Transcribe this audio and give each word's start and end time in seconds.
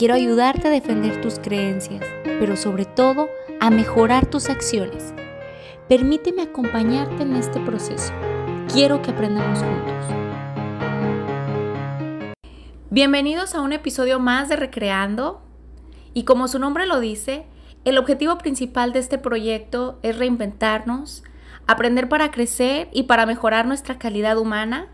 Quiero 0.00 0.14
ayudarte 0.14 0.66
a 0.66 0.70
defender 0.70 1.20
tus 1.20 1.38
creencias, 1.38 2.02
pero 2.24 2.56
sobre 2.56 2.86
todo 2.86 3.28
a 3.60 3.68
mejorar 3.68 4.24
tus 4.24 4.48
acciones. 4.48 5.12
Permíteme 5.90 6.40
acompañarte 6.40 7.22
en 7.22 7.36
este 7.36 7.60
proceso. 7.60 8.10
Quiero 8.72 9.02
que 9.02 9.10
aprendamos 9.10 9.58
juntos. 9.58 10.06
Bienvenidos 12.88 13.54
a 13.54 13.60
un 13.60 13.74
episodio 13.74 14.18
más 14.18 14.48
de 14.48 14.56
Recreando. 14.56 15.42
Y 16.14 16.24
como 16.24 16.48
su 16.48 16.58
nombre 16.58 16.86
lo 16.86 16.98
dice, 16.98 17.44
el 17.84 17.98
objetivo 17.98 18.38
principal 18.38 18.94
de 18.94 19.00
este 19.00 19.18
proyecto 19.18 19.98
es 20.02 20.16
reinventarnos, 20.16 21.24
aprender 21.66 22.08
para 22.08 22.30
crecer 22.30 22.88
y 22.90 23.02
para 23.02 23.26
mejorar 23.26 23.66
nuestra 23.66 23.98
calidad 23.98 24.38
humana. 24.38 24.88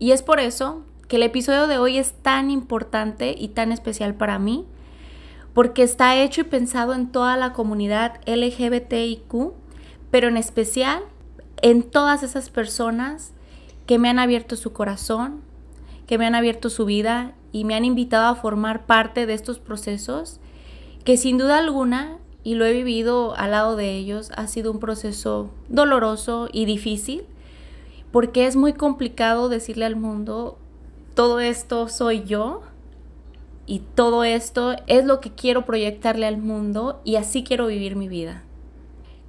Y 0.00 0.10
es 0.10 0.24
por 0.24 0.40
eso 0.40 0.84
que 1.08 1.16
el 1.16 1.22
episodio 1.22 1.66
de 1.66 1.78
hoy 1.78 1.98
es 1.98 2.12
tan 2.12 2.50
importante 2.50 3.34
y 3.36 3.48
tan 3.48 3.72
especial 3.72 4.14
para 4.14 4.38
mí, 4.38 4.66
porque 5.54 5.82
está 5.82 6.16
hecho 6.16 6.42
y 6.42 6.44
pensado 6.44 6.94
en 6.94 7.10
toda 7.10 7.36
la 7.36 7.52
comunidad 7.52 8.20
LGBTIQ, 8.26 9.52
pero 10.10 10.28
en 10.28 10.36
especial 10.36 11.02
en 11.62 11.82
todas 11.82 12.22
esas 12.22 12.50
personas 12.50 13.32
que 13.86 13.98
me 13.98 14.08
han 14.08 14.18
abierto 14.18 14.54
su 14.54 14.72
corazón, 14.72 15.40
que 16.06 16.18
me 16.18 16.26
han 16.26 16.34
abierto 16.34 16.70
su 16.70 16.84
vida 16.84 17.34
y 17.52 17.64
me 17.64 17.74
han 17.74 17.84
invitado 17.84 18.26
a 18.26 18.34
formar 18.36 18.86
parte 18.86 19.26
de 19.26 19.34
estos 19.34 19.58
procesos, 19.58 20.40
que 21.04 21.16
sin 21.16 21.38
duda 21.38 21.58
alguna, 21.58 22.18
y 22.44 22.54
lo 22.54 22.64
he 22.64 22.72
vivido 22.72 23.34
al 23.36 23.50
lado 23.50 23.76
de 23.76 23.96
ellos, 23.96 24.30
ha 24.36 24.46
sido 24.46 24.70
un 24.70 24.78
proceso 24.78 25.50
doloroso 25.68 26.48
y 26.52 26.66
difícil, 26.66 27.24
porque 28.12 28.46
es 28.46 28.56
muy 28.56 28.74
complicado 28.74 29.48
decirle 29.48 29.86
al 29.86 29.96
mundo 29.96 30.58
todo 31.18 31.40
esto 31.40 31.88
soy 31.88 32.22
yo 32.22 32.62
y 33.66 33.80
todo 33.80 34.22
esto 34.22 34.76
es 34.86 35.04
lo 35.04 35.18
que 35.18 35.32
quiero 35.32 35.66
proyectarle 35.66 36.26
al 36.26 36.38
mundo 36.38 37.00
y 37.02 37.16
así 37.16 37.42
quiero 37.42 37.66
vivir 37.66 37.96
mi 37.96 38.06
vida. 38.06 38.44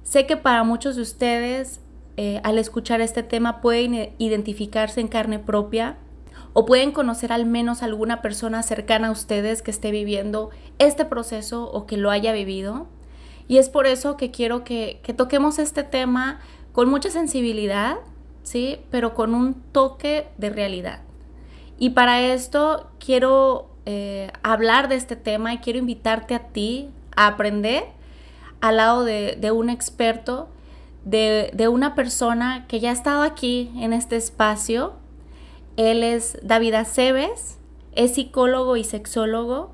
Sé 0.04 0.24
que 0.24 0.36
para 0.36 0.62
muchos 0.62 0.94
de 0.94 1.02
ustedes 1.02 1.80
eh, 2.16 2.40
al 2.44 2.58
escuchar 2.58 3.00
este 3.00 3.24
tema 3.24 3.60
pueden 3.60 4.14
identificarse 4.18 5.00
en 5.00 5.08
carne 5.08 5.40
propia 5.40 5.98
o 6.52 6.64
pueden 6.64 6.92
conocer 6.92 7.32
al 7.32 7.44
menos 7.44 7.82
alguna 7.82 8.22
persona 8.22 8.62
cercana 8.62 9.08
a 9.08 9.10
ustedes 9.10 9.60
que 9.60 9.72
esté 9.72 9.90
viviendo 9.90 10.50
este 10.78 11.04
proceso 11.04 11.68
o 11.72 11.86
que 11.86 11.96
lo 11.96 12.12
haya 12.12 12.32
vivido. 12.32 12.86
Y 13.48 13.58
es 13.58 13.68
por 13.68 13.88
eso 13.88 14.16
que 14.16 14.30
quiero 14.30 14.62
que, 14.62 15.00
que 15.02 15.12
toquemos 15.12 15.58
este 15.58 15.82
tema 15.82 16.38
con 16.70 16.88
mucha 16.88 17.10
sensibilidad, 17.10 17.96
¿sí? 18.44 18.78
Pero 18.92 19.12
con 19.12 19.34
un 19.34 19.54
toque 19.72 20.28
de 20.38 20.50
realidad. 20.50 21.09
Y 21.80 21.90
para 21.90 22.20
esto 22.20 22.90
quiero 23.04 23.70
eh, 23.86 24.30
hablar 24.42 24.88
de 24.90 24.96
este 24.96 25.16
tema 25.16 25.54
y 25.54 25.58
quiero 25.58 25.78
invitarte 25.78 26.34
a 26.34 26.48
ti 26.48 26.90
a 27.16 27.26
aprender 27.26 27.84
al 28.60 28.76
lado 28.76 29.02
de, 29.02 29.50
un 29.50 29.70
experto, 29.70 30.50
de, 31.06 31.50
de, 31.54 31.68
una 31.68 31.94
persona 31.94 32.66
que 32.68 32.80
ya 32.80 32.90
ha 32.90 32.92
estado 32.92 33.22
aquí 33.22 33.72
en 33.76 33.94
este 33.94 34.16
espacio. 34.16 34.92
Él 35.78 36.02
es 36.02 36.38
David 36.42 36.74
Aceves, 36.74 37.56
es 37.92 38.12
psicólogo 38.14 38.76
y 38.76 38.84
sexólogo. 38.84 39.72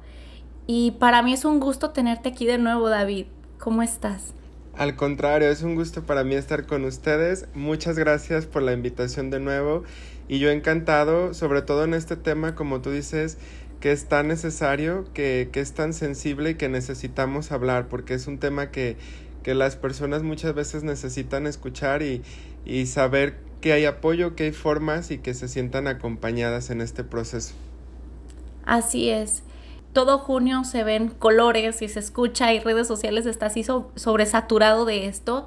Y 0.68 0.92
para 0.92 1.22
mí 1.22 1.32
es 1.32 1.44
un 1.44 1.58
gusto 1.58 1.90
tenerte 1.90 2.28
aquí 2.28 2.46
de 2.46 2.58
nuevo, 2.58 2.88
David. 2.88 3.26
¿Cómo 3.58 3.82
estás? 3.82 4.32
Al 4.76 4.94
contrario, 4.94 5.50
es 5.50 5.62
un 5.62 5.74
gusto 5.74 6.04
para 6.04 6.22
mí 6.22 6.36
estar 6.36 6.66
con 6.66 6.84
ustedes. 6.84 7.48
Muchas 7.54 7.98
gracias 7.98 8.46
por 8.46 8.62
la 8.62 8.74
invitación 8.74 9.30
de 9.30 9.40
nuevo 9.40 9.82
y 10.28 10.38
yo 10.38 10.50
encantado, 10.50 11.34
sobre 11.34 11.62
todo 11.62 11.84
en 11.84 11.94
este 11.94 12.16
tema, 12.16 12.54
como 12.54 12.80
tú 12.80 12.90
dices, 12.90 13.38
que 13.80 13.92
es 13.92 14.06
tan 14.06 14.28
necesario, 14.28 15.04
que, 15.12 15.50
que 15.52 15.60
es 15.60 15.72
tan 15.72 15.92
sensible 15.92 16.50
y 16.50 16.54
que 16.54 16.68
necesitamos 16.68 17.52
hablar, 17.52 17.88
porque 17.88 18.14
es 18.14 18.26
un 18.26 18.38
tema 18.38 18.70
que, 18.70 18.96
que 19.42 19.54
las 19.54 19.76
personas 19.76 20.22
muchas 20.22 20.54
veces 20.54 20.82
necesitan 20.82 21.46
escuchar 21.46 22.02
y, 22.02 22.22
y 22.64 22.86
saber 22.86 23.36
que 23.60 23.72
hay 23.72 23.84
apoyo, 23.84 24.34
que 24.34 24.44
hay 24.44 24.52
formas 24.52 25.10
y 25.10 25.18
que 25.18 25.34
se 25.34 25.48
sientan 25.48 25.86
acompañadas 25.86 26.70
en 26.70 26.80
este 26.80 27.04
proceso. 27.04 27.54
Así 28.64 29.10
es. 29.10 29.42
Todo 29.92 30.18
junio 30.18 30.64
se 30.64 30.84
ven 30.84 31.08
colores 31.08 31.80
y 31.80 31.88
se 31.88 32.00
escucha 32.00 32.52
y 32.52 32.60
redes 32.60 32.86
sociales 32.86 33.24
está 33.24 33.46
así 33.46 33.64
sobresaturado 33.64 34.84
de 34.84 35.06
esto, 35.06 35.46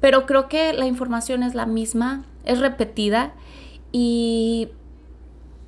pero 0.00 0.24
creo 0.24 0.48
que 0.48 0.72
la 0.72 0.86
información 0.86 1.42
es 1.42 1.54
la 1.54 1.66
misma, 1.66 2.24
es 2.44 2.60
repetida 2.60 3.34
y, 3.92 4.70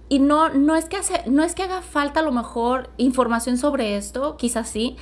y 0.09 0.19
no, 0.19 0.49
no, 0.49 0.75
es 0.75 0.87
que 0.87 0.99
no 1.27 1.45
es 1.45 1.55
que 1.55 1.63
haga 1.63 1.83
falta 1.83 2.21
a 2.21 2.23
lo 2.23 2.33
mejor 2.33 2.91
información 2.97 3.59
sobre 3.59 3.97
esto, 3.97 4.37
quizás 4.37 4.69
sí, 4.69 4.97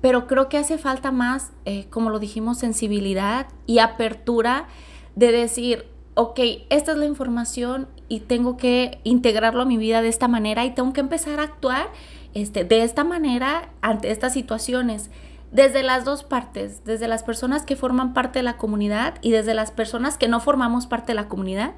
pero 0.00 0.26
creo 0.26 0.48
que 0.48 0.58
hace 0.58 0.78
falta 0.78 1.10
más, 1.10 1.52
eh, 1.64 1.86
como 1.90 2.10
lo 2.10 2.18
dijimos, 2.18 2.58
sensibilidad 2.58 3.48
y 3.66 3.78
apertura 3.78 4.68
de 5.14 5.32
decir, 5.32 5.86
ok, 6.14 6.38
esta 6.70 6.92
es 6.92 6.98
la 6.98 7.06
información 7.06 7.88
y 8.08 8.20
tengo 8.20 8.56
que 8.56 9.00
integrarlo 9.04 9.62
a 9.62 9.66
mi 9.66 9.78
vida 9.78 10.02
de 10.02 10.08
esta 10.08 10.28
manera 10.28 10.64
y 10.64 10.74
tengo 10.74 10.92
que 10.92 11.00
empezar 11.00 11.40
a 11.40 11.44
actuar 11.44 11.88
este, 12.34 12.64
de 12.64 12.82
esta 12.82 13.04
manera 13.04 13.70
ante 13.80 14.10
estas 14.10 14.32
situaciones. 14.32 15.10
Desde 15.52 15.82
las 15.82 16.04
dos 16.04 16.22
partes, 16.22 16.84
desde 16.84 17.08
las 17.08 17.22
personas 17.22 17.64
que 17.64 17.76
forman 17.76 18.14
parte 18.14 18.40
de 18.40 18.42
la 18.42 18.56
comunidad 18.56 19.14
y 19.22 19.30
desde 19.30 19.54
las 19.54 19.70
personas 19.70 20.18
que 20.18 20.28
no 20.28 20.40
formamos 20.40 20.86
parte 20.86 21.12
de 21.12 21.14
la 21.14 21.28
comunidad 21.28 21.72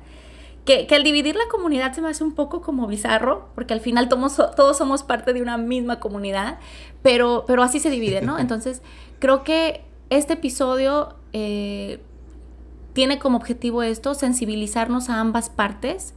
que, 0.68 0.86
que, 0.86 0.94
al 0.94 1.02
dividir 1.02 1.34
la 1.34 1.48
comunidad 1.50 1.94
se 1.94 2.02
me 2.02 2.10
hace 2.10 2.22
un 2.22 2.34
poco 2.34 2.60
como 2.60 2.86
bizarro, 2.86 3.48
porque 3.54 3.72
al 3.72 3.80
final 3.80 4.10
todos, 4.10 4.36
todos 4.54 4.76
somos 4.76 5.02
parte 5.02 5.32
de 5.32 5.40
una 5.40 5.56
misma 5.56 5.98
comunidad, 5.98 6.58
pero, 7.00 7.44
pero 7.46 7.62
así 7.62 7.80
se 7.80 7.88
divide, 7.88 8.20
¿no? 8.20 8.38
Entonces, 8.38 8.82
creo 9.18 9.44
que 9.44 9.80
este 10.10 10.34
episodio 10.34 11.14
eh, 11.32 12.00
tiene 12.92 13.18
como 13.18 13.38
objetivo 13.38 13.82
esto, 13.82 14.12
sensibilizarnos 14.12 15.08
a 15.08 15.20
ambas 15.20 15.48
partes, 15.48 16.12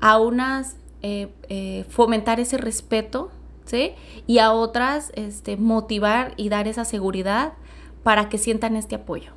a 0.00 0.20
unas 0.20 0.76
eh, 1.00 1.28
eh, 1.48 1.86
fomentar 1.88 2.38
ese 2.38 2.58
respeto, 2.58 3.30
¿sí? 3.64 3.92
Y 4.26 4.40
a 4.40 4.52
otras 4.52 5.10
este, 5.14 5.56
motivar 5.56 6.34
y 6.36 6.50
dar 6.50 6.68
esa 6.68 6.84
seguridad 6.84 7.54
para 8.02 8.28
que 8.28 8.36
sientan 8.36 8.76
este 8.76 8.96
apoyo. 8.96 9.32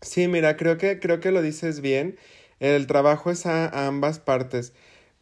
Sí, 0.00 0.26
mira, 0.26 0.56
creo 0.56 0.78
que, 0.78 0.98
creo 1.00 1.20
que 1.20 1.32
lo 1.32 1.42
dices 1.42 1.82
bien. 1.82 2.16
El 2.72 2.86
trabajo 2.86 3.30
es 3.30 3.44
a, 3.44 3.86
ambas 3.86 4.20
partes. 4.20 4.72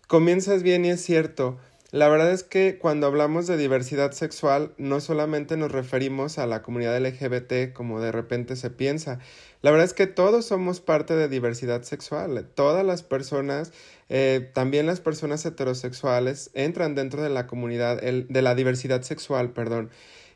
Comienzas 0.07 0.63
bien 0.63 0.85
y 0.85 0.91
es 0.91 1.03
cierto. 1.03 1.59
La 1.91 2.09
verdad 2.09 2.31
es 2.31 2.45
que 2.45 2.79
cuando 2.79 3.09
hablamos 3.09 3.49
de 3.49 3.57
diversidad 3.57 4.13
sexual 4.13 4.73
no 4.79 5.01
solamente 5.01 5.57
nos 5.57 5.73
referimos 5.73 6.39
a 6.39 6.47
la 6.47 6.63
comunidad 6.63 7.05
LGBT 7.05 7.73
como 7.73 8.01
de 8.01 8.13
repente 8.13 8.55
se 8.55 8.71
piensa. 8.71 9.19
La 9.61 9.73
verdad 9.73 9.87
es 9.87 9.93
que 9.93 10.07
todos 10.07 10.47
somos 10.47 10.81
parte 10.81 11.17
de 11.17 11.27
diversidad 11.27 11.83
sexual. 11.83 12.49
Todas 12.55 12.87
las 12.87 13.03
personas, 13.03 13.73
eh, 14.09 14.49
también 14.55 14.87
las 14.87 15.01
personas 15.01 15.45
heterosexuales, 15.45 16.53
entran 16.55 16.95
dentro 16.95 17.25
de 17.25 17.31
la 17.31 17.49
comunidad, 17.49 18.01
de 18.01 18.43
la 18.43 18.55
diversidad 18.55 19.03
sexual, 19.03 19.51
perdón. 19.51 19.91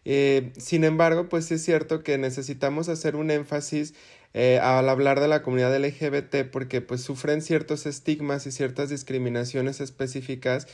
Eh, 0.08 0.52
sin 0.56 0.82
embargo, 0.82 1.28
pues 1.28 1.50
es 1.52 1.64
cierto 1.64 2.02
que 2.02 2.18
necesitamos 2.18 2.88
hacer 2.88 3.14
un 3.14 3.30
énfasis 3.30 3.94
eh, 4.38 4.58
al 4.58 4.86
hablar 4.90 5.18
de 5.18 5.28
la 5.28 5.40
comunidad 5.40 5.74
LGBT 5.74 6.50
porque 6.52 6.82
pues 6.82 7.00
sufren 7.00 7.40
ciertos 7.40 7.86
estigmas 7.86 8.46
y 8.46 8.52
ciertas 8.52 8.90
discriminaciones 8.90 9.80
específicas 9.80 10.68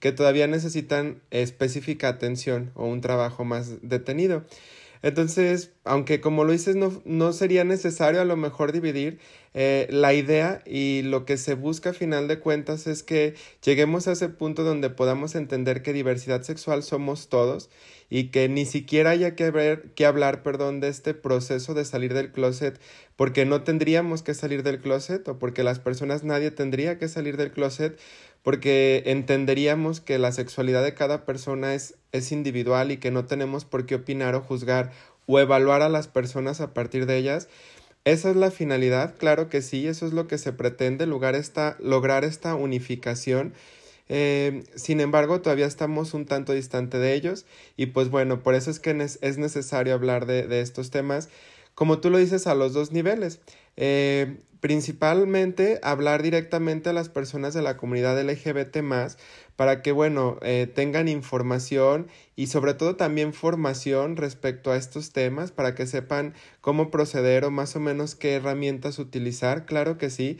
que 0.00 0.12
todavía 0.12 0.46
necesitan 0.48 1.22
específica 1.30 2.08
atención 2.08 2.72
o 2.74 2.84
un 2.84 3.00
trabajo 3.00 3.42
más 3.46 3.80
detenido. 3.80 4.44
Entonces, 5.00 5.70
aunque 5.84 6.20
como 6.20 6.44
lo 6.44 6.52
dices, 6.52 6.76
no, 6.76 7.00
no 7.06 7.32
sería 7.32 7.64
necesario 7.64 8.20
a 8.20 8.26
lo 8.26 8.36
mejor 8.36 8.72
dividir, 8.72 9.18
eh, 9.58 9.88
la 9.88 10.12
idea 10.12 10.60
y 10.66 11.00
lo 11.00 11.24
que 11.24 11.38
se 11.38 11.54
busca 11.54 11.90
a 11.90 11.92
final 11.94 12.28
de 12.28 12.40
cuentas 12.40 12.86
es 12.86 13.02
que 13.02 13.34
lleguemos 13.64 14.06
a 14.06 14.12
ese 14.12 14.28
punto 14.28 14.64
donde 14.64 14.90
podamos 14.90 15.34
entender 15.34 15.80
que 15.80 15.94
diversidad 15.94 16.42
sexual 16.42 16.82
somos 16.82 17.30
todos 17.30 17.70
y 18.10 18.24
que 18.24 18.50
ni 18.50 18.66
siquiera 18.66 19.08
haya 19.10 19.34
que, 19.34 19.50
ver, 19.50 19.94
que 19.94 20.04
hablar 20.04 20.42
perdón, 20.42 20.80
de 20.80 20.88
este 20.88 21.14
proceso 21.14 21.72
de 21.72 21.86
salir 21.86 22.12
del 22.12 22.32
closet 22.32 22.78
porque 23.16 23.46
no 23.46 23.62
tendríamos 23.62 24.22
que 24.22 24.34
salir 24.34 24.62
del 24.62 24.78
closet 24.78 25.26
o 25.26 25.38
porque 25.38 25.64
las 25.64 25.78
personas 25.78 26.22
nadie 26.22 26.50
tendría 26.50 26.98
que 26.98 27.08
salir 27.08 27.38
del 27.38 27.50
closet 27.50 27.98
porque 28.42 29.04
entenderíamos 29.06 30.02
que 30.02 30.18
la 30.18 30.32
sexualidad 30.32 30.84
de 30.84 30.92
cada 30.92 31.24
persona 31.24 31.72
es 31.72 31.94
es 32.12 32.30
individual 32.30 32.90
y 32.90 32.98
que 32.98 33.10
no 33.10 33.24
tenemos 33.24 33.64
por 33.64 33.86
qué 33.86 33.94
opinar 33.94 34.34
o 34.34 34.42
juzgar 34.42 34.92
o 35.26 35.40
evaluar 35.40 35.82
a 35.82 35.88
las 35.88 36.08
personas 36.08 36.60
a 36.60 36.72
partir 36.72 37.06
de 37.06 37.16
ellas. 37.16 37.48
Esa 38.06 38.30
es 38.30 38.36
la 38.36 38.52
finalidad, 38.52 39.16
claro 39.18 39.48
que 39.48 39.62
sí, 39.62 39.88
eso 39.88 40.06
es 40.06 40.12
lo 40.12 40.28
que 40.28 40.38
se 40.38 40.52
pretende, 40.52 41.06
lograr 41.06 41.34
esta, 41.34 41.76
lograr 41.80 42.24
esta 42.24 42.54
unificación. 42.54 43.52
Eh, 44.08 44.62
sin 44.76 45.00
embargo, 45.00 45.40
todavía 45.40 45.66
estamos 45.66 46.14
un 46.14 46.24
tanto 46.24 46.52
distante 46.52 46.98
de 47.00 47.14
ellos 47.14 47.46
y 47.76 47.86
pues 47.86 48.08
bueno, 48.08 48.44
por 48.44 48.54
eso 48.54 48.70
es 48.70 48.78
que 48.78 48.92
es 48.92 49.38
necesario 49.38 49.92
hablar 49.92 50.26
de, 50.26 50.46
de 50.46 50.60
estos 50.60 50.90
temas, 50.90 51.28
como 51.74 51.98
tú 51.98 52.10
lo 52.10 52.18
dices, 52.18 52.46
a 52.46 52.54
los 52.54 52.72
dos 52.74 52.92
niveles. 52.92 53.40
Eh, 53.76 54.36
principalmente 54.66 55.78
hablar 55.84 56.24
directamente 56.24 56.90
a 56.90 56.92
las 56.92 57.08
personas 57.08 57.54
de 57.54 57.62
la 57.62 57.76
comunidad 57.76 58.20
LGBT 58.20 58.78
más 58.82 59.16
para 59.54 59.80
que, 59.80 59.92
bueno, 59.92 60.40
eh, 60.42 60.66
tengan 60.66 61.06
información 61.06 62.08
y 62.34 62.48
sobre 62.48 62.74
todo 62.74 62.96
también 62.96 63.32
formación 63.32 64.16
respecto 64.16 64.72
a 64.72 64.76
estos 64.76 65.12
temas 65.12 65.52
para 65.52 65.76
que 65.76 65.86
sepan 65.86 66.34
cómo 66.60 66.90
proceder 66.90 67.44
o 67.44 67.52
más 67.52 67.76
o 67.76 67.80
menos 67.80 68.16
qué 68.16 68.34
herramientas 68.34 68.98
utilizar, 68.98 69.66
claro 69.66 69.98
que 69.98 70.10
sí. 70.10 70.36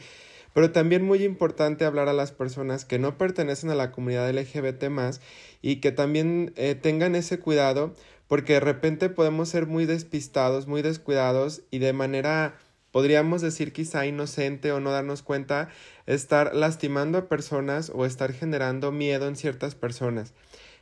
Pero 0.53 0.73
también 0.73 1.05
muy 1.05 1.23
importante 1.23 1.85
hablar 1.85 2.09
a 2.09 2.13
las 2.13 2.33
personas 2.33 2.83
que 2.83 2.99
no 2.99 3.17
pertenecen 3.17 3.69
a 3.69 3.75
la 3.75 3.93
comunidad 3.93 4.29
LGBT 4.29 4.89
más 4.89 5.21
y 5.61 5.77
que 5.77 5.93
también 5.93 6.51
eh, 6.57 6.75
tengan 6.75 7.15
ese 7.15 7.39
cuidado 7.39 7.93
porque 8.27 8.53
de 8.53 8.59
repente 8.59 9.07
podemos 9.07 9.47
ser 9.47 9.67
muy 9.67 9.85
despistados, 9.85 10.67
muy 10.67 10.81
descuidados 10.81 11.61
y 11.71 11.79
de 11.79 11.93
manera 11.93 12.57
podríamos 12.97 13.43
decir 13.43 13.73
quizá 13.73 14.07
inocente 14.07 14.71
o 14.71 14.79
no 14.79 14.89
darnos 14.89 15.21
cuenta, 15.21 15.69
estar 16.07 16.55
lastimando 16.55 17.19
a 17.19 17.29
personas 17.29 17.91
o 17.93 18.07
estar 18.07 18.33
generando 18.33 18.91
miedo 18.91 19.27
en 19.27 19.35
ciertas 19.35 19.75
personas. 19.75 20.33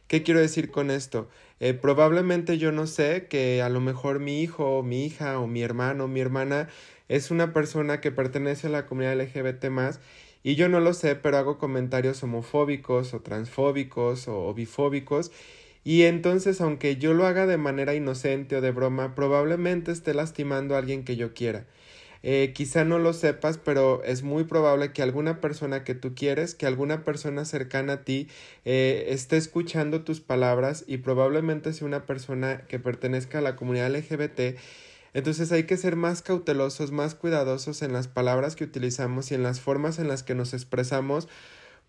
¿Qué 0.07 0.23
quiero 0.23 0.39
decir 0.39 0.71
con 0.71 0.91
esto? 0.91 1.27
Eh, 1.59 1.73
probablemente 1.73 2.57
yo 2.57 2.71
no 2.71 2.87
sé 2.87 3.27
que 3.29 3.61
a 3.61 3.67
lo 3.67 3.81
mejor 3.81 4.21
mi 4.21 4.41
hijo 4.41 4.77
o 4.77 4.81
mi 4.81 5.05
hija 5.05 5.41
o 5.41 5.47
mi 5.47 5.61
hermano 5.61 6.05
o 6.05 6.07
mi 6.07 6.21
hermana 6.21 6.69
es 7.09 7.31
una 7.31 7.51
persona 7.51 7.99
que 7.99 8.13
pertenece 8.13 8.67
a 8.67 8.69
la 8.69 8.85
comunidad 8.85 9.19
LGBT 9.19 9.65
más 9.65 9.99
y 10.41 10.55
yo 10.55 10.69
no 10.69 10.79
lo 10.79 10.93
sé, 10.93 11.17
pero 11.17 11.35
hago 11.37 11.57
comentarios 11.57 12.23
homofóbicos 12.23 13.13
o 13.13 13.19
transfóbicos 13.19 14.29
o 14.29 14.53
bifóbicos 14.53 15.33
y 15.83 16.03
entonces 16.03 16.61
aunque 16.61 16.95
yo 16.95 17.13
lo 17.13 17.25
haga 17.25 17.45
de 17.45 17.57
manera 17.57 17.93
inocente 17.93 18.55
o 18.55 18.61
de 18.61 18.71
broma, 18.71 19.15
probablemente 19.15 19.91
esté 19.91 20.13
lastimando 20.13 20.75
a 20.75 20.77
alguien 20.77 21.03
que 21.03 21.17
yo 21.17 21.33
quiera. 21.33 21.65
Eh, 22.27 22.53
quizá 22.55 22.85
no 22.85 22.97
lo 22.97 23.13
sepas, 23.13 23.59
pero 23.59 24.03
es 24.03 24.23
muy 24.23 24.45
probable 24.45 24.91
que 24.93 25.03
alguna 25.03 25.41
persona 25.41 25.83
que 25.83 25.93
tú 25.93 26.15
quieres, 26.15 26.55
que 26.55 26.65
alguna 26.65 27.05
persona 27.05 27.45
cercana 27.45 27.93
a 27.93 28.03
ti 28.03 28.27
eh, 28.65 29.05
esté 29.09 29.37
escuchando 29.37 30.03
tus 30.03 30.21
palabras 30.21 30.83
y 30.87 30.97
probablemente 30.97 31.71
sea 31.71 31.85
una 31.85 32.07
persona 32.07 32.63
que 32.67 32.79
pertenezca 32.79 33.37
a 33.37 33.41
la 33.41 33.55
comunidad 33.55 33.95
LGBT. 33.95 34.57
Entonces 35.13 35.51
hay 35.51 35.65
que 35.65 35.77
ser 35.77 35.95
más 35.95 36.23
cautelosos, 36.23 36.91
más 36.91 37.13
cuidadosos 37.13 37.83
en 37.83 37.93
las 37.93 38.07
palabras 38.07 38.55
que 38.55 38.63
utilizamos 38.63 39.29
y 39.31 39.35
en 39.35 39.43
las 39.43 39.61
formas 39.61 39.99
en 39.99 40.07
las 40.07 40.23
que 40.23 40.33
nos 40.33 40.55
expresamos 40.55 41.27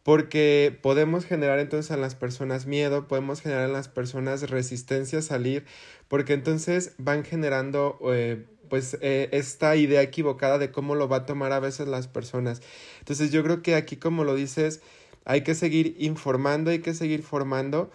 porque 0.02 0.78
podemos 0.82 1.24
generar 1.24 1.58
entonces 1.58 1.90
a 1.90 1.96
las 1.96 2.14
personas 2.14 2.66
miedo, 2.66 3.08
podemos 3.08 3.40
generar 3.40 3.64
en 3.64 3.72
las 3.72 3.88
personas 3.88 4.48
resistencia 4.48 5.18
a 5.18 5.22
salir, 5.22 5.64
porque 6.06 6.32
entonces 6.32 6.92
van 6.96 7.24
generando 7.24 7.98
eh, 8.12 8.44
pues 8.68 8.98
eh, 9.00 9.28
esta 9.32 9.76
idea 9.76 10.02
equivocada 10.02 10.58
de 10.58 10.70
cómo 10.70 10.94
lo 10.94 11.08
va 11.08 11.18
a 11.18 11.26
tomar 11.26 11.52
a 11.52 11.60
veces 11.60 11.88
las 11.88 12.08
personas. 12.08 12.62
Entonces 13.00 13.32
yo 13.32 13.42
creo 13.42 13.62
que 13.62 13.74
aquí 13.74 13.96
como 13.96 14.24
lo 14.24 14.34
dices, 14.34 14.80
hay 15.24 15.42
que 15.42 15.54
seguir 15.54 15.96
informando, 15.98 16.70
hay 16.70 16.80
que 16.80 16.94
seguir 16.94 17.22
formando 17.22 17.90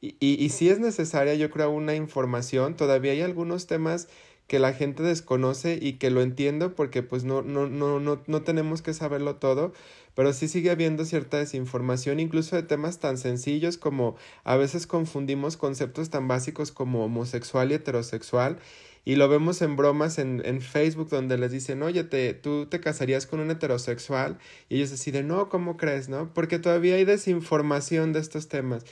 y, 0.00 0.16
y, 0.20 0.42
y 0.44 0.48
si 0.50 0.68
es 0.68 0.78
necesaria 0.78 1.34
yo 1.34 1.50
creo 1.50 1.70
una 1.70 1.94
información, 1.94 2.76
todavía 2.76 3.12
hay 3.12 3.22
algunos 3.22 3.66
temas 3.66 4.08
que 4.46 4.58
la 4.58 4.72
gente 4.72 5.02
desconoce 5.02 5.78
y 5.80 5.94
que 5.94 6.10
lo 6.10 6.22
entiendo 6.22 6.74
porque 6.74 7.02
pues 7.02 7.24
no, 7.24 7.42
no, 7.42 7.66
no, 7.66 7.98
no, 7.98 8.22
no 8.26 8.42
tenemos 8.42 8.80
que 8.80 8.94
saberlo 8.94 9.36
todo, 9.36 9.72
pero 10.14 10.32
sí 10.32 10.46
sigue 10.48 10.70
habiendo 10.70 11.04
cierta 11.04 11.38
desinformación, 11.38 12.20
incluso 12.20 12.54
de 12.54 12.62
temas 12.62 12.98
tan 12.98 13.18
sencillos 13.18 13.76
como 13.76 14.16
a 14.44 14.56
veces 14.56 14.86
confundimos 14.86 15.56
conceptos 15.56 16.10
tan 16.10 16.28
básicos 16.28 16.70
como 16.70 17.04
homosexual 17.04 17.72
y 17.72 17.74
heterosexual 17.74 18.58
y 19.06 19.14
lo 19.14 19.28
vemos 19.28 19.62
en 19.62 19.76
bromas 19.76 20.18
en, 20.18 20.42
en 20.44 20.60
Facebook 20.60 21.08
donde 21.08 21.38
les 21.38 21.52
dicen, 21.52 21.80
oye, 21.84 22.02
te, 22.02 22.34
tú 22.34 22.66
te 22.66 22.80
casarías 22.80 23.24
con 23.28 23.38
un 23.38 23.52
heterosexual. 23.52 24.36
Y 24.68 24.76
ellos 24.76 24.90
deciden, 24.90 25.28
no, 25.28 25.48
¿cómo 25.48 25.76
crees? 25.76 26.08
¿No? 26.08 26.34
Porque 26.34 26.58
todavía 26.58 26.96
hay 26.96 27.04
desinformación 27.04 28.12
de 28.12 28.18
estos 28.18 28.48
temas. 28.48 28.84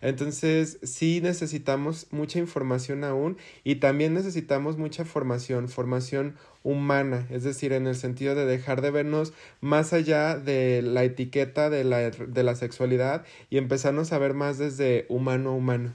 Entonces, 0.00 0.80
sí 0.82 1.20
necesitamos 1.22 2.08
mucha 2.10 2.40
información 2.40 3.04
aún 3.04 3.36
y 3.62 3.76
también 3.76 4.12
necesitamos 4.12 4.76
mucha 4.76 5.04
formación, 5.04 5.68
formación 5.68 6.34
humana, 6.64 7.28
es 7.30 7.44
decir, 7.44 7.72
en 7.72 7.86
el 7.86 7.94
sentido 7.94 8.34
de 8.34 8.46
dejar 8.46 8.80
de 8.80 8.90
vernos 8.90 9.32
más 9.60 9.92
allá 9.92 10.36
de 10.36 10.82
la 10.82 11.04
etiqueta 11.04 11.70
de 11.70 11.84
la, 11.84 12.10
de 12.10 12.42
la 12.42 12.56
sexualidad 12.56 13.24
y 13.50 13.58
empezarnos 13.58 14.12
a 14.12 14.18
ver 14.18 14.34
más 14.34 14.58
desde 14.58 15.06
humano 15.08 15.50
a 15.50 15.52
humano. 15.52 15.94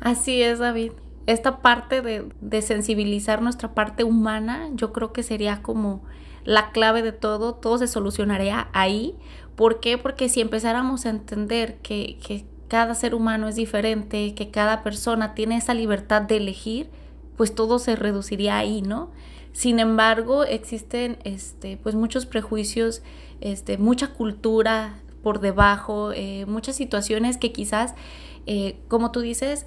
Así 0.00 0.42
es, 0.42 0.58
David 0.58 0.92
esta 1.28 1.60
parte 1.60 2.00
de, 2.00 2.62
sensibilizar 2.62 3.42
nuestra 3.42 3.74
parte 3.74 4.02
humana, 4.02 4.70
yo 4.72 4.94
creo 4.94 5.12
que 5.12 5.22
sería 5.22 5.60
como 5.60 6.02
la 6.44 6.72
clave 6.72 7.02
de 7.02 7.12
todo, 7.12 7.54
todo 7.54 7.76
se 7.76 7.86
solucionaría 7.86 8.68
ahí. 8.72 9.14
¿Por 9.54 9.78
qué? 9.78 9.98
Porque 9.98 10.30
si 10.30 10.40
empezáramos 10.40 11.04
a 11.04 11.10
entender 11.10 11.76
que, 11.82 12.18
que 12.26 12.46
cada 12.68 12.94
ser 12.94 13.14
humano 13.14 13.46
es 13.46 13.56
diferente, 13.56 14.34
que 14.34 14.50
cada 14.50 14.82
persona 14.82 15.34
tiene 15.34 15.58
esa 15.58 15.74
libertad 15.74 16.22
de 16.22 16.38
elegir, 16.38 16.88
pues 17.36 17.54
todo 17.54 17.78
se 17.78 17.94
reduciría 17.94 18.56
ahí, 18.56 18.80
¿no? 18.80 19.10
Sin 19.52 19.80
embargo, 19.80 20.44
existen 20.44 21.18
este, 21.24 21.76
pues 21.76 21.94
muchos 21.94 22.24
prejuicios, 22.24 23.02
este, 23.42 23.76
mucha 23.76 24.14
cultura 24.14 25.02
por 25.22 25.40
debajo, 25.40 26.12
eh, 26.12 26.46
muchas 26.46 26.76
situaciones 26.76 27.36
que 27.36 27.52
quizás, 27.52 27.94
eh, 28.46 28.78
como 28.88 29.10
tú 29.10 29.20
dices, 29.20 29.66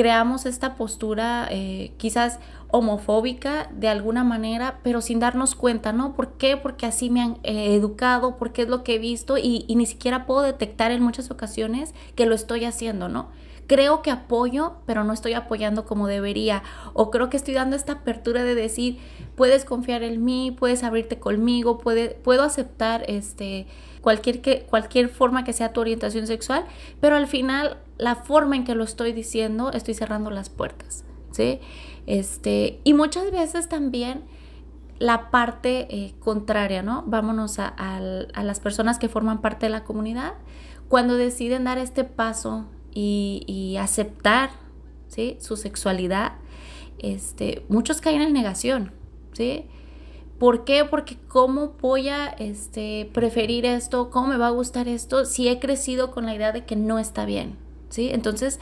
creamos 0.00 0.46
esta 0.46 0.76
postura 0.76 1.46
eh, 1.50 1.92
quizás 1.98 2.38
homofóbica 2.68 3.68
de 3.70 3.86
alguna 3.88 4.24
manera, 4.24 4.80
pero 4.82 5.02
sin 5.02 5.20
darnos 5.20 5.54
cuenta, 5.54 5.92
¿no? 5.92 6.14
¿Por 6.14 6.38
qué? 6.38 6.56
Porque 6.56 6.86
así 6.86 7.10
me 7.10 7.20
han 7.20 7.36
eh, 7.42 7.74
educado, 7.74 8.38
porque 8.38 8.62
es 8.62 8.68
lo 8.70 8.82
que 8.82 8.94
he 8.94 8.98
visto 8.98 9.36
y, 9.36 9.66
y, 9.68 9.76
ni 9.76 9.84
siquiera 9.84 10.24
puedo 10.24 10.40
detectar 10.40 10.90
en 10.90 11.02
muchas 11.02 11.30
ocasiones 11.30 11.92
que 12.14 12.24
lo 12.24 12.34
estoy 12.34 12.64
haciendo, 12.64 13.10
¿no? 13.10 13.28
Creo 13.66 14.00
que 14.00 14.10
apoyo, 14.10 14.76
pero 14.86 15.04
no 15.04 15.12
estoy 15.12 15.34
apoyando 15.34 15.84
como 15.84 16.06
debería. 16.06 16.62
O 16.94 17.10
creo 17.10 17.28
que 17.28 17.36
estoy 17.36 17.52
dando 17.52 17.76
esta 17.76 17.92
apertura 17.92 18.42
de 18.42 18.54
decir, 18.54 18.96
puedes 19.36 19.66
confiar 19.66 20.02
en 20.02 20.24
mí, 20.24 20.50
puedes 20.50 20.82
abrirte 20.82 21.18
conmigo, 21.18 21.76
puede, 21.76 22.08
puedo 22.08 22.42
aceptar 22.42 23.04
este, 23.06 23.66
cualquier, 24.00 24.40
que, 24.40 24.62
cualquier 24.62 25.10
forma 25.10 25.44
que 25.44 25.52
sea 25.52 25.74
tu 25.74 25.82
orientación 25.82 26.26
sexual, 26.26 26.64
pero 27.02 27.16
al 27.16 27.26
final 27.26 27.76
la 28.00 28.16
forma 28.16 28.56
en 28.56 28.64
que 28.64 28.74
lo 28.74 28.82
estoy 28.82 29.12
diciendo, 29.12 29.70
estoy 29.72 29.94
cerrando 29.94 30.30
las 30.30 30.48
puertas, 30.48 31.04
¿sí? 31.32 31.60
Este, 32.06 32.80
y 32.82 32.94
muchas 32.94 33.30
veces 33.30 33.68
también 33.68 34.24
la 34.98 35.30
parte 35.30 35.86
eh, 35.90 36.14
contraria, 36.18 36.82
¿no? 36.82 37.04
Vámonos 37.06 37.58
a, 37.58 38.00
las 38.00 38.60
personas 38.60 38.98
que 38.98 39.08
forman 39.08 39.42
parte 39.42 39.66
de 39.66 39.70
la 39.70 39.84
comunidad, 39.84 40.32
cuando 40.88 41.16
deciden 41.16 41.64
dar 41.64 41.76
este 41.76 42.04
paso 42.04 42.64
y, 42.92 43.76
aceptar, 43.78 44.50
¿sí? 45.08 45.36
Su 45.40 45.56
sexualidad, 45.56 46.32
este, 46.98 47.64
muchos 47.68 48.00
caen 48.00 48.22
en 48.22 48.32
negación, 48.32 48.92
¿sí? 49.32 49.66
¿Por 50.38 50.64
qué? 50.64 50.86
Porque 50.86 51.18
cómo 51.28 51.74
voy 51.82 52.08
a 52.08 52.28
este, 52.28 53.10
preferir 53.12 53.66
esto, 53.66 54.08
cómo 54.08 54.28
me 54.28 54.38
va 54.38 54.46
a 54.46 54.50
gustar 54.50 54.88
esto 54.88 55.26
si 55.26 55.48
he 55.48 55.60
crecido 55.60 56.10
con 56.10 56.24
la 56.24 56.34
idea 56.34 56.52
de 56.52 56.64
que 56.64 56.76
no 56.76 56.98
está 56.98 57.26
bien, 57.26 57.58
¿sí? 57.90 58.08
Entonces, 58.10 58.58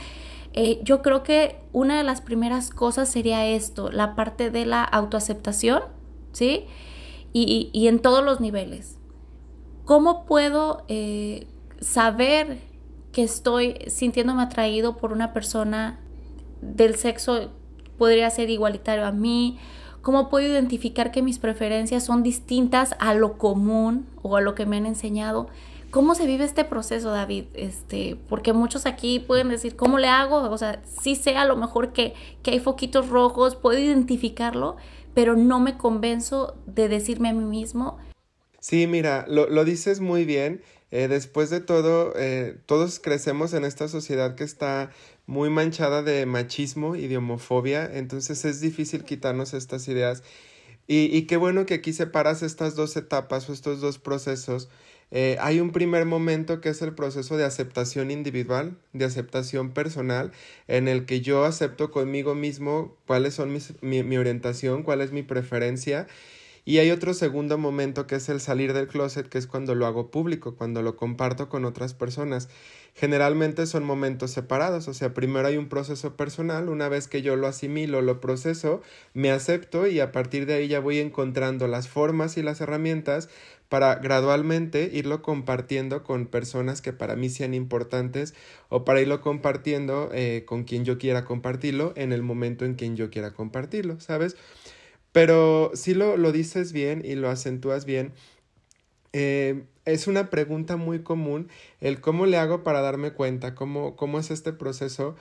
eh, 0.55 0.81
yo 0.83 1.03
creo 1.03 1.23
que 1.23 1.61
una 1.73 1.99
de 1.99 2.05
las 2.05 2.21
primeras 2.21 2.71
cosas 2.71 3.09
sería 3.09 3.47
esto, 3.47 3.91
la 3.91 4.15
parte 4.17 4.51
de 4.51 4.67
la 4.67 4.83
autoaceptación, 4.83 5.83
¿sí? 6.33 6.67
Y, 7.33 7.87
en 7.87 8.01
todos 8.01 8.25
los 8.25 8.41
niveles. 8.41 8.97
¿Cómo 9.85 10.25
puedo 10.25 10.83
eh, 10.89 11.47
saber 11.81 12.59
que 13.13 13.23
estoy 13.23 13.77
sintiéndome 13.87 14.43
atraído 14.43 14.97
por 14.97 15.13
una 15.13 15.33
persona 15.33 16.01
del 16.61 16.97
sexo, 16.97 17.53
podría 17.97 18.29
ser 18.31 18.51
igualitario 18.51 19.07
a 19.07 19.13
mí? 19.13 19.59
¿Cómo 20.03 20.29
puedo 20.29 20.49
identificar 20.49 21.13
que 21.13 21.23
mis 21.23 21.39
preferencias 21.39 22.05
son 22.05 22.25
distintas 22.25 22.97
a 22.99 23.15
lo 23.15 23.39
común 23.39 24.07
o 24.23 24.37
a 24.37 24.41
lo 24.41 24.57
que 24.57 24.67
me 24.67 24.79
han 24.79 24.87
enseñado? 24.87 25.49
¿Cómo 25.91 26.15
se 26.15 26.27
vive 26.27 26.45
este 26.45 26.65
proceso, 26.65 27.11
David? 27.11 27.47
Este, 27.55 28.19
porque 28.29 28.53
muchos 28.53 28.85
aquí 28.85 29.21
pueden 29.21 29.49
decir, 29.49 29.75
¿cómo 29.75 29.99
le 29.99 30.09
hago? 30.09 30.37
O 30.51 30.59
sea, 30.59 30.83
sí 30.85 31.15
sé 31.15 31.37
a 31.37 31.47
lo 31.47 31.57
mejor 31.57 31.95
que, 31.95 32.13
que 32.43 32.51
hay 32.51 32.61
foquitos 32.61 33.09
rojos, 33.09 33.57
puedo 33.57 33.79
identificarlo, 33.79 34.77
pero 35.15 35.35
no 35.35 35.61
me 35.61 35.79
convenzo 35.79 36.57
de 36.67 36.89
decirme 36.89 37.31
a 37.31 37.33
mí 37.33 37.45
mismo. 37.45 37.99
Sí, 38.61 38.87
mira, 38.87 39.25
lo, 39.29 39.49
lo 39.49 39.65
dices 39.65 40.01
muy 40.01 40.27
bien. 40.27 40.63
Eh, 40.91 41.09
después 41.09 41.49
de 41.49 41.61
todo, 41.61 42.13
eh, 42.17 42.59
todos 42.67 42.99
crecemos 42.99 43.55
en 43.55 43.65
esta 43.65 43.89
sociedad 43.89 44.35
que 44.35 44.45
está 44.45 44.91
muy 45.27 45.49
manchada 45.49 46.03
de 46.03 46.25
machismo 46.27 46.97
y 46.97 47.09
de 47.09 47.19
homofobia, 47.19 47.85
entonces 47.93 48.47
es 48.47 48.61
difícil 48.61 49.05
quitarnos 49.05 49.53
estas 49.53 49.87
ideas. 49.89 50.23
Y, 50.87 51.15
y 51.15 51.27
qué 51.27 51.37
bueno 51.37 51.67
que 51.67 51.75
aquí 51.75 51.93
separas 51.93 52.43
estas 52.43 52.75
dos 52.75 52.97
etapas 52.97 53.49
o 53.49 53.53
estos 53.53 53.81
dos 53.81 53.99
procesos. 53.99 54.69
Eh, 55.11 55.37
hay 55.41 55.61
un 55.61 55.73
primer 55.73 56.05
momento 56.05 56.61
que 56.61 56.69
es 56.69 56.83
el 56.83 56.95
proceso 56.95 57.37
de 57.37 57.45
aceptación 57.45 58.11
individual, 58.11 58.77
de 58.93 59.07
aceptación 59.07 59.73
personal, 59.73 60.33
en 60.67 60.87
el 60.87 61.07
que 61.07 61.21
yo 61.23 61.45
acepto 61.45 61.91
conmigo 61.91 62.35
mismo 62.35 62.97
cuáles 63.07 63.35
son 63.35 63.53
mis, 63.53 63.75
mi, 63.83 64.03
mi 64.03 64.19
orientación, 64.19 64.83
cuál 64.83 65.01
es 65.01 65.13
mi 65.13 65.23
preferencia 65.23 66.07
y 66.69 66.81
hay 66.81 66.91
otro 66.91 67.15
segundo 67.15 67.57
momento 67.57 68.07
que 68.07 68.17
es 68.17 68.29
el 68.29 68.43
salir 68.43 68.75
del 68.75 68.89
closet, 68.89 69.27
que 69.27 69.39
es 69.39 69.47
cuando 69.47 69.75
lo 69.75 69.87
hago 69.87 70.11
público, 70.11 70.55
cuando 70.55 70.83
lo 70.83 70.97
comparto 70.97 71.49
con 71.49 71.65
otras 71.65 71.95
personas. 71.95 72.51
Generalmente 72.93 73.65
son 73.65 73.85
momentos 73.85 74.33
separados, 74.33 74.87
o 74.87 74.93
sea, 74.93 75.15
primero 75.15 75.49
hay 75.49 75.57
un 75.57 75.71
proceso 75.71 76.15
personal, 76.15 76.69
una 76.69 76.91
vez 76.91 77.09
que 77.09 77.23
yo 77.23 77.37
lo 77.37 77.47
asimilo, 77.47 78.03
lo 78.03 78.21
proceso, 78.21 78.83
me 79.15 79.31
acepto 79.31 79.87
y 79.87 80.01
a 80.01 80.13
partir 80.13 80.45
de 80.45 80.57
ahí 80.57 80.69
ya 80.69 80.81
voy 80.81 80.99
encontrando 80.99 81.69
las 81.69 81.89
formas 81.89 82.37
y 82.37 82.43
las 82.43 82.61
herramientas 82.61 83.31
para 83.71 83.95
gradualmente 83.95 84.91
irlo 84.93 85.23
compartiendo 85.23 86.05
con 86.05 86.27
personas 86.27 86.83
que 86.83 86.93
para 86.93 87.17
mí 87.17 87.31
sean 87.31 87.55
importantes 87.55 88.35
o 88.69 88.85
para 88.85 89.01
irlo 89.01 89.23
compartiendo 89.23 90.11
eh, 90.13 90.45
con 90.47 90.65
quien 90.65 90.85
yo 90.85 90.99
quiera 90.99 91.25
compartirlo 91.25 91.95
en 91.97 92.13
el 92.13 92.23
momento 92.23 92.67
en 92.67 92.75
quien 92.75 92.95
yo 92.95 93.09
quiera 93.09 93.33
compartirlo, 93.33 94.01
¿sabes? 94.01 94.37
Pero 95.13 95.71
si 95.75 95.95
lo, 95.95 96.17
lo 96.17 96.33
dices 96.33 96.73
bien 96.73 97.03
y 97.05 97.15
lo 97.15 97.29
acentúas 97.29 97.85
bien. 97.85 98.13
Eh, 99.13 99.65
es 99.85 100.07
una 100.07 100.29
pregunta 100.29 100.77
muy 100.77 101.03
común 101.03 101.49
el 101.81 102.01
cómo 102.01 102.27
le 102.27 102.37
hago 102.37 102.63
para 102.63 102.83
darme 102.83 103.13
cuenta, 103.13 103.55
cómo, 103.55 103.97
cómo 103.97 104.19
es 104.19 104.31
este 104.31 104.53
proceso. 104.53 105.17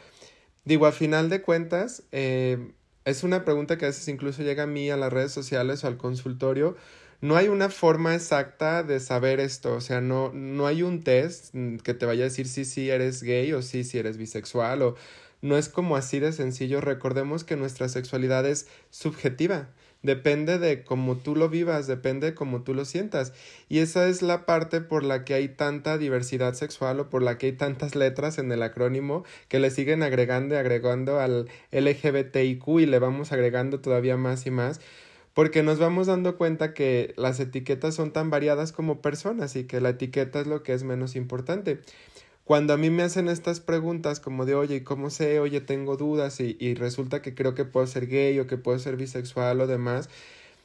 Digo, 0.66 0.86
a 0.86 0.92
final 0.92 1.30
de 1.30 1.42
cuentas, 1.42 2.04
eh, 2.12 2.74
es 3.06 3.24
una 3.24 3.46
pregunta 3.46 3.78
que 3.78 3.86
a 3.86 3.88
veces 3.88 4.08
incluso 4.10 4.44
llega 4.44 4.64
a 4.64 4.68
mí 4.68 4.90
a 4.90 4.98
las 4.98 5.14
redes 5.14 5.32
sociales 5.32 5.84
o 5.84 5.88
al 5.88 5.98
consultorio. 5.98 6.76
No 7.22 7.38
hay 7.38 7.48
una 7.48 7.70
forma 7.70 8.14
exacta 8.14 8.84
de 8.84 9.00
saber 9.00 9.40
esto, 9.40 9.74
o 9.76 9.82
sea, 9.82 10.02
no, 10.02 10.32
no 10.34 10.68
hay 10.68 10.84
un 10.84 11.02
test 11.02 11.56
que 11.84 11.94
te 11.94 12.06
vaya 12.06 12.24
a 12.24 12.26
decir 12.26 12.48
si 12.48 12.64
sí, 12.66 12.90
eres 12.92 13.24
gay 13.24 13.54
o 13.54 13.62
sí, 13.64 13.84
si 13.84 13.98
eres 13.98 14.18
bisexual 14.18 14.82
o 14.84 14.96
no 15.42 15.58
es 15.58 15.70
como 15.70 15.96
así 15.96 16.20
de 16.20 16.34
sencillo. 16.34 16.82
Recordemos 16.82 17.44
que 17.44 17.56
nuestra 17.56 17.90
sexualidad 17.90 18.46
es 18.46 18.68
subjetiva 18.90 19.70
depende 20.04 20.60
de 20.60 20.84
cómo 20.84 21.18
tú 21.18 21.36
lo 21.36 21.50
vivas, 21.50 21.88
depende 21.88 22.28
de 22.28 22.36
cómo 22.36 22.64
tú 22.64 22.74
lo 22.74 22.86
sientas. 22.86 23.34
Y 23.70 23.80
esa 23.80 24.08
es 24.08 24.22
la 24.22 24.46
parte 24.46 24.82
por 24.82 25.04
la 25.04 25.26
que 25.26 25.34
hay 25.34 25.50
tanta 25.50 25.98
diversidad 25.98 26.54
sexual 26.54 27.00
o 27.00 27.10
por 27.10 27.24
la 27.24 27.38
que 27.38 27.48
hay 27.48 27.52
tantas 27.54 27.96
letras 27.96 28.38
en 28.38 28.52
el 28.52 28.64
acrónimo 28.64 29.24
que 29.48 29.60
le 29.60 29.72
siguen 29.72 30.04
agregando 30.04 30.56
y 30.56 30.58
agregando 30.58 31.20
al 31.20 31.50
LGBTIQ 31.72 32.68
y 32.80 32.86
le 32.86 33.00
vamos 33.00 33.32
agregando 33.32 33.80
todavía 33.82 34.18
más 34.18 34.46
y 34.46 34.52
más 34.52 34.80
porque 35.34 35.62
nos 35.62 35.78
vamos 35.78 36.08
dando 36.08 36.36
cuenta 36.36 36.74
que 36.74 37.14
las 37.16 37.40
etiquetas 37.40 37.94
son 37.94 38.12
tan 38.12 38.32
variadas 38.32 38.72
como 38.72 39.04
personas 39.04 39.56
y 39.56 39.66
que 39.66 39.80
la 39.80 39.90
etiqueta 39.90 40.40
es 40.40 40.48
lo 40.48 40.64
que 40.64 40.74
es 40.74 40.84
menos 40.84 41.16
importante. 41.16 41.80
Cuando 42.48 42.72
a 42.72 42.78
mí 42.78 42.90
me 42.90 43.04
hacen 43.04 43.28
estas 43.28 43.60
preguntas 43.60 44.22
como 44.22 44.46
de, 44.46 44.56
oye, 44.56 44.86
¿cómo 44.86 45.10
sé? 45.10 45.42
Oye, 45.42 45.60
tengo 45.60 45.98
dudas 45.98 46.40
y, 46.40 46.56
y 46.62 46.76
resulta 46.76 47.22
que 47.22 47.36
creo 47.36 47.54
que 47.56 47.66
puedo 47.66 47.86
ser 47.88 48.08
gay 48.08 48.40
o 48.40 48.48
que 48.48 48.56
puedo 48.56 48.80
ser 48.80 48.96
bisexual 48.96 49.60
o 49.60 49.68
demás, 49.68 50.10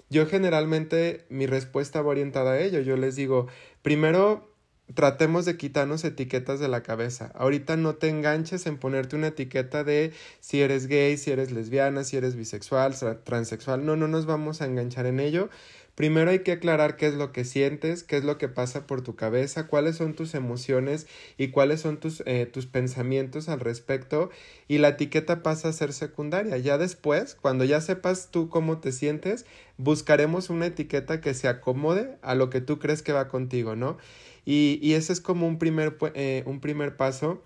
yo 0.09 0.27
generalmente 0.27 1.25
mi 1.29 1.47
respuesta 1.47 2.01
va 2.01 2.11
orientada 2.11 2.53
a 2.53 2.61
ello. 2.61 2.79
Yo 2.83 2.97
les 2.97 3.17
digo, 3.17 3.49
primero 3.83 4.49
tratemos 4.95 5.45
de 5.45 5.57
quitarnos 5.57 6.05
etiquetas 6.05 6.61
de 6.61 6.69
la 6.69 6.85
cabeza. 6.85 7.33
Ahorita 7.35 7.77
no 7.77 7.97
te 7.97 8.09
enganches 8.09 8.67
en 8.67 8.79
ponerte 8.79 9.17
una 9.17 9.29
etiqueta 9.29 9.83
de 9.83 10.13
si 10.39 10.61
eres 10.61 10.87
gay, 10.87 11.17
si 11.17 11.33
eres 11.33 11.51
lesbiana, 11.51 12.05
si 12.05 12.17
eres 12.17 12.37
bisexual, 12.37 12.95
transexual. 13.25 13.85
No, 13.85 13.97
no 13.97 14.07
nos 14.07 14.25
vamos 14.27 14.63
a 14.63 14.67
enganchar 14.67 15.07
en 15.07 15.19
ello. 15.19 15.51
Primero 15.95 16.31
hay 16.31 16.39
que 16.39 16.53
aclarar 16.53 16.97
qué 16.97 17.07
es 17.07 17.15
lo 17.15 17.33
que 17.33 17.45
sientes, 17.45 18.03
qué 18.03 18.17
es 18.17 18.25
lo 18.25 18.39
que 18.39 18.49
pasa 18.49 18.87
por 18.87 19.03
tu 19.03 19.15
cabeza, 19.15 19.67
cuáles 19.67 19.97
son 19.97 20.15
tus 20.15 20.35
emociones 20.35 21.07
y 21.37 21.49
cuáles 21.49 21.83
son 21.83 22.01
tus, 22.01 22.23
eh, 22.25 22.47
tus 22.47 22.65
pensamientos 22.65 23.51
al 23.51 23.61
respecto 23.61 24.31
y 24.69 24.79
la 24.79 24.89
etiqueta 24.89 25.43
pasa 25.43 25.69
a 25.69 25.73
ser 25.75 25.93
secundaria. 25.93 26.57
Ya 26.57 26.79
después, 26.79 27.35
cuando 27.35 27.65
ya 27.65 27.83
sepas 27.83 28.31
tú 28.31 28.49
cómo 28.49 28.79
te 28.79 28.91
sientes, 28.91 29.45
buscaremos 29.77 30.49
una 30.49 30.67
etiqueta 30.67 31.21
que 31.21 31.35
se 31.35 31.47
acomode 31.47 32.17
a 32.23 32.35
lo 32.35 32.49
que 32.49 32.63
tú 32.63 32.79
crees 32.79 33.03
que 33.03 33.13
va 33.13 33.29
contigo, 33.29 33.77
¿no? 33.77 33.99
Y, 34.47 34.79
y 34.83 34.95
ese 34.95 35.13
es 35.13 35.21
como 35.21 35.47
un 35.47 35.59
primer, 35.59 35.99
eh, 36.15 36.43
un 36.47 36.61
primer 36.61 36.97
paso. 36.97 37.43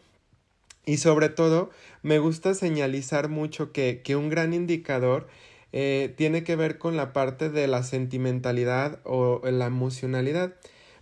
Y 0.84 0.98
sobre 0.98 1.30
todo, 1.30 1.70
me 2.02 2.20
gusta 2.20 2.54
señalizar 2.54 3.28
mucho 3.28 3.72
que, 3.72 4.02
que 4.04 4.14
un 4.14 4.28
gran 4.28 4.54
indicador 4.54 5.26
eh, 5.72 6.14
tiene 6.16 6.44
que 6.44 6.56
ver 6.56 6.78
con 6.78 6.96
la 6.96 7.12
parte 7.12 7.50
de 7.50 7.66
la 7.66 7.82
sentimentalidad 7.82 9.00
o 9.04 9.40
la 9.44 9.66
emocionalidad. 9.66 10.54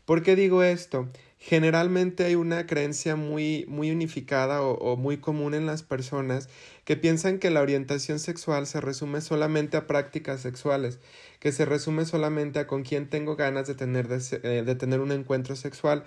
¿Por 0.05 0.23
qué 0.23 0.37
digo 0.37 0.63
esto? 0.63 1.09
Generalmente 1.39 2.25
hay 2.25 2.35
una 2.35 2.67
creencia 2.67 3.17
muy, 3.17 3.65
muy 3.69 3.91
unificada 3.91 4.63
o, 4.63 4.75
o, 4.75 4.97
muy 4.97 5.19
común 5.19 5.55
en 5.55 5.67
las 5.67 5.83
personas 5.83 6.49
que 6.85 6.97
piensan 6.97 7.39
que 7.39 7.51
la 7.51 7.63
orientación 7.63 8.19
sexual 8.19 8.67
se 8.67 8.81
resume 8.81 9.21
solamente 9.21 9.77
a 9.77 9.87
prácticas 9.87 10.41
sexuales, 10.41 10.99
que 11.41 11.53
se 11.53 11.65
resume 11.65 12.05
solamente 12.05 12.59
a 12.59 12.67
con 12.67 12.83
quién 12.83 13.09
tengo 13.09 13.37
ganas 13.37 13.67
de 13.67 13.75
tener, 13.75 14.09
eh, 14.11 14.63
de 14.65 14.75
tener 14.75 15.01
un 15.01 15.13
encuentro 15.13 15.57
sexual. 15.57 16.05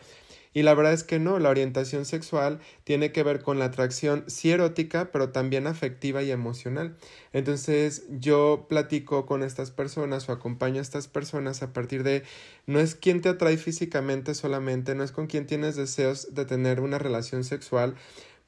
Y 0.54 0.64
la 0.64 0.74
verdad 0.74 0.94
es 0.94 1.04
que 1.04 1.20
no, 1.20 1.38
la 1.38 1.50
orientación 1.50 2.06
sexual 2.06 2.60
tiene 2.84 3.12
que 3.12 3.22
ver 3.22 3.44
con 3.44 3.60
la 3.60 3.66
atracción 3.66 4.24
sí 4.28 4.50
erótica, 4.50 5.12
pero 5.12 5.30
también 5.30 5.68
afectiva 5.68 6.24
y 6.24 6.32
emocional. 6.32 6.98
Entonces 7.32 8.06
yo 8.10 8.66
platico 8.68 9.26
con 9.26 9.44
estas 9.44 9.70
personas 9.70 10.28
o 10.30 10.32
acompaño 10.32 10.80
a 10.80 10.82
estas 10.82 11.08
personas 11.08 11.62
a 11.62 11.74
partir 11.74 12.02
de 12.02 12.24
no 12.66 12.80
es 12.80 12.96
quien 12.96 13.22
te 13.22 13.30
atrae 13.30 13.58
físicamente 13.58 14.34
solamente, 14.34 14.96
no 14.96 15.04
es 15.04 15.12
con 15.12 15.28
quien 15.28 15.46
tienes 15.46 15.76
deseos 15.76 16.34
de 16.34 16.46
tener 16.46 16.80
una 16.80 16.98
relación 16.98 17.44
sexual, 17.44 17.96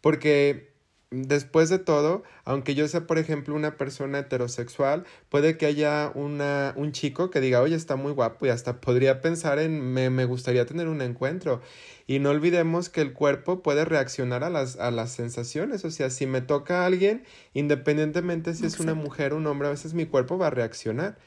porque 0.02 0.69
después 1.12 1.70
de 1.70 1.80
todo, 1.80 2.24
aunque 2.46 2.76
yo 2.76 2.88
sea, 2.88 3.08
por 3.08 3.18
ejemplo, 3.18 3.56
una 3.56 3.78
persona 3.78 4.20
heterosexual, 4.20 5.06
puede 5.30 5.58
que 5.58 5.66
haya 5.66 6.12
una, 6.14 6.74
un 6.76 6.92
chico 6.92 7.32
que 7.32 7.42
diga, 7.42 7.62
oye, 7.62 7.76
está 7.76 7.96
muy 7.96 8.12
guapo 8.12 8.46
y 8.46 8.50
hasta 8.50 8.80
podría 8.80 9.22
pensar 9.22 9.60
en, 9.60 9.94
me, 9.94 10.10
me 10.10 10.26
gustaría 10.26 10.66
tener 10.66 10.88
un 10.88 11.02
encuentro. 11.02 11.62
Y 12.06 12.20
no 12.20 12.30
olvidemos 12.30 12.90
que 12.90 13.02
el 13.02 13.14
cuerpo 13.14 13.62
puede 13.62 13.86
reaccionar 13.86 14.44
a 14.44 14.50
las, 14.50 14.78
a 14.78 14.92
las 14.92 15.12
sensaciones. 15.12 15.86
O 15.86 15.92
sea, 15.92 16.10
si 16.10 16.26
me 16.26 16.42
toca 16.42 16.84
a 16.84 16.86
alguien, 16.86 17.24
independientemente 17.54 18.54
si 18.54 18.66
es 18.66 18.80
una 18.80 18.94
mujer 18.94 19.34
o 19.34 19.38
un 19.38 19.48
hombre, 19.48 19.68
a 19.68 19.72
veces 19.72 19.94
mi 19.94 20.06
cuerpo 20.06 20.38
va 20.38 20.48
a 20.48 20.52
reaccionar. 20.52 21.18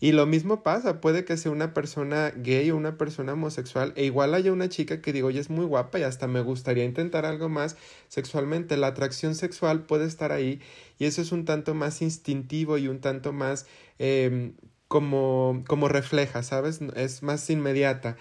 Y 0.00 0.12
lo 0.12 0.26
mismo 0.26 0.62
pasa, 0.62 1.00
puede 1.00 1.24
que 1.24 1.36
sea 1.36 1.52
una 1.52 1.72
persona 1.74 2.32
gay 2.36 2.70
o 2.70 2.76
una 2.76 2.98
persona 2.98 3.32
homosexual 3.32 3.92
e 3.96 4.04
igual 4.04 4.34
haya 4.34 4.52
una 4.52 4.68
chica 4.68 5.00
que 5.00 5.12
digo, 5.12 5.28
oye, 5.28 5.40
es 5.40 5.50
muy 5.50 5.64
guapa 5.64 5.98
y 5.98 6.02
hasta 6.02 6.26
me 6.26 6.40
gustaría 6.40 6.84
intentar 6.84 7.24
algo 7.26 7.48
más 7.48 7.76
sexualmente. 8.08 8.76
La 8.76 8.88
atracción 8.88 9.34
sexual 9.34 9.84
puede 9.84 10.06
estar 10.06 10.32
ahí 10.32 10.60
y 10.98 11.06
eso 11.06 11.22
es 11.22 11.32
un 11.32 11.44
tanto 11.44 11.74
más 11.74 12.02
instintivo 12.02 12.78
y 12.78 12.88
un 12.88 13.00
tanto 13.00 13.32
más 13.32 13.66
eh, 13.98 14.52
como, 14.88 15.64
como 15.66 15.88
refleja, 15.88 16.42
¿sabes? 16.42 16.80
Es 16.96 17.22
más 17.22 17.48
inmediata. 17.50 18.16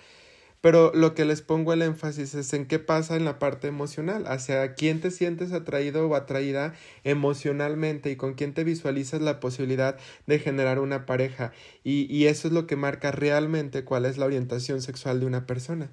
Pero 0.63 0.93
lo 0.95 1.13
que 1.13 1.25
les 1.25 1.41
pongo 1.41 1.73
el 1.73 1.81
énfasis 1.81 2.35
es 2.35 2.53
en 2.53 2.65
qué 2.67 2.79
pasa 2.79 3.17
en 3.17 3.25
la 3.25 3.37
parte 3.37 3.67
emocional, 3.67 4.23
hacia 4.27 4.75
quién 4.75 5.01
te 5.01 5.11
sientes 5.11 5.51
atraído 5.51 6.07
o 6.07 6.15
atraída 6.15 6.73
emocionalmente 7.03 8.11
y 8.11 8.15
con 8.15 8.35
quién 8.35 8.53
te 8.53 8.63
visualizas 8.63 9.19
la 9.21 9.41
posibilidad 9.41 9.97
de 10.25 10.39
generar 10.39 10.79
una 10.79 11.05
pareja. 11.05 11.51
Y, 11.83 12.05
y 12.09 12.27
eso 12.27 12.47
es 12.47 12.53
lo 12.53 12.65
que 12.65 12.77
marca 12.77 13.11
realmente 13.11 13.83
cuál 13.83 14.05
es 14.05 14.17
la 14.17 14.25
orientación 14.25 14.81
sexual 14.81 15.19
de 15.19 15.25
una 15.25 15.45
persona. 15.45 15.91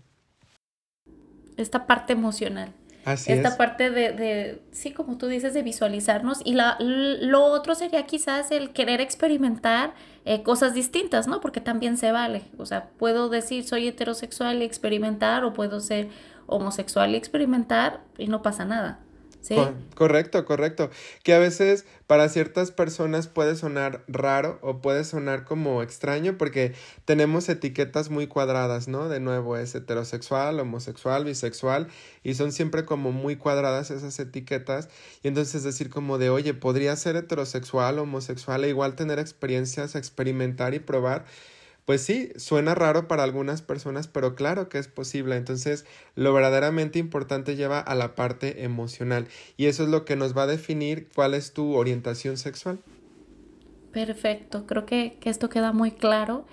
Esta 1.57 1.89
parte 1.89 2.13
emocional. 2.13 2.73
Así 3.05 3.33
esta 3.33 3.49
es. 3.49 3.55
parte 3.57 3.91
de, 3.91 4.13
de, 4.13 4.63
sí, 4.73 4.93
como 4.93 5.17
tú 5.17 5.27
dices, 5.27 5.55
de 5.55 5.63
visualizarnos. 5.63 6.41
Y 6.45 6.55
la, 6.55 6.77
lo 6.81 7.45
otro 7.45 7.75
sería 7.75 8.05
quizás 8.07 8.51
el 8.51 8.71
querer 8.71 9.01
experimentar 9.01 9.95
eh, 10.25 10.43
cosas 10.43 10.75
distintas, 10.75 11.27
¿no? 11.27 11.41
Porque 11.41 11.61
también 11.61 11.97
se 11.97 12.13
vale. 12.13 12.43
O 12.59 12.67
sea, 12.67 12.91
puedo 12.99 13.29
decir 13.29 13.65
soy 13.65 13.89
heterosexual 13.89 14.61
y 14.63 14.65
experimentar, 14.65 15.45
o 15.45 15.53
puedo 15.53 15.81
ser 15.81 16.09
homosexual 16.47 17.13
y 17.13 17.17
experimentar 17.17 18.01
y 18.19 18.27
no 18.27 18.43
pasa 18.43 18.65
nada. 18.65 18.99
¿Sí? 19.41 19.57
Correcto, 19.95 20.45
correcto. 20.45 20.91
Que 21.23 21.33
a 21.33 21.39
veces 21.39 21.87
para 22.07 22.29
ciertas 22.29 22.71
personas 22.73 23.27
puede 23.27 23.57
sonar 23.57 24.05
raro 24.07 24.59
o 24.63 24.79
puede 24.79 25.05
sonar 25.05 25.45
como 25.45 25.83
extraño 25.83 26.37
porque 26.37 26.75
tenemos 27.05 27.49
etiquetas 27.49 28.11
muy 28.11 28.27
cuadradas, 28.27 28.87
¿no? 28.87 29.09
De 29.09 29.19
nuevo 29.19 29.57
es 29.57 29.75
heterosexual, 29.75 30.61
homosexual, 30.61 31.25
bisexual 31.25 31.89
y 32.23 32.35
son 32.35 32.53
siempre 32.53 32.85
como 32.85 33.13
muy 33.13 33.37
cuadradas 33.37 33.91
esas 33.91 34.19
etiquetas 34.19 34.89
y 35.23 35.29
entonces 35.29 35.63
decir 35.63 35.89
como 35.89 36.19
de, 36.19 36.29
oye, 36.31 36.53
podría 36.53 36.95
ser 36.97 37.17
heterosexual, 37.17 37.99
homosexual 37.99 38.65
e 38.65 38.69
igual 38.69 38.95
tener 38.95 39.19
experiencias, 39.19 39.95
experimentar 39.95 40.75
y 40.75 40.81
probar 40.81 41.25
pues 41.85 42.03
sí, 42.03 42.31
suena 42.37 42.75
raro 42.75 43.09
para 43.09 43.25
algunas 43.25 43.63
personas, 43.63 44.07
pero 44.07 44.35
claro 44.35 44.69
que 44.69 44.79
es 44.79 44.89
posible. 44.89 45.37
Entonces, 45.37 45.85
lo 46.15 46.33
verdaderamente 46.33 46.99
importante 46.99 47.57
lleva 47.57 47.81
a 47.81 47.95
la 47.95 48.15
parte 48.15 48.65
emocional 48.65 49.27
y 49.57 49.67
eso 49.67 49.85
es 49.85 49.89
lo 49.89 50.05
que 50.05 50.17
nos 50.17 50.37
va 50.37 50.45
a 50.45 50.47
definir 50.47 51.09
cuál 51.15 51.35
es 51.35 51.53
tu 51.53 51.75
orientación 51.75 52.37
sexual. 52.37 52.81
Perfecto, 53.93 54.67
creo 54.67 54.87
que, 54.87 55.19
esto 55.25 55.49
queda 55.49 55.73
muy 55.73 55.91
claro. 55.91 56.47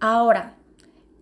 Ahora, 0.00 0.56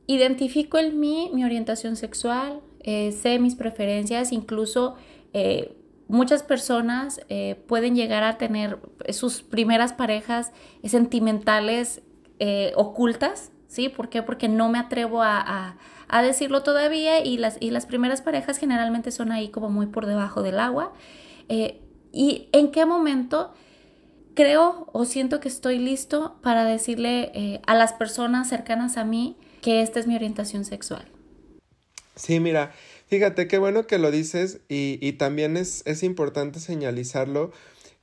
identifico 0.07 0.79
en 0.79 1.01
mí 1.01 1.31
mi 1.35 1.45
orientación 1.45 1.97
sexual, 1.97 2.61
eh, 2.81 3.11
sé 3.11 3.39
mis 3.41 3.57
preferencias, 3.57 4.31
incluso 4.31 4.95
eh, 5.33 5.77
muchas 6.07 6.45
personas 6.45 7.21
eh, 7.29 7.57
pueden 7.67 7.97
llegar 7.97 8.23
a 8.23 8.39
tener 8.39 8.79
sus 9.11 9.43
primeras 9.43 9.93
parejas 9.93 10.53
sentimentales 10.85 12.03
ocultas, 12.75 13.51
¿sí? 13.69 13.89
¿Por 13.89 14.09
qué? 14.09 14.23
Porque 14.23 14.49
no 14.49 14.69
me 14.69 14.79
atrevo 14.79 15.23
a, 15.23 15.77
decirlo 16.23 16.63
todavía 16.63 17.25
y 17.25 17.37
las, 17.37 17.57
y 17.61 17.71
las 17.71 17.87
primeras 17.87 18.23
parejas 18.23 18.59
generalmente 18.59 19.11
son 19.11 19.33
ahí 19.33 19.49
como 19.49 19.71
muy 19.71 19.87
por 19.87 20.07
debajo 20.07 20.43
del 20.43 20.61
agua. 20.61 20.93
¿Y 21.49 22.49
en 22.53 22.71
qué 22.71 22.87
momento? 22.87 23.55
creo 24.37 24.89
o 24.93 25.05
siento 25.05 25.41
que 25.41 25.49
estoy 25.49 25.79
listo 25.79 26.37
para 26.43 26.65
decirle 26.65 27.33
eh, 27.35 27.61
a 27.67 27.75
las 27.75 27.95
personas 27.95 28.49
cercanas 28.49 28.97
a 28.99 29.05
mí 29.05 29.37
que 29.63 29.83
esta 29.83 29.99
es 29.99 30.07
mi 30.07 30.15
orientación 30.15 30.65
sexual. 30.65 31.11
Sí, 32.15 32.39
mira, 32.39 32.73
fíjate 33.09 33.49
qué 33.49 33.59
bueno 33.59 33.87
que 33.87 33.99
lo 33.99 34.11
dices 34.11 34.61
y, 34.69 34.99
y 35.01 35.15
también 35.15 35.57
es, 35.57 35.83
es 35.87 36.03
importante 36.03 36.61
señalizarlo 36.61 37.51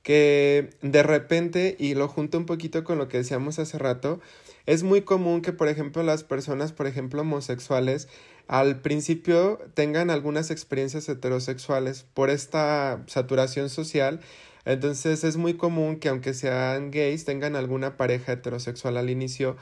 que 0.03 0.69
de 0.81 1.01
repente, 1.01 1.75
y 1.79 1.95
lo 1.95 2.07
junto 2.07 2.38
un 2.38 2.45
poquito 2.45 2.83
con 2.83 2.98
lo 2.98 3.07
que 3.07 3.17
decíamos 3.17 3.57
hace 3.57 3.77
rato, 3.77 4.19
es 4.65 4.83
muy 4.83 5.01
común 5.01 5.41
que, 5.41 5.51
por 5.51 5.67
ejemplo, 5.67 6.03
las 6.03 6.24
personas, 6.24 6.72
por 6.72 6.88
ejemplo, 6.88 7.22
homosexuales, 7.22 8.07
al 8.48 8.81
principio 8.81 9.60
tengan 9.74 10.10
algunas 10.10 10.51
experiencias 10.51 11.07
heterosexuales 11.10 12.05
por 12.13 12.29
esta 12.29 13.01
saturación 13.07 13.69
social. 13.69 14.19
Entonces 14.65 15.24
es 15.24 15.38
muy 15.38 15.55
común 15.55 15.98
que 15.98 16.10
aunque 16.10 16.33
sean 16.33 16.91
gays 16.91 17.25
tengan 17.25 17.55
alguna 17.55 17.98
pareja 17.98 18.33
heterosexual 18.33 18.98
al 18.98 19.10
inicio. 19.10 19.57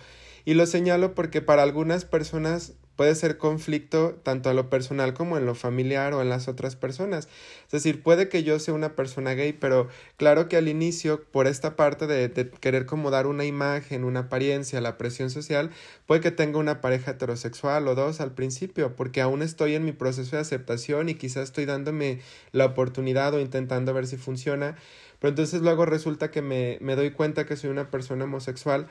Y 0.46 0.56
lo 0.56 0.66
señalo 0.66 1.14
porque 1.14 1.42
para 1.42 1.64
algunas 1.64 2.06
personas 2.06 2.74
puede 2.96 3.16
ser 3.16 3.38
conflicto 3.38 4.20
tanto 4.24 4.50
a 4.50 4.54
lo 4.54 4.70
personal 4.70 5.14
como 5.14 5.38
en 5.38 5.46
lo 5.46 5.56
familiar 5.56 6.14
o 6.14 6.22
en 6.22 6.30
las 6.30 6.48
otras 6.48 6.76
personas. 6.76 7.28
Es 7.66 7.72
decir, 7.72 8.04
puede 8.04 8.30
que 8.30 8.44
yo 8.44 8.60
sea 8.60 8.74
una 8.74 8.96
persona 8.96 9.34
gay, 9.34 9.54
pero 9.54 9.88
claro 10.18 10.48
que 10.50 10.58
al 10.58 10.68
inicio, 10.68 11.24
por 11.32 11.48
esta 11.48 11.76
parte 11.76 12.08
de, 12.08 12.52
querer 12.60 12.86
como 12.86 13.10
dar 13.10 13.28
una 13.28 13.46
imagen, 13.46 14.04
una 14.04 14.22
apariencia, 14.22 14.82
la 14.82 14.98
presión 14.98 15.30
social, 15.30 15.72
puede 16.06 16.22
que 16.22 16.32
tenga 16.32 16.60
una 16.60 16.82
pareja 16.82 17.12
heterosexual 17.12 17.88
o 17.88 17.96
dos 17.96 18.22
al 18.22 18.34
principio, 18.34 18.96
porque 18.96 19.22
aún 19.22 19.42
estoy 19.42 19.76
en 19.76 19.86
mi 19.86 19.94
proceso 19.94 20.36
de 20.36 20.42
aceptación 20.42 21.10
y 21.10 21.16
quizás 21.16 21.46
estoy 21.46 21.66
dándome 21.66 22.20
la 22.52 22.66
oportunidad 22.66 23.34
o 23.34 23.40
intentando 23.40 23.94
ver 23.94 24.08
si 24.08 24.18
funciona. 24.18 24.76
Pero 25.20 25.30
entonces 25.30 25.62
luego 25.62 25.86
resulta 25.86 26.32
que 26.32 26.42
me, 26.42 26.78
me 26.82 26.96
doy 26.96 27.12
cuenta 27.12 27.46
que 27.46 27.56
soy 27.56 27.70
una 27.70 27.92
persona 27.92 28.26
homosexual 28.26 28.88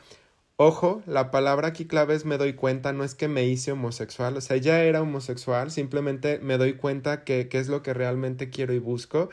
Ojo, 0.63 1.03
la 1.07 1.31
palabra 1.31 1.69
aquí 1.69 1.87
clave 1.87 2.15
es 2.15 2.27
me 2.27 2.37
doy 2.37 2.53
cuenta, 2.53 2.93
no 2.93 3.03
es 3.03 3.15
que 3.15 3.29
me 3.29 3.47
hice 3.47 3.73
homosexual, 3.73 4.37
o 4.37 4.43
sea, 4.43 4.59
ya 4.59 4.83
era 4.83 5.01
homosexual, 5.01 5.71
simplemente 5.71 6.39
me 6.39 6.59
doy 6.59 6.75
cuenta 6.75 7.25
que, 7.25 7.49
que 7.49 7.59
es 7.59 7.69
lo 7.69 7.83
que 7.83 7.95
realmente 7.95 8.51
quiero 8.51 8.75
y 8.75 8.79
busco. 8.79 9.31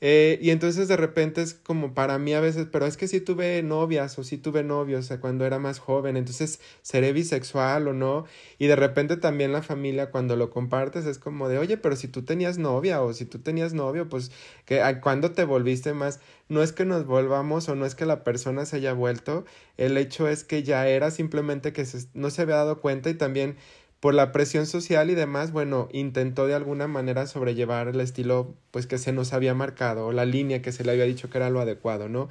Eh, 0.00 0.38
y 0.40 0.50
entonces 0.50 0.86
de 0.86 0.96
repente 0.96 1.42
es 1.42 1.54
como 1.54 1.92
para 1.92 2.18
mí 2.18 2.32
a 2.34 2.40
veces, 2.40 2.66
pero 2.70 2.86
es 2.86 2.96
que 2.96 3.08
si 3.08 3.20
tuve 3.20 3.62
novias 3.62 4.18
o 4.18 4.24
si 4.24 4.38
tuve 4.38 4.62
novios, 4.62 5.10
cuando 5.20 5.44
era 5.44 5.58
más 5.58 5.78
joven, 5.80 6.16
entonces 6.16 6.60
seré 6.82 7.12
bisexual 7.12 7.88
o 7.88 7.92
no. 7.92 8.24
Y 8.58 8.66
de 8.66 8.76
repente 8.76 9.16
también 9.16 9.52
la 9.52 9.62
familia 9.62 10.10
cuando 10.10 10.36
lo 10.36 10.50
compartes 10.50 11.06
es 11.06 11.18
como 11.18 11.48
de, 11.48 11.58
oye, 11.58 11.76
pero 11.76 11.96
si 11.96 12.08
tú 12.08 12.22
tenías 12.24 12.58
novia 12.58 13.02
o 13.02 13.12
si 13.12 13.24
tú 13.24 13.40
tenías 13.40 13.74
novio, 13.74 14.08
pues 14.08 14.30
que 14.64 14.80
cuando 15.02 15.32
te 15.32 15.44
volviste 15.44 15.92
más, 15.94 16.20
no 16.48 16.62
es 16.62 16.72
que 16.72 16.84
nos 16.84 17.06
volvamos 17.06 17.68
o 17.68 17.74
no 17.74 17.84
es 17.86 17.94
que 17.94 18.06
la 18.06 18.24
persona 18.24 18.66
se 18.66 18.76
haya 18.76 18.92
vuelto, 18.92 19.44
el 19.76 19.96
hecho 19.96 20.28
es 20.28 20.44
que 20.44 20.62
ya 20.62 20.88
era 20.88 21.10
simplemente 21.10 21.72
que 21.72 21.84
no 22.14 22.30
se 22.30 22.42
había 22.42 22.56
dado 22.56 22.80
cuenta 22.80 23.10
y 23.10 23.14
también 23.14 23.56
por 24.00 24.14
la 24.14 24.30
presión 24.32 24.66
social 24.66 25.10
y 25.10 25.14
demás, 25.14 25.50
bueno, 25.50 25.88
intentó 25.92 26.46
de 26.46 26.54
alguna 26.54 26.86
manera 26.86 27.26
sobrellevar 27.26 27.88
el 27.88 28.00
estilo 28.00 28.54
pues 28.70 28.86
que 28.86 28.98
se 28.98 29.12
nos 29.12 29.32
había 29.32 29.54
marcado 29.54 30.06
o 30.06 30.12
la 30.12 30.24
línea 30.24 30.62
que 30.62 30.72
se 30.72 30.84
le 30.84 30.92
había 30.92 31.04
dicho 31.04 31.30
que 31.30 31.38
era 31.38 31.50
lo 31.50 31.60
adecuado, 31.60 32.08
¿no? 32.08 32.28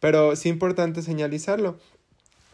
Pero 0.00 0.36
sí 0.36 0.48
importante 0.48 1.02
señalizarlo. 1.02 1.78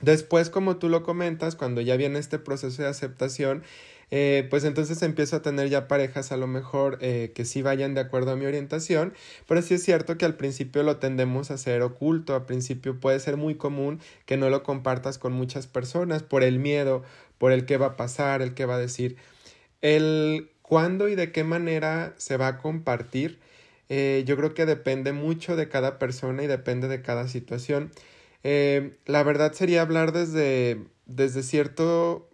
Después, 0.00 0.50
como 0.50 0.76
tú 0.76 0.88
lo 0.88 1.02
comentas, 1.02 1.56
cuando 1.56 1.80
ya 1.80 1.96
viene 1.96 2.18
este 2.18 2.38
proceso 2.38 2.82
de 2.82 2.88
aceptación, 2.88 3.62
eh, 4.10 4.46
pues 4.50 4.64
entonces 4.64 5.02
empiezo 5.02 5.36
a 5.36 5.42
tener 5.42 5.68
ya 5.68 5.88
parejas 5.88 6.30
a 6.30 6.36
lo 6.36 6.46
mejor 6.46 6.98
eh, 7.00 7.32
que 7.34 7.44
sí 7.44 7.62
vayan 7.62 7.94
de 7.94 8.00
acuerdo 8.00 8.32
a 8.32 8.36
mi 8.36 8.46
orientación, 8.46 9.14
pero 9.48 9.62
sí 9.62 9.74
es 9.74 9.82
cierto 9.82 10.18
que 10.18 10.24
al 10.24 10.36
principio 10.36 10.82
lo 10.82 10.98
tendemos 10.98 11.50
a 11.50 11.54
hacer 11.54 11.82
oculto, 11.82 12.34
al 12.34 12.44
principio 12.44 13.00
puede 13.00 13.18
ser 13.18 13.36
muy 13.36 13.54
común 13.54 14.00
que 14.26 14.36
no 14.36 14.50
lo 14.50 14.62
compartas 14.62 15.18
con 15.18 15.32
muchas 15.32 15.66
personas 15.66 16.22
por 16.22 16.42
el 16.42 16.58
miedo, 16.58 17.02
por 17.38 17.53
el 17.53 17.66
qué 17.66 17.77
va 17.77 17.87
a 17.87 17.97
pasar, 17.97 18.42
el 18.42 18.55
qué 18.55 18.66
va 18.66 18.77
a 18.77 18.79
decir. 18.79 19.16
El 19.81 20.51
cuándo 20.62 21.09
y 21.09 21.14
de 21.14 21.33
qué 21.33 21.44
manera 21.44 22.14
se 22.16 22.37
va 22.37 22.49
a 22.49 22.59
compartir, 22.59 23.38
eh, 23.88 24.25
yo 24.27 24.37
creo 24.37 24.55
que 24.55 24.66
depende 24.66 25.12
mucho 25.12 25.57
de 25.57 25.68
cada 25.68 25.99
persona 25.99 26.42
y 26.42 26.47
depende 26.47 26.88
de 26.88 27.03
cada 27.03 27.29
situación. 27.29 27.90
Eh, 28.42 28.97
la 29.07 29.23
verdad 29.23 29.53
sería 29.53 29.83
hablar 29.83 30.12
desde, 30.12 30.83
desde 31.07 31.42
cierto... 31.42 32.29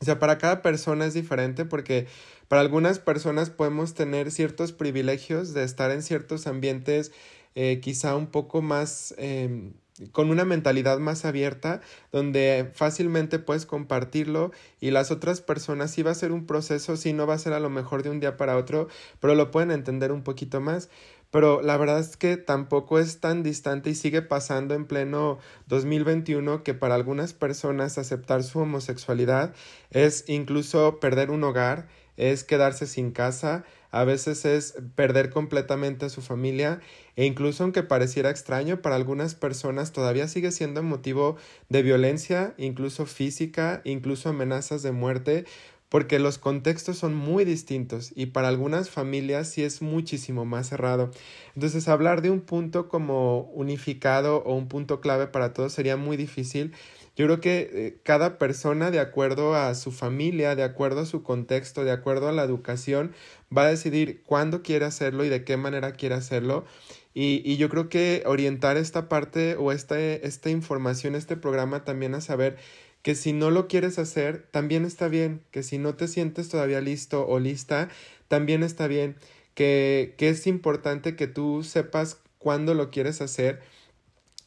O 0.00 0.04
sea, 0.04 0.18
para 0.18 0.36
cada 0.38 0.62
persona 0.62 1.06
es 1.06 1.14
diferente 1.14 1.64
porque 1.64 2.08
para 2.48 2.60
algunas 2.60 2.98
personas 2.98 3.50
podemos 3.50 3.94
tener 3.94 4.32
ciertos 4.32 4.72
privilegios 4.72 5.54
de 5.54 5.62
estar 5.62 5.92
en 5.92 6.02
ciertos 6.02 6.48
ambientes 6.48 7.12
eh, 7.54 7.80
quizá 7.80 8.16
un 8.16 8.26
poco 8.26 8.62
más 8.62 9.14
em, 9.18 9.74
con 10.10 10.30
una 10.30 10.44
mentalidad 10.44 10.98
más 10.98 11.24
abierta, 11.24 11.80
donde 12.10 12.70
fácilmente 12.74 13.38
puedes 13.38 13.66
compartirlo 13.66 14.50
y 14.80 14.90
las 14.90 15.10
otras 15.10 15.40
personas 15.40 15.90
sí 15.92 16.02
va 16.02 16.10
a 16.10 16.14
ser 16.14 16.32
un 16.32 16.46
proceso, 16.46 16.96
sí 16.96 17.12
no 17.12 17.26
va 17.26 17.34
a 17.34 17.38
ser 17.38 17.52
a 17.52 17.60
lo 17.60 17.70
mejor 17.70 18.02
de 18.02 18.10
un 18.10 18.20
día 18.20 18.36
para 18.36 18.56
otro, 18.56 18.88
pero 19.20 19.34
lo 19.34 19.50
pueden 19.50 19.70
entender 19.70 20.12
un 20.12 20.22
poquito 20.22 20.60
más. 20.60 20.88
Pero 21.32 21.62
la 21.62 21.78
verdad 21.78 21.98
es 21.98 22.18
que 22.18 22.36
tampoco 22.36 22.98
es 22.98 23.20
tan 23.20 23.42
distante 23.42 23.88
y 23.88 23.94
sigue 23.94 24.20
pasando 24.20 24.74
en 24.74 24.84
pleno 24.84 25.38
2021 25.66 26.62
que 26.62 26.74
para 26.74 26.94
algunas 26.94 27.32
personas 27.32 27.96
aceptar 27.96 28.42
su 28.42 28.58
homosexualidad 28.58 29.54
es 29.90 30.24
incluso 30.28 31.00
perder 31.00 31.30
un 31.30 31.42
hogar, 31.42 31.88
es 32.18 32.44
quedarse 32.44 32.86
sin 32.86 33.12
casa, 33.12 33.64
a 33.92 34.04
veces 34.04 34.44
es 34.44 34.74
perder 34.96 35.30
completamente 35.30 36.06
a 36.06 36.08
su 36.08 36.22
familia 36.22 36.80
e 37.14 37.26
incluso 37.26 37.62
aunque 37.62 37.82
pareciera 37.82 38.30
extraño, 38.30 38.82
para 38.82 38.96
algunas 38.96 39.34
personas 39.34 39.92
todavía 39.92 40.26
sigue 40.26 40.50
siendo 40.50 40.82
motivo 40.82 41.36
de 41.68 41.82
violencia, 41.82 42.54
incluso 42.56 43.06
física, 43.06 43.82
incluso 43.84 44.30
amenazas 44.30 44.82
de 44.82 44.92
muerte, 44.92 45.44
porque 45.90 46.18
los 46.18 46.38
contextos 46.38 46.96
son 46.96 47.14
muy 47.14 47.44
distintos 47.44 48.12
y 48.16 48.26
para 48.26 48.48
algunas 48.48 48.88
familias 48.88 49.48
sí 49.48 49.62
es 49.62 49.82
muchísimo 49.82 50.46
más 50.46 50.70
cerrado. 50.70 51.10
Entonces 51.54 51.86
hablar 51.86 52.22
de 52.22 52.30
un 52.30 52.40
punto 52.40 52.88
como 52.88 53.40
unificado 53.52 54.38
o 54.38 54.54
un 54.54 54.68
punto 54.68 55.02
clave 55.02 55.26
para 55.26 55.52
todos 55.52 55.74
sería 55.74 55.98
muy 55.98 56.16
difícil 56.16 56.72
yo 57.14 57.26
creo 57.26 57.40
que 57.40 57.70
eh, 57.72 57.98
cada 58.04 58.38
persona, 58.38 58.90
de 58.90 58.98
acuerdo 58.98 59.54
a 59.54 59.74
su 59.74 59.92
familia, 59.92 60.56
de 60.56 60.62
acuerdo 60.62 61.00
a 61.00 61.06
su 61.06 61.22
contexto, 61.22 61.84
de 61.84 61.90
acuerdo 61.90 62.28
a 62.28 62.32
la 62.32 62.42
educación, 62.42 63.12
va 63.56 63.64
a 63.64 63.70
decidir 63.70 64.22
cuándo 64.24 64.62
quiere 64.62 64.86
hacerlo 64.86 65.24
y 65.24 65.28
de 65.28 65.44
qué 65.44 65.56
manera 65.56 65.92
quiere 65.92 66.14
hacerlo. 66.14 66.64
Y, 67.14 67.42
y 67.44 67.58
yo 67.58 67.68
creo 67.68 67.90
que 67.90 68.22
orientar 68.24 68.78
esta 68.78 69.08
parte 69.10 69.56
o 69.56 69.72
esta, 69.72 70.00
esta 70.00 70.48
información, 70.48 71.14
este 71.14 71.36
programa 71.36 71.84
también 71.84 72.14
a 72.14 72.22
saber 72.22 72.56
que 73.02 73.14
si 73.14 73.32
no 73.32 73.50
lo 73.50 73.68
quieres 73.68 73.98
hacer, 73.98 74.46
también 74.50 74.84
está 74.86 75.08
bien, 75.08 75.42
que 75.50 75.62
si 75.62 75.76
no 75.76 75.94
te 75.96 76.08
sientes 76.08 76.48
todavía 76.48 76.80
listo 76.80 77.26
o 77.26 77.40
lista, 77.40 77.88
también 78.28 78.62
está 78.62 78.86
bien, 78.86 79.16
que, 79.54 80.14
que 80.16 80.30
es 80.30 80.46
importante 80.46 81.16
que 81.16 81.26
tú 81.26 81.62
sepas 81.64 82.20
cuándo 82.38 82.74
lo 82.74 82.90
quieres 82.90 83.20
hacer 83.20 83.60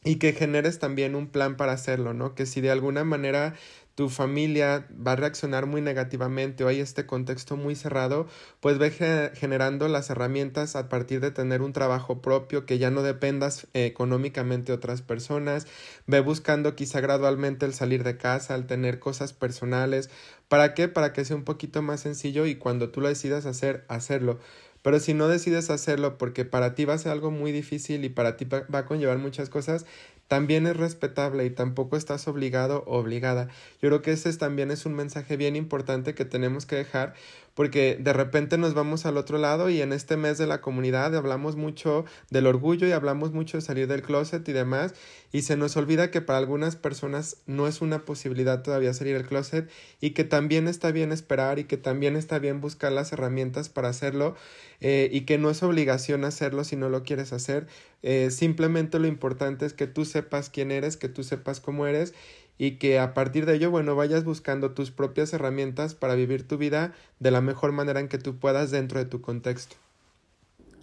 y 0.06 0.16
que 0.16 0.32
generes 0.32 0.78
también 0.78 1.16
un 1.16 1.26
plan 1.26 1.56
para 1.56 1.72
hacerlo, 1.72 2.14
¿no? 2.14 2.36
Que 2.36 2.46
si 2.46 2.60
de 2.60 2.70
alguna 2.70 3.02
manera 3.02 3.54
tu 3.96 4.08
familia 4.08 4.86
va 4.94 5.12
a 5.12 5.16
reaccionar 5.16 5.66
muy 5.66 5.80
negativamente 5.80 6.62
o 6.62 6.68
hay 6.68 6.80
este 6.80 7.06
contexto 7.06 7.56
muy 7.56 7.74
cerrado, 7.74 8.28
pues 8.60 8.78
ve 8.78 8.90
generando 9.34 9.88
las 9.88 10.08
herramientas 10.08 10.76
a 10.76 10.88
partir 10.88 11.20
de 11.20 11.32
tener 11.32 11.60
un 11.60 11.72
trabajo 11.72 12.22
propio, 12.22 12.66
que 12.66 12.78
ya 12.78 12.90
no 12.90 13.02
dependas 13.02 13.66
económicamente 13.72 14.70
de 14.70 14.76
otras 14.76 15.02
personas, 15.02 15.66
ve 16.06 16.20
buscando 16.20 16.76
quizá 16.76 17.00
gradualmente 17.00 17.66
el 17.66 17.74
salir 17.74 18.04
de 18.04 18.16
casa, 18.16 18.54
el 18.54 18.66
tener 18.66 19.00
cosas 19.00 19.32
personales, 19.32 20.08
¿para 20.46 20.74
qué? 20.74 20.86
Para 20.88 21.12
que 21.12 21.24
sea 21.24 21.34
un 21.34 21.44
poquito 21.44 21.82
más 21.82 22.00
sencillo 22.00 22.46
y 22.46 22.56
cuando 22.56 22.90
tú 22.90 23.00
lo 23.00 23.08
decidas 23.08 23.44
hacer, 23.44 23.84
hacerlo 23.88 24.38
pero 24.86 25.00
si 25.00 25.14
no 25.14 25.26
decides 25.26 25.68
hacerlo 25.70 26.16
porque 26.16 26.44
para 26.44 26.76
ti 26.76 26.84
va 26.84 26.94
a 26.94 26.98
ser 26.98 27.10
algo 27.10 27.32
muy 27.32 27.50
difícil 27.50 28.04
y 28.04 28.08
para 28.08 28.36
ti 28.36 28.44
va 28.44 28.78
a 28.78 28.86
conllevar 28.86 29.18
muchas 29.18 29.50
cosas, 29.50 29.84
también 30.28 30.64
es 30.68 30.76
respetable 30.76 31.44
y 31.44 31.50
tampoco 31.50 31.96
estás 31.96 32.28
obligado 32.28 32.84
o 32.86 32.98
obligada. 32.98 33.48
Yo 33.82 33.88
creo 33.88 34.00
que 34.00 34.12
ese 34.12 34.32
también 34.34 34.70
es 34.70 34.86
un 34.86 34.94
mensaje 34.94 35.36
bien 35.36 35.56
importante 35.56 36.14
que 36.14 36.24
tenemos 36.24 36.66
que 36.66 36.76
dejar 36.76 37.14
porque 37.56 37.96
de 37.98 38.12
repente 38.12 38.58
nos 38.58 38.74
vamos 38.74 39.06
al 39.06 39.16
otro 39.16 39.38
lado 39.38 39.70
y 39.70 39.80
en 39.80 39.94
este 39.94 40.18
mes 40.18 40.36
de 40.36 40.46
la 40.46 40.60
comunidad 40.60 41.16
hablamos 41.16 41.56
mucho 41.56 42.04
del 42.30 42.46
orgullo 42.46 42.86
y 42.86 42.92
hablamos 42.92 43.32
mucho 43.32 43.56
de 43.56 43.62
salir 43.62 43.88
del 43.88 44.02
closet 44.02 44.46
y 44.46 44.52
demás 44.52 44.94
y 45.32 45.42
se 45.42 45.56
nos 45.56 45.74
olvida 45.76 46.10
que 46.10 46.20
para 46.20 46.38
algunas 46.38 46.76
personas 46.76 47.38
no 47.46 47.66
es 47.66 47.80
una 47.80 48.04
posibilidad 48.04 48.62
todavía 48.62 48.92
salir 48.92 49.16
del 49.16 49.26
closet 49.26 49.70
y 50.02 50.10
que 50.10 50.22
también 50.22 50.68
está 50.68 50.92
bien 50.92 51.12
esperar 51.12 51.58
y 51.58 51.64
que 51.64 51.78
también 51.78 52.14
está 52.14 52.38
bien 52.38 52.60
buscar 52.60 52.92
las 52.92 53.12
herramientas 53.12 53.70
para 53.70 53.88
hacerlo 53.88 54.36
eh, 54.82 55.08
y 55.10 55.22
que 55.22 55.38
no 55.38 55.48
es 55.48 55.62
obligación 55.62 56.24
hacerlo 56.24 56.62
si 56.62 56.76
no 56.76 56.90
lo 56.90 57.04
quieres 57.04 57.32
hacer. 57.32 57.66
Eh, 58.02 58.30
simplemente 58.30 58.98
lo 58.98 59.06
importante 59.06 59.64
es 59.64 59.72
que 59.72 59.86
tú 59.86 60.04
sepas 60.04 60.50
quién 60.50 60.70
eres, 60.70 60.98
que 60.98 61.08
tú 61.08 61.24
sepas 61.24 61.60
cómo 61.60 61.86
eres 61.86 62.12
y 62.58 62.72
que 62.72 62.98
a 62.98 63.14
partir 63.14 63.46
de 63.46 63.56
ello, 63.56 63.70
bueno, 63.70 63.94
vayas 63.96 64.24
buscando 64.24 64.72
tus 64.72 64.90
propias 64.90 65.32
herramientas 65.32 65.94
para 65.94 66.14
vivir 66.14 66.46
tu 66.46 66.56
vida 66.58 66.94
de 67.20 67.30
la 67.30 67.40
mejor 67.40 67.72
manera 67.72 68.00
en 68.00 68.08
que 68.08 68.18
tú 68.18 68.38
puedas 68.38 68.70
dentro 68.70 68.98
de 68.98 69.04
tu 69.04 69.20
contexto. 69.20 69.76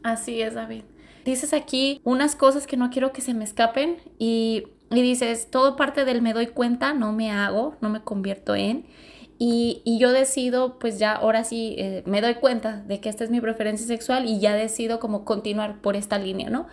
Así 0.04 0.42
es, 0.42 0.54
David. 0.54 0.84
Dices 1.26 1.54
aquí 1.54 2.02
unas 2.04 2.36
cosas 2.36 2.68
que 2.68 2.78
no 2.78 2.90
quiero 2.90 3.14
que 3.14 3.22
se 3.22 3.34
me 3.34 3.46
escapen 3.46 3.98
y, 4.20 4.66
y 4.92 5.02
dices, 5.02 5.50
todo 5.50 5.76
parte 5.76 6.06
del 6.06 6.22
me 6.22 6.34
doy 6.34 6.48
cuenta, 6.48 6.94
no 6.94 7.14
me 7.14 7.32
hago, 7.32 7.78
no 7.82 7.90
me 7.90 8.02
convierto 8.02 8.56
en. 8.56 8.86
Y, 9.40 9.82
y, 9.84 10.00
yo 10.00 10.12
decido, 10.12 10.78
pues 10.78 11.00
ya 11.00 11.14
ahora 11.14 11.44
sí 11.44 11.76
eh, 11.78 12.04
me 12.06 12.22
doy 12.22 12.36
cuenta 12.36 12.84
de 12.84 13.02
que 13.02 13.10
esta 13.10 13.24
es 13.24 13.32
mi 13.32 13.42
preferencia 13.42 13.86
sexual 13.88 14.26
y 14.26 14.40
ya 14.40 14.54
decido 14.54 15.00
como 15.00 15.26
continuar 15.26 15.82
por 15.82 15.96
esta 15.96 16.20
línea, 16.20 16.50
¿no? 16.50 16.68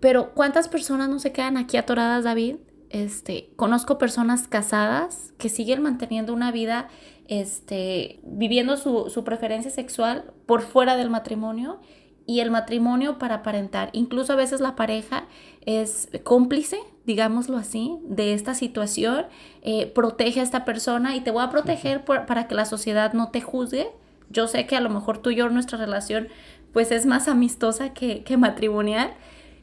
Pero 0.00 0.32
¿cuántas 0.32 0.68
personas 0.68 1.08
no 1.08 1.18
se 1.18 1.32
quedan 1.32 1.56
aquí 1.56 1.76
atoradas, 1.76 2.24
David? 2.24 2.56
Este, 2.94 3.50
conozco 3.56 3.98
personas 3.98 4.46
casadas 4.46 5.32
que 5.36 5.48
siguen 5.48 5.82
manteniendo 5.82 6.32
una 6.32 6.52
vida, 6.52 6.86
este, 7.26 8.20
viviendo 8.22 8.76
su, 8.76 9.24
preferencia 9.24 9.72
sexual 9.72 10.32
por 10.46 10.62
fuera 10.62 10.94
del 10.94 11.10
matrimonio 11.10 11.80
y 12.24 12.38
el 12.38 12.52
matrimonio 12.52 13.18
para 13.18 13.34
aparentar. 13.34 13.90
Incluso 13.94 14.32
a 14.32 14.36
veces 14.36 14.60
la 14.60 14.76
pareja 14.76 15.24
es 15.66 16.08
cómplice, 16.22 16.78
digámoslo 17.04 17.56
así, 17.56 17.98
de 18.04 18.32
esta 18.32 18.54
situación, 18.54 19.26
eh, 19.62 19.86
protege 19.88 20.38
a 20.38 20.44
esta 20.44 20.64
persona 20.64 21.16
y 21.16 21.20
te 21.20 21.32
voy 21.32 21.42
a 21.42 21.50
proteger 21.50 22.04
para 22.04 22.46
que 22.46 22.54
la 22.54 22.64
sociedad 22.64 23.12
no 23.12 23.32
te 23.32 23.40
juzgue. 23.40 23.88
Yo 24.30 24.46
sé 24.46 24.68
que 24.68 24.76
a 24.76 24.80
lo 24.80 24.88
mejor 24.88 25.18
tú 25.18 25.30
y 25.30 25.34
yo 25.34 25.50
nuestra 25.50 25.78
relación 25.78 26.28
pues 26.72 26.92
es 26.92 27.06
más 27.06 27.26
amistosa 27.26 27.92
que 27.92 28.36
matrimonial, 28.36 29.14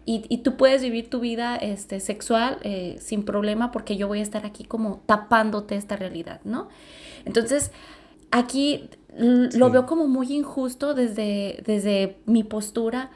y, 0.05 0.39
tú 0.39 0.57
puedes 0.57 0.81
vivir 0.81 1.09
tu 1.09 1.19
vida 1.19 1.55
este, 1.55 1.99
sexual 1.99 2.57
eh, 2.63 2.97
sin 2.99 3.23
problema 3.23 3.71
porque 3.71 3.97
yo 3.97 4.07
voy 4.07 4.19
a 4.19 4.23
estar 4.23 4.45
aquí 4.45 4.63
como 4.63 5.01
tapándote 5.05 5.75
esta 5.75 5.95
realidad, 5.95 6.41
¿no? 6.43 6.69
Entonces, 7.23 7.71
aquí 8.31 8.89
lo 9.17 9.69
veo 9.69 9.85
como 9.85 10.07
muy 10.07 10.33
injusto 10.33 10.93
desde, 10.93 11.61
desde 11.65 12.17
mi 12.25 12.43
postura 12.43 13.11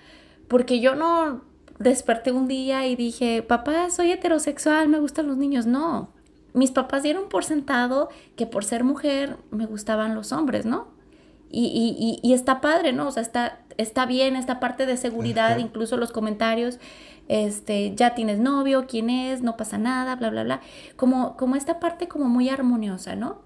porque 0.48 0.80
yo 0.80 0.96
no 0.96 1.42
desperté 1.80 2.32
un 2.32 2.48
día 2.48 2.88
y 2.88 2.96
dije, 2.96 3.42
papá, 3.42 3.90
soy 3.90 4.12
heterosexual, 4.12 4.88
me 4.88 5.00
gustan 5.00 5.28
los 5.28 5.38
niños. 5.38 5.66
No, 5.66 6.10
mis 6.54 6.72
papás 6.72 7.04
dieron 7.04 7.30
por 7.30 7.44
sentado 7.44 8.10
que 8.36 8.46
por 8.46 8.64
ser 8.64 8.84
mujer 8.84 9.38
me 9.52 9.66
gustaban 9.66 10.16
los 10.16 10.32
hombres, 10.32 10.66
¿no? 10.66 10.95
Y, 11.58 11.68
y, 11.98 12.20
y, 12.22 12.34
está 12.34 12.60
padre, 12.60 12.92
¿no? 12.92 13.08
O 13.08 13.12
sea, 13.12 13.22
está, 13.22 13.60
está 13.78 14.06
bien 14.06 14.36
esta 14.36 14.60
parte 14.60 14.86
de 14.86 14.98
seguridad, 14.98 15.58
incluso 15.58 15.96
los 15.96 16.12
comentarios, 16.12 16.80
este, 17.30 17.96
ya 17.96 18.14
tienes 18.14 18.40
novio, 18.40 18.88
quién 18.90 19.10
es, 19.10 19.42
no 19.42 19.56
pasa 19.56 19.78
nada, 19.78 20.18
bla, 20.18 20.32
bla, 20.32 20.44
bla. 20.44 20.62
Como, 20.98 21.38
como 21.38 21.56
esta 21.56 21.80
parte 21.80 22.10
como 22.10 22.26
muy 22.26 22.50
armoniosa, 22.50 23.16
¿no? 23.16 23.40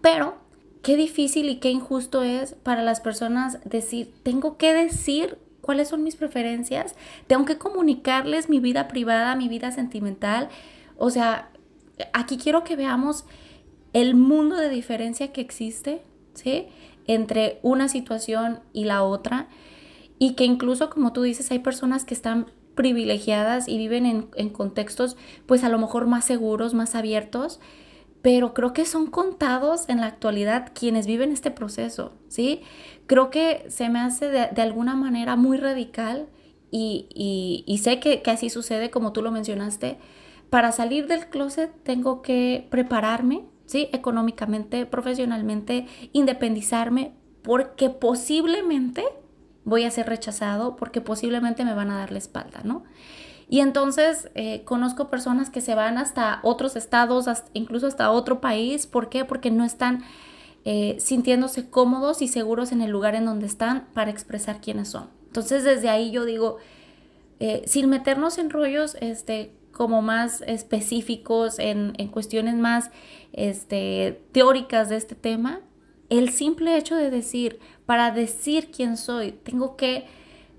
Pero 0.00 0.36
qué 0.82 0.96
difícil 0.96 1.48
y 1.48 1.56
qué 1.56 1.70
injusto 1.70 2.22
es 2.22 2.54
para 2.54 2.84
las 2.84 3.00
personas 3.00 3.58
decir, 3.64 4.14
tengo 4.22 4.56
que 4.56 4.72
decir 4.72 5.36
cuáles 5.62 5.88
son 5.88 6.04
mis 6.04 6.14
preferencias, 6.14 6.94
tengo 7.26 7.44
que 7.44 7.58
comunicarles 7.58 8.50
mi 8.50 8.60
vida 8.60 8.86
privada, 8.86 9.34
mi 9.34 9.48
vida 9.48 9.72
sentimental. 9.72 10.48
O 10.96 11.10
sea, 11.10 11.50
aquí 12.12 12.36
quiero 12.36 12.62
que 12.62 12.76
veamos 12.76 13.24
el 13.92 14.14
mundo 14.14 14.56
de 14.56 14.68
diferencia 14.68 15.32
que 15.32 15.40
existe, 15.40 16.02
¿sí? 16.34 16.68
Entre 17.06 17.58
una 17.62 17.88
situación 17.88 18.60
y 18.72 18.84
la 18.84 19.02
otra 19.02 19.48
y 20.18 20.34
que 20.34 20.44
incluso 20.44 20.90
como 20.90 21.12
tú 21.12 21.22
dices 21.22 21.50
hay 21.50 21.58
personas 21.58 22.04
que 22.04 22.14
están 22.14 22.46
privilegiadas 22.74 23.68
y 23.68 23.76
viven 23.76 24.28
en, 24.34 24.50
contextos 24.50 25.16
pues 25.46 25.64
a 25.64 25.68
lo 25.68 25.78
mejor 25.78 26.06
más 26.06 26.24
seguros, 26.24 26.74
más 26.74 26.94
abiertos, 26.94 27.60
pero 28.22 28.54
creo 28.54 28.72
que 28.72 28.86
son 28.86 29.08
contados 29.08 29.88
en 29.88 30.00
la 30.00 30.06
actualidad 30.06 30.70
quienes 30.74 31.06
viven 31.06 31.32
este 31.32 31.50
proceso, 31.50 32.12
¿sí? 32.28 32.62
Creo 33.06 33.30
que 33.30 33.66
se 33.68 33.88
me 33.88 33.98
hace 33.98 34.28
de, 34.28 34.62
alguna 34.62 34.94
manera 34.94 35.34
muy 35.36 35.58
radical 35.58 36.28
y, 36.70 37.08
y, 37.66 37.78
sé 37.78 38.00
que, 38.00 38.22
que 38.22 38.30
así 38.30 38.48
sucede 38.48 38.90
como 38.90 39.12
tú 39.12 39.22
lo 39.22 39.32
mencionaste. 39.32 39.98
Para 40.48 40.70
salir 40.72 41.08
del 41.08 41.26
closet 41.26 41.72
tengo 41.82 42.22
que 42.22 42.66
prepararme, 42.70 43.44
¿sí? 43.66 43.88
Económicamente, 43.92 44.86
profesionalmente, 44.86 45.86
independizarme, 46.12 47.14
porque 47.42 47.90
posiblemente 47.90 49.04
voy 49.64 49.84
a 49.84 49.90
ser 49.90 50.08
rechazado, 50.08 50.76
porque 50.76 51.00
posiblemente 51.00 51.64
me 51.64 51.74
van 51.74 51.90
a 51.90 51.98
dar 51.98 52.12
la 52.12 52.18
espalda, 52.18 52.60
¿no? 52.64 52.84
Y 53.48 53.60
entonces 53.60 54.30
eh, 54.34 54.62
conozco 54.64 55.10
personas 55.10 55.50
que 55.50 55.60
se 55.60 55.74
van 55.74 55.98
hasta 55.98 56.40
otros 56.42 56.74
estados, 56.74 57.26
incluso 57.52 57.86
hasta 57.86 58.10
otro 58.10 58.40
país. 58.40 58.86
¿Por 58.86 59.10
qué? 59.10 59.26
Porque 59.26 59.50
no 59.50 59.62
están 59.62 60.04
eh, 60.64 60.96
sintiéndose 61.00 61.68
cómodos 61.68 62.22
y 62.22 62.28
seguros 62.28 62.72
en 62.72 62.80
el 62.80 62.90
lugar 62.90 63.14
en 63.14 63.26
donde 63.26 63.44
están 63.44 63.88
para 63.92 64.10
expresar 64.10 64.60
quiénes 64.62 64.88
son. 64.88 65.10
Entonces 65.26 65.64
desde 65.64 65.90
ahí 65.90 66.10
yo 66.10 66.24
digo, 66.24 66.56
eh, 67.40 67.62
sin 67.66 67.90
meternos 67.90 68.38
en 68.38 68.48
rollos, 68.48 68.96
este, 69.00 69.54
como 69.82 70.00
más 70.00 70.42
específicos, 70.42 71.58
en, 71.58 71.92
cuestiones 72.12 72.54
más 72.54 72.92
este, 73.32 74.22
teóricas 74.30 74.88
de 74.88 74.96
este 74.96 75.16
tema, 75.16 75.58
el 76.08 76.28
simple 76.28 76.76
hecho 76.76 76.94
de 76.94 77.10
decir, 77.10 77.58
para 77.84 78.12
decir 78.12 78.70
quién 78.70 78.96
soy, 78.96 79.32
tengo 79.32 79.74
que 79.74 80.06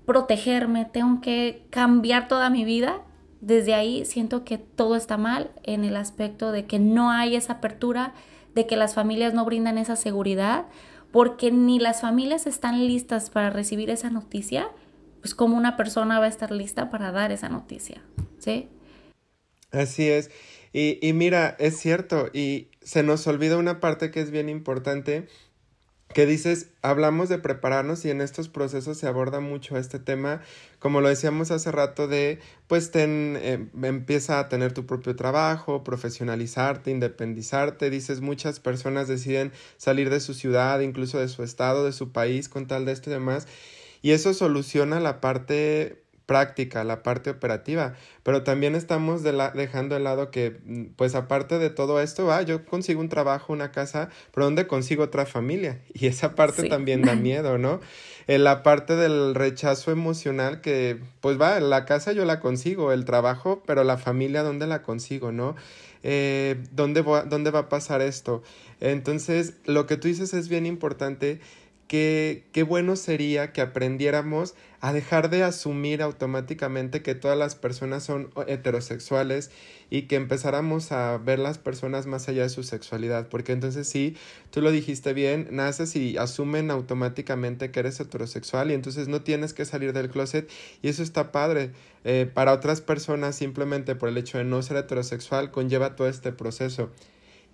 protegerme, 0.04 0.84
tengo 0.84 1.22
que 1.22 1.64
cambiar 1.70 2.28
toda 2.28 2.50
mi 2.50 2.66
vida, 2.66 3.00
desde 3.40 3.72
ahí 3.72 4.04
siento 4.04 4.44
que 4.44 4.58
todo 4.58 4.94
está 4.94 5.16
mal 5.16 5.50
en 5.62 5.84
el 5.84 5.96
aspecto 5.96 6.52
de 6.52 6.66
que 6.66 6.78
no 6.78 7.10
hay 7.10 7.34
esa 7.34 7.54
apertura, 7.54 8.12
de 8.54 8.66
que 8.66 8.76
las 8.76 8.92
familias 8.92 9.32
no 9.32 9.46
brindan 9.46 9.78
esa 9.78 9.96
seguridad, 9.96 10.66
porque 11.12 11.50
ni 11.50 11.78
las 11.78 12.02
familias 12.02 12.46
están 12.46 12.86
listas 12.86 13.30
para 13.30 13.48
recibir 13.48 13.88
esa 13.88 14.10
noticia, 14.10 14.68
pues 15.22 15.34
como 15.34 15.56
una 15.56 15.78
persona 15.78 16.18
va 16.18 16.26
a 16.26 16.28
estar 16.28 16.50
lista 16.50 16.90
para 16.90 17.10
dar 17.10 17.32
esa 17.32 17.48
noticia, 17.48 18.02
¿sí? 18.38 18.68
Así 19.74 20.08
es. 20.08 20.30
Y, 20.72 20.98
y 21.06 21.12
mira, 21.12 21.56
es 21.58 21.78
cierto, 21.78 22.28
y 22.32 22.68
se 22.82 23.02
nos 23.02 23.26
olvida 23.26 23.56
una 23.58 23.80
parte 23.80 24.10
que 24.10 24.20
es 24.20 24.30
bien 24.30 24.48
importante, 24.48 25.28
que 26.12 26.26
dices, 26.26 26.68
hablamos 26.82 27.28
de 27.28 27.38
prepararnos 27.38 28.04
y 28.04 28.10
en 28.10 28.20
estos 28.20 28.48
procesos 28.48 28.98
se 28.98 29.08
aborda 29.08 29.40
mucho 29.40 29.76
este 29.76 29.98
tema, 29.98 30.42
como 30.78 31.00
lo 31.00 31.08
decíamos 31.08 31.50
hace 31.50 31.72
rato, 31.72 32.06
de 32.06 32.38
pues 32.68 32.92
ten, 32.92 33.36
eh, 33.40 33.68
empieza 33.82 34.38
a 34.38 34.48
tener 34.48 34.72
tu 34.72 34.86
propio 34.86 35.16
trabajo, 35.16 35.82
profesionalizarte, 35.82 36.90
independizarte, 36.92 37.90
dices, 37.90 38.20
muchas 38.20 38.60
personas 38.60 39.08
deciden 39.08 39.52
salir 39.76 40.08
de 40.10 40.20
su 40.20 40.34
ciudad, 40.34 40.80
incluso 40.80 41.18
de 41.18 41.28
su 41.28 41.42
estado, 41.42 41.84
de 41.84 41.92
su 41.92 42.12
país, 42.12 42.48
con 42.48 42.66
tal 42.68 42.84
de 42.84 42.92
esto 42.92 43.10
y 43.10 43.14
demás, 43.14 43.48
y 44.02 44.12
eso 44.12 44.34
soluciona 44.34 45.00
la 45.00 45.20
parte 45.20 46.03
práctica, 46.26 46.84
la 46.84 47.02
parte 47.02 47.30
operativa, 47.30 47.94
pero 48.22 48.42
también 48.42 48.74
estamos 48.74 49.22
de 49.22 49.32
la, 49.32 49.50
dejando 49.50 49.94
de 49.94 50.00
lado 50.00 50.30
que, 50.30 50.58
mm, 50.64 50.84
pues 50.96 51.14
aparte 51.14 51.58
de 51.58 51.70
todo 51.70 52.00
esto, 52.00 52.32
ah, 52.32 52.42
yo 52.42 52.64
consigo 52.64 53.00
un 53.00 53.08
trabajo, 53.08 53.52
una 53.52 53.72
casa, 53.72 54.08
pero 54.32 54.46
¿dónde 54.46 54.66
consigo 54.66 55.04
otra 55.04 55.26
familia? 55.26 55.80
Y 55.94 56.06
esa 56.06 56.34
parte 56.34 56.68
también 56.68 57.02
da 57.02 57.14
miedo, 57.14 57.58
¿no? 57.58 57.80
En 58.26 58.44
la 58.44 58.62
parte 58.62 58.96
del 58.96 59.34
rechazo 59.34 59.90
emocional 59.90 60.60
que, 60.60 60.98
pues 61.20 61.40
va, 61.40 61.60
la 61.60 61.84
casa 61.84 62.12
yo 62.12 62.24
la 62.24 62.40
consigo, 62.40 62.92
el 62.92 63.04
trabajo, 63.04 63.62
pero 63.66 63.84
la 63.84 63.98
familia, 63.98 64.42
¿dónde 64.42 64.66
la 64.66 64.82
consigo, 64.82 65.30
no? 65.30 65.54
Eh, 66.02 66.56
¿dónde, 66.72 67.02
¿Dónde 67.02 67.50
va 67.50 67.60
a 67.60 67.68
pasar 67.68 68.02
esto? 68.02 68.42
Entonces, 68.80 69.54
lo 69.64 69.86
que 69.86 69.96
tú 69.96 70.08
dices 70.08 70.34
es 70.34 70.48
bien 70.48 70.66
importante 70.66 71.40
qué, 71.88 72.44
qué 72.52 72.62
bueno 72.62 72.96
sería 72.96 73.52
que 73.52 73.60
aprendiéramos 73.60 74.54
a 74.80 74.92
dejar 74.92 75.30
de 75.30 75.42
asumir 75.42 76.02
automáticamente 76.02 77.02
que 77.02 77.14
todas 77.14 77.38
las 77.38 77.54
personas 77.54 78.02
son 78.02 78.30
heterosexuales 78.46 79.50
y 79.88 80.02
que 80.02 80.16
empezáramos 80.16 80.92
a 80.92 81.16
ver 81.16 81.38
las 81.38 81.56
personas 81.56 82.04
más 82.06 82.28
allá 82.28 82.42
de 82.42 82.50
su 82.50 82.62
sexualidad, 82.64 83.28
porque 83.28 83.52
entonces 83.52 83.88
sí, 83.88 84.14
tú 84.50 84.60
lo 84.60 84.70
dijiste 84.70 85.14
bien, 85.14 85.48
naces 85.50 85.96
y 85.96 86.18
asumen 86.18 86.70
automáticamente 86.70 87.70
que 87.70 87.80
eres 87.80 87.98
heterosexual 87.98 88.70
y 88.70 88.74
entonces 88.74 89.08
no 89.08 89.22
tienes 89.22 89.54
que 89.54 89.64
salir 89.64 89.94
del 89.94 90.10
closet 90.10 90.50
y 90.82 90.88
eso 90.88 91.02
está 91.02 91.32
padre. 91.32 91.70
Eh, 92.04 92.30
para 92.32 92.52
otras 92.52 92.82
personas 92.82 93.36
simplemente 93.36 93.94
por 93.94 94.10
el 94.10 94.18
hecho 94.18 94.36
de 94.36 94.44
no 94.44 94.60
ser 94.62 94.76
heterosexual 94.76 95.50
conlleva 95.50 95.96
todo 95.96 96.08
este 96.08 96.32
proceso. 96.32 96.90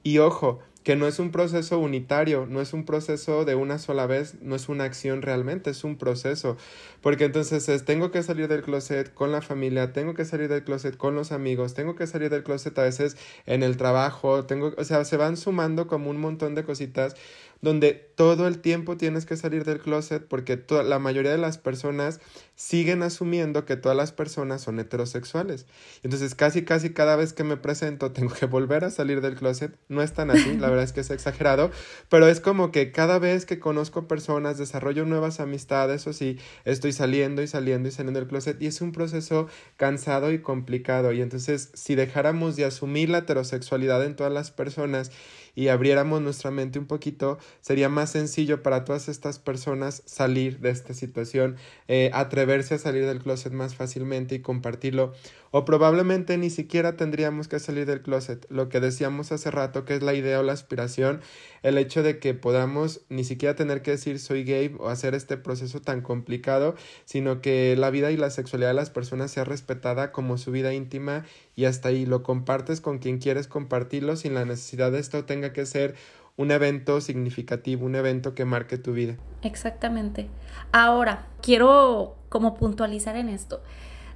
Y 0.03 0.19
ojo, 0.19 0.61
que 0.83 0.97
no 0.97 1.07
es 1.07 1.19
un 1.19 1.31
proceso 1.31 1.79
unitario, 1.79 2.47
no 2.47 2.61
es 2.61 2.73
un 2.73 2.85
proceso 2.85 3.45
de 3.45 3.55
una 3.55 3.79
sola 3.79 4.07
vez, 4.07 4.37
no 4.41 4.57
es 4.57 4.69
una 4.69 4.85
acción 4.85 5.21
realmente, 5.21 5.71
es 5.71 5.85
un 5.85 5.97
proceso. 5.97 6.57
Porque 7.03 7.25
entonces 7.25 7.69
es, 7.69 7.85
tengo 7.85 8.11
que 8.11 8.23
salir 8.23 8.49
del 8.49 8.63
closet 8.63 9.13
con 9.13 9.31
la 9.31 9.43
familia, 9.43 9.93
tengo 9.93 10.15
que 10.15 10.25
salir 10.25 10.49
del 10.49 10.65
closet 10.65 10.97
con 10.97 11.15
los 11.15 11.33
amigos, 11.33 11.75
tengo 11.75 11.97
que 11.97 12.07
salir 12.07 12.31
del 12.31 12.43
closet 12.43 12.79
a 12.79 12.83
veces 12.83 13.17
en 13.47 13.63
el 13.63 13.77
trabajo, 13.77 14.47
tengo, 14.47 14.73
o 14.77 14.85
sea, 14.85 15.05
se 15.05 15.17
van 15.17 15.37
sumando 15.37 15.87
como 15.87 16.09
un 16.11 16.21
montón 16.21 16.55
de 16.55 16.65
cositas 16.65 17.15
donde 17.63 18.11
todo 18.21 18.47
el 18.47 18.59
tiempo 18.59 18.97
tienes 18.97 19.25
que 19.27 19.37
salir 19.37 19.65
del 19.65 19.81
closet 19.81 20.27
porque 20.27 20.63
la 20.85 20.99
mayoría 20.99 21.31
de 21.31 21.39
las 21.39 21.59
personas 21.59 22.21
siguen 22.55 23.03
asumiendo 23.03 23.65
que 23.65 23.77
todas 23.77 23.97
las 23.97 24.13
personas 24.13 24.61
son 24.61 24.79
heterosexuales. 24.79 25.67
Entonces 26.03 26.35
casi 26.35 26.63
casi 26.65 26.91
cada 26.91 27.17
vez 27.17 27.33
que 27.33 27.45
me 27.45 27.57
presento 27.57 28.13
tengo 28.13 28.35
que 28.35 28.47
volver 28.47 28.85
a 28.85 28.91
salir 28.91 29.21
del 29.21 29.37
closet. 29.37 29.75
No 29.89 30.03
es 30.03 30.13
tan 30.13 30.31
así, 30.31 30.57
la 30.59 30.69
verdad 30.69 30.85
es 30.85 30.93
que 30.93 31.01
es 31.01 31.11
exagerado, 31.11 31.71
pero 32.09 32.29
es 32.29 32.41
como 32.41 32.71
que 32.71 32.93
cada 32.93 33.19
vez 33.19 33.47
que 33.47 33.59
conozco 33.59 34.07
personas, 34.07 34.59
desarrollo 34.59 35.05
nuevas 35.05 35.41
amistades 35.41 36.07
o 36.07 36.13
sí, 36.13 36.39
estoy 36.65 36.93
saliendo 36.93 37.43
y 37.43 37.47
saliendo 37.47 37.89
y 37.89 37.93
saliendo 37.93 38.21
del 38.21 38.29
closet 38.29 38.61
y 38.61 38.67
es 38.67 38.81
un 38.81 38.93
proceso 38.93 39.49
cansado 39.77 40.33
y 40.33 40.41
complicado. 40.41 41.13
Y 41.13 41.23
entonces 41.23 41.71
si 41.75 41.95
dejáramos 41.95 42.57
de 42.57 42.65
asumir 42.65 43.09
la 43.09 43.19
heterosexualidad 43.19 44.05
en 44.05 44.17
todas 44.17 44.33
las 44.33 44.51
personas 44.51 45.11
y 45.55 45.69
abriéramos 45.69 46.21
nuestra 46.21 46.51
mente 46.51 46.79
un 46.79 46.87
poquito, 46.87 47.39
sería 47.61 47.89
más 47.89 48.11
sencillo 48.11 48.63
para 48.63 48.85
todas 48.85 49.09
estas 49.09 49.39
personas 49.39 50.03
salir 50.07 50.61
de 50.61 50.71
esta 50.71 50.95
situación, 50.95 51.57
eh, 51.89 52.11
atreverse 52.13 52.75
a 52.75 52.79
salir 52.79 53.07
del 53.07 53.21
closet 53.21 53.53
más 53.53 53.75
fácilmente 53.75 54.35
y 54.35 54.41
compartirlo. 54.41 55.13
O 55.53 55.65
probablemente 55.65 56.39
ni 56.39 56.49
siquiera 56.49 56.97
tendríamos 56.97 57.49
que 57.49 57.59
salir 57.59 57.85
del 57.85 58.03
closet. 58.03 58.47
Lo 58.51 58.69
que 58.69 58.79
decíamos 58.79 59.33
hace 59.33 59.51
rato, 59.51 59.85
que 59.85 59.97
es 59.97 60.03
la 60.03 60.15
idea 60.15 60.39
o 60.39 60.45
la 60.45 60.53
aspiración, 60.53 61.21
el 61.65 61.77
hecho 61.77 62.05
de 62.05 62.21
que 62.21 62.35
podamos 62.35 63.01
ni 63.09 63.25
siquiera 63.25 63.57
tener 63.57 63.83
que 63.83 63.91
decir 63.93 64.21
soy 64.21 64.45
gay 64.45 64.75
o 64.79 64.89
hacer 64.89 65.15
este 65.15 65.37
proceso 65.37 65.81
tan 65.81 66.03
complicado, 66.03 66.77
sino 67.05 67.41
que 67.41 67.75
la 67.77 67.91
vida 67.91 68.13
y 68.13 68.17
la 68.17 68.31
sexualidad 68.31 68.71
de 68.71 68.75
las 68.75 68.91
personas 68.91 69.33
sea 69.33 69.45
respetada 69.45 70.13
como 70.13 70.39
su 70.39 70.53
vida 70.53 70.73
íntima 70.73 71.25
y 71.61 71.67
hasta 71.67 71.91
ahí 71.91 72.07
lo 72.07 72.23
compartes 72.23 72.81
con 72.81 73.01
quien 73.01 73.19
quieres 73.19 73.47
compartirlo 73.47 74.17
sin 74.17 74.33
la 74.33 74.47
necesidad 74.47 74.91
de 74.93 74.99
esto 74.99 75.27
tenga 75.27 75.53
que 75.53 75.67
ser 75.67 75.95
un 76.39 76.53
evento 76.53 77.03
significativo, 77.03 77.85
un 77.85 77.97
evento 77.97 78.35
que 78.35 78.47
marque 78.47 78.79
tu 78.79 78.95
vida. 78.95 79.17
Exactamente. 79.43 80.29
Ahora, 80.73 81.27
quiero 81.43 82.17
como 82.31 82.55
puntualizar 82.55 83.15
en 83.17 83.29
esto. 83.29 83.61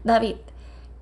David, 0.05 0.37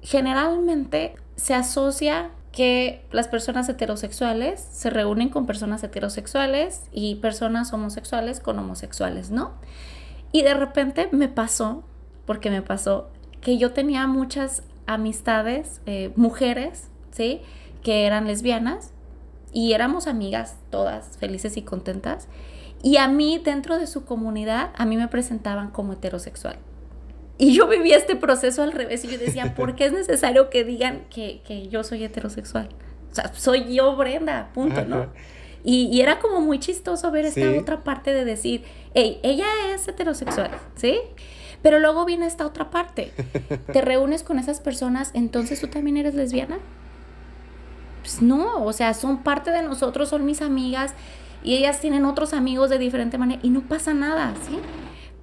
generalmente 0.01 1.15
se 1.37 1.55
asocia 1.55 2.33
que 2.51 3.07
las 3.13 3.29
personas 3.29 3.69
heterosexuales 3.69 4.67
se 4.73 4.91
reúnen 4.91 5.29
con 5.29 5.47
personas 5.47 5.85
heterosexuales 5.85 6.83
y 6.91 7.15
personas 7.17 7.73
homosexuales 7.73 8.41
con 8.41 8.59
homosexuales, 8.59 9.31
¿no? 9.31 9.53
Y 10.33 10.43
de 10.43 10.55
repente 10.55 11.09
me 11.13 11.29
pasó, 11.29 11.85
porque 12.27 12.51
me 12.51 12.63
pasó, 12.63 13.11
que 13.41 13.59
yo 13.59 13.73
tenía 13.73 14.09
muchas 14.09 14.65
amistades, 14.87 15.81
eh, 15.87 16.13
mujeres, 16.17 16.89
¿sí? 17.11 17.41
Que 17.83 18.07
eran 18.07 18.27
lesbianas 18.27 18.93
y 19.53 19.73
éramos 19.73 20.07
amigas 20.07 20.57
todas 20.71 21.17
felices 21.19 21.57
y 21.57 21.63
contentas. 21.63 22.29
Y 22.83 22.97
a 22.97 23.07
mí, 23.07 23.41
dentro 23.43 23.79
de 23.79 23.87
su 23.87 24.05
comunidad, 24.05 24.71
a 24.77 24.85
mí 24.87 24.97
me 24.97 25.09
presentaban 25.09 25.71
como 25.71 25.93
heterosexual. 25.93 26.57
Y 27.39 27.55
yo 27.55 27.69
vivía 27.69 27.97
este 27.97 28.17
proceso 28.17 28.63
al 28.63 28.73
revés 28.73 29.05
y 29.05 29.09
yo 29.09 29.19
decía, 29.19 29.55
¿por 29.55 29.75
qué 29.75 29.87
es 29.87 29.93
necesario 29.93 30.51
que 30.51 30.65
digan 30.65 31.05
que, 31.11 31.41
que 31.47 31.69
yo 31.69 31.85
soy 31.85 32.05
heterosexual? 32.05 32.69
O 33.11 33.15
sea, 33.15 33.33
soy 33.35 33.75
yo 33.75 33.97
Brenda, 33.97 34.51
punto, 34.55 34.85
¿no? 34.85 35.09
Y, 35.65 35.85
y, 35.93 36.01
era 36.01 36.19
como 36.19 36.41
muy 36.41 36.59
chistoso 36.59 37.11
ver 37.13 37.25
esta 37.25 37.49
otra 37.59 37.85
parte 37.85 38.13
de 38.13 38.25
decir, 38.25 38.65
hey, 38.95 39.21
ella 39.23 39.47
es 39.73 39.87
heterosexual, 39.87 40.51
¿sí? 40.75 40.99
Pero 41.63 41.79
luego 41.79 42.05
viene 42.05 42.27
esta 42.27 42.47
otra 42.47 42.71
parte. 42.71 43.13
Te 43.73 43.81
reúnes 43.83 44.23
con 44.23 44.39
esas 44.39 44.61
personas, 44.61 45.11
entonces 45.15 45.61
tú 45.61 45.69
también 45.69 45.97
eres 45.97 46.15
lesbiana. 46.15 46.59
Pues 48.03 48.21
no, 48.21 48.65
o 48.65 48.73
sea, 48.73 48.95
son 48.95 49.23
parte 49.23 49.51
de 49.51 49.63
nosotros, 49.63 50.09
son 50.09 50.25
mis 50.25 50.43
amigas 50.43 50.95
y 51.45 51.55
ellas 51.55 51.81
tienen 51.81 52.05
otros 52.05 52.33
amigos 52.33 52.71
de 52.71 52.79
diferente 52.79 53.19
manera 53.19 53.41
y 53.43 53.51
no 53.51 53.63
pasa 53.63 53.95
nada, 53.95 54.35
¿sí? 54.47 54.59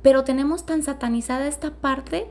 Pero 0.02 0.24
tenemos 0.24 0.66
tan 0.66 0.82
satanizada 0.82 1.48
esta 1.48 1.72
parte 1.72 2.28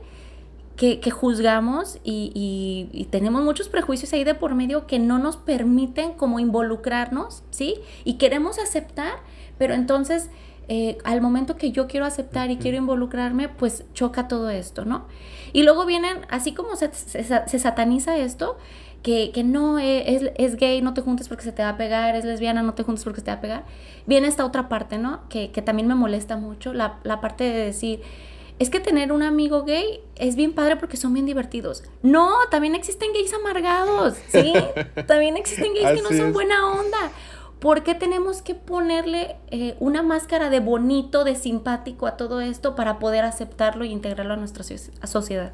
que, 0.75 0.99
que 1.01 1.11
juzgamos 1.11 1.99
y, 2.03 2.89
y, 2.93 3.05
tenemos 3.11 3.43
muchos 3.43 3.67
prejuicios 3.67 4.13
ahí 4.13 4.23
de 4.23 4.33
por 4.33 4.55
medio 4.55 4.87
que 4.87 4.97
no 4.97 5.19
nos 5.19 5.35
permiten 5.35 6.13
como 6.13 6.39
involucrarnos, 6.39 7.43
¿sí? 7.51 7.75
Y 8.05 8.13
queremos 8.13 8.59
aceptar, 8.59 9.15
pero 9.57 9.73
entonces 9.73 10.29
eh, 10.71 10.99
al 11.03 11.19
momento 11.19 11.57
que 11.57 11.71
yo 11.71 11.87
quiero 11.87 12.05
aceptar 12.05 12.51
y 12.51 12.57
quiero 12.57 12.77
involucrarme, 12.77 13.49
pues 13.49 13.85
choca 13.95 14.27
todo 14.27 14.51
esto, 14.51 14.85
¿no? 14.85 15.07
Y 15.51 15.63
luego 15.63 15.85
vienen, 15.87 16.19
así 16.29 16.53
como 16.53 16.75
se, 16.75 16.93
se, 16.93 17.59
sataniza 17.59 18.15
esto, 18.17 18.55
que, 19.01 19.31
que 19.31 19.43
no 19.43 19.79
eh, 19.79 20.13
es, 20.13 20.31
es, 20.35 20.57
gay, 20.57 20.83
no 20.83 20.93
te 20.93 21.01
juntes 21.01 21.27
porque 21.27 21.43
se 21.43 21.51
te 21.51 21.63
va 21.63 21.69
a 21.69 21.77
pegar, 21.77 22.15
es 22.15 22.23
lesbiana, 22.23 22.61
no 22.61 22.75
te 22.75 22.83
juntes 22.83 23.03
porque 23.03 23.21
se 23.21 23.25
te 23.25 23.31
va 23.31 23.37
a 23.37 23.41
pegar. 23.41 23.65
Viene 24.05 24.27
esta 24.27 24.45
otra 24.45 24.69
parte, 24.69 24.99
¿no? 24.99 25.21
Que, 25.27 25.49
que 25.49 25.63
también 25.63 25.87
me 25.87 25.95
molesta 25.95 26.37
mucho, 26.37 26.71
la, 26.71 26.99
la 27.03 27.19
parte 27.19 27.45
de 27.45 27.65
decir, 27.65 28.01
es 28.59 28.69
que 28.69 28.79
tener 28.79 29.11
un 29.11 29.23
amigo 29.23 29.63
gay 29.63 30.01
es 30.17 30.35
bien 30.35 30.53
padre 30.53 30.75
porque 30.75 30.97
son 30.97 31.15
bien 31.15 31.25
divertidos. 31.25 31.83
No, 32.03 32.31
también 32.51 32.75
existen 32.75 33.11
gays 33.13 33.33
amargados, 33.33 34.17
¿sí? 34.27 34.53
también 35.07 35.35
existen 35.35 35.73
gays 35.73 35.99
que 35.99 36.01
no 36.03 36.15
son 36.15 36.31
buena 36.31 36.67
onda. 36.67 37.11
¿Por 37.59 37.83
qué 37.83 37.93
tenemos 37.93 38.41
que 38.41 38.55
ponerle 38.55 39.35
eh, 39.51 39.75
una 39.79 40.01
máscara 40.01 40.49
de 40.49 40.61
bonito, 40.61 41.25
de 41.25 41.35
simpático 41.35 42.07
a 42.07 42.15
todo 42.15 42.39
esto 42.39 42.75
para 42.75 42.99
poder 42.99 43.25
aceptarlo 43.25 43.83
e 43.83 43.87
integrarlo 43.87 44.33
a 44.33 44.37
nuestra 44.37 44.63
sociedad? 44.63 45.53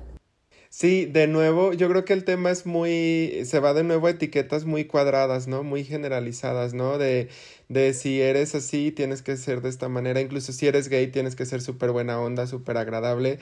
Sí, 0.69 1.05
de 1.05 1.25
nuevo, 1.27 1.73
yo 1.73 1.89
creo 1.89 2.05
que 2.05 2.13
el 2.13 2.25
tema 2.25 2.51
es 2.51 2.65
muy, 2.65 3.43
se 3.45 3.59
va 3.59 3.73
de 3.73 3.83
nuevo 3.83 4.07
a 4.07 4.11
etiquetas 4.11 4.65
muy 4.65 4.85
cuadradas, 4.85 5.47
¿no? 5.47 5.63
Muy 5.63 5.83
generalizadas, 5.83 6.73
¿no? 6.73 6.97
De, 6.97 7.29
de 7.69 7.93
si 7.93 8.21
eres 8.21 8.53
así, 8.53 8.91
tienes 8.91 9.21
que 9.21 9.37
ser 9.37 9.61
de 9.61 9.69
esta 9.69 9.89
manera, 9.89 10.19
incluso 10.19 10.51
si 10.51 10.67
eres 10.67 10.89
gay, 10.89 11.07
tienes 11.07 11.35
que 11.35 11.45
ser 11.45 11.61
súper 11.61 11.91
buena 11.91 12.19
onda, 12.19 12.45
súper 12.45 12.77
agradable, 12.77 13.39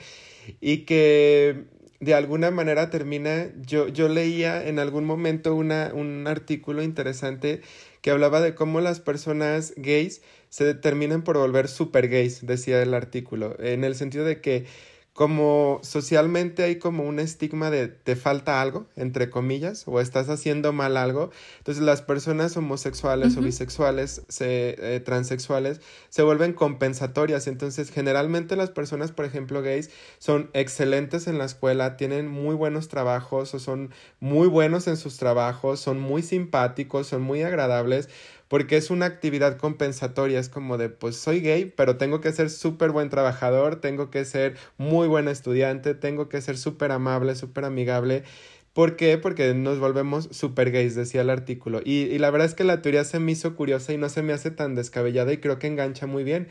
y 0.60 0.84
que 0.84 1.64
de 1.98 2.14
alguna 2.14 2.50
manera 2.50 2.88
termina, 2.90 3.48
yo, 3.66 3.88
yo 3.88 4.08
leía 4.08 4.66
en 4.66 4.78
algún 4.78 5.04
momento 5.04 5.54
una, 5.54 5.90
un 5.92 6.26
artículo 6.28 6.82
interesante 6.82 7.62
que 8.04 8.10
hablaba 8.10 8.42
de 8.42 8.54
cómo 8.54 8.82
las 8.82 9.00
personas 9.00 9.72
gays 9.78 10.20
se 10.50 10.62
determinan 10.64 11.24
por 11.24 11.38
volver 11.38 11.68
super 11.68 12.06
gays, 12.06 12.46
decía 12.46 12.82
el 12.82 12.92
artículo, 12.92 13.56
en 13.58 13.82
el 13.82 13.94
sentido 13.94 14.26
de 14.26 14.42
que 14.42 14.66
como 15.14 15.78
socialmente 15.84 16.64
hay 16.64 16.80
como 16.80 17.04
un 17.04 17.20
estigma 17.20 17.70
de 17.70 17.86
te 17.86 18.16
falta 18.16 18.60
algo, 18.60 18.88
entre 18.96 19.30
comillas, 19.30 19.84
o 19.86 20.00
estás 20.00 20.28
haciendo 20.28 20.72
mal 20.72 20.96
algo. 20.96 21.30
Entonces 21.58 21.84
las 21.84 22.02
personas 22.02 22.56
homosexuales 22.56 23.36
o 23.36 23.40
bisexuales, 23.40 24.22
se, 24.28 24.74
eh, 24.76 24.98
transexuales, 24.98 25.80
se 26.08 26.24
vuelven 26.24 26.52
compensatorias. 26.52 27.46
Entonces 27.46 27.92
generalmente 27.92 28.56
las 28.56 28.70
personas, 28.70 29.12
por 29.12 29.24
ejemplo, 29.24 29.62
gays, 29.62 29.88
son 30.18 30.50
excelentes 30.52 31.28
en 31.28 31.38
la 31.38 31.44
escuela, 31.44 31.96
tienen 31.96 32.26
muy 32.26 32.56
buenos 32.56 32.88
trabajos 32.88 33.54
o 33.54 33.60
son 33.60 33.94
muy 34.18 34.48
buenos 34.48 34.88
en 34.88 34.96
sus 34.96 35.16
trabajos, 35.16 35.78
son 35.78 36.00
muy 36.00 36.22
simpáticos, 36.22 37.06
son 37.06 37.22
muy 37.22 37.42
agradables, 37.42 38.08
porque 38.48 38.76
es 38.76 38.90
una 38.90 39.06
actividad 39.06 39.56
compensatoria, 39.56 40.38
es 40.38 40.48
como 40.48 40.78
de, 40.78 40.88
pues 40.88 41.16
soy 41.16 41.40
gay, 41.40 41.66
pero 41.76 41.96
tengo 41.96 42.20
que 42.20 42.32
ser 42.32 42.50
súper 42.50 42.90
buen 42.90 43.10
trabajador, 43.10 43.80
tengo 43.80 44.10
que 44.10 44.24
ser 44.24 44.56
muy 44.76 45.08
buen 45.08 45.28
estudiante, 45.28 45.94
tengo 45.94 46.28
que 46.28 46.40
ser 46.40 46.56
súper 46.58 46.92
amable, 46.92 47.34
súper 47.34 47.64
amigable. 47.64 48.24
¿Por 48.72 48.96
qué? 48.96 49.18
Porque 49.18 49.54
nos 49.54 49.78
volvemos 49.78 50.28
super 50.32 50.70
gays, 50.72 50.94
decía 50.96 51.20
el 51.20 51.30
artículo. 51.30 51.80
Y, 51.84 52.02
y 52.02 52.18
la 52.18 52.30
verdad 52.30 52.46
es 52.46 52.54
que 52.54 52.64
la 52.64 52.82
teoría 52.82 53.04
se 53.04 53.20
me 53.20 53.32
hizo 53.32 53.54
curiosa 53.54 53.92
y 53.92 53.98
no 53.98 54.08
se 54.08 54.22
me 54.22 54.32
hace 54.32 54.50
tan 54.50 54.74
descabellada 54.74 55.32
y 55.32 55.38
creo 55.38 55.58
que 55.58 55.68
engancha 55.68 56.06
muy 56.06 56.24
bien. 56.24 56.48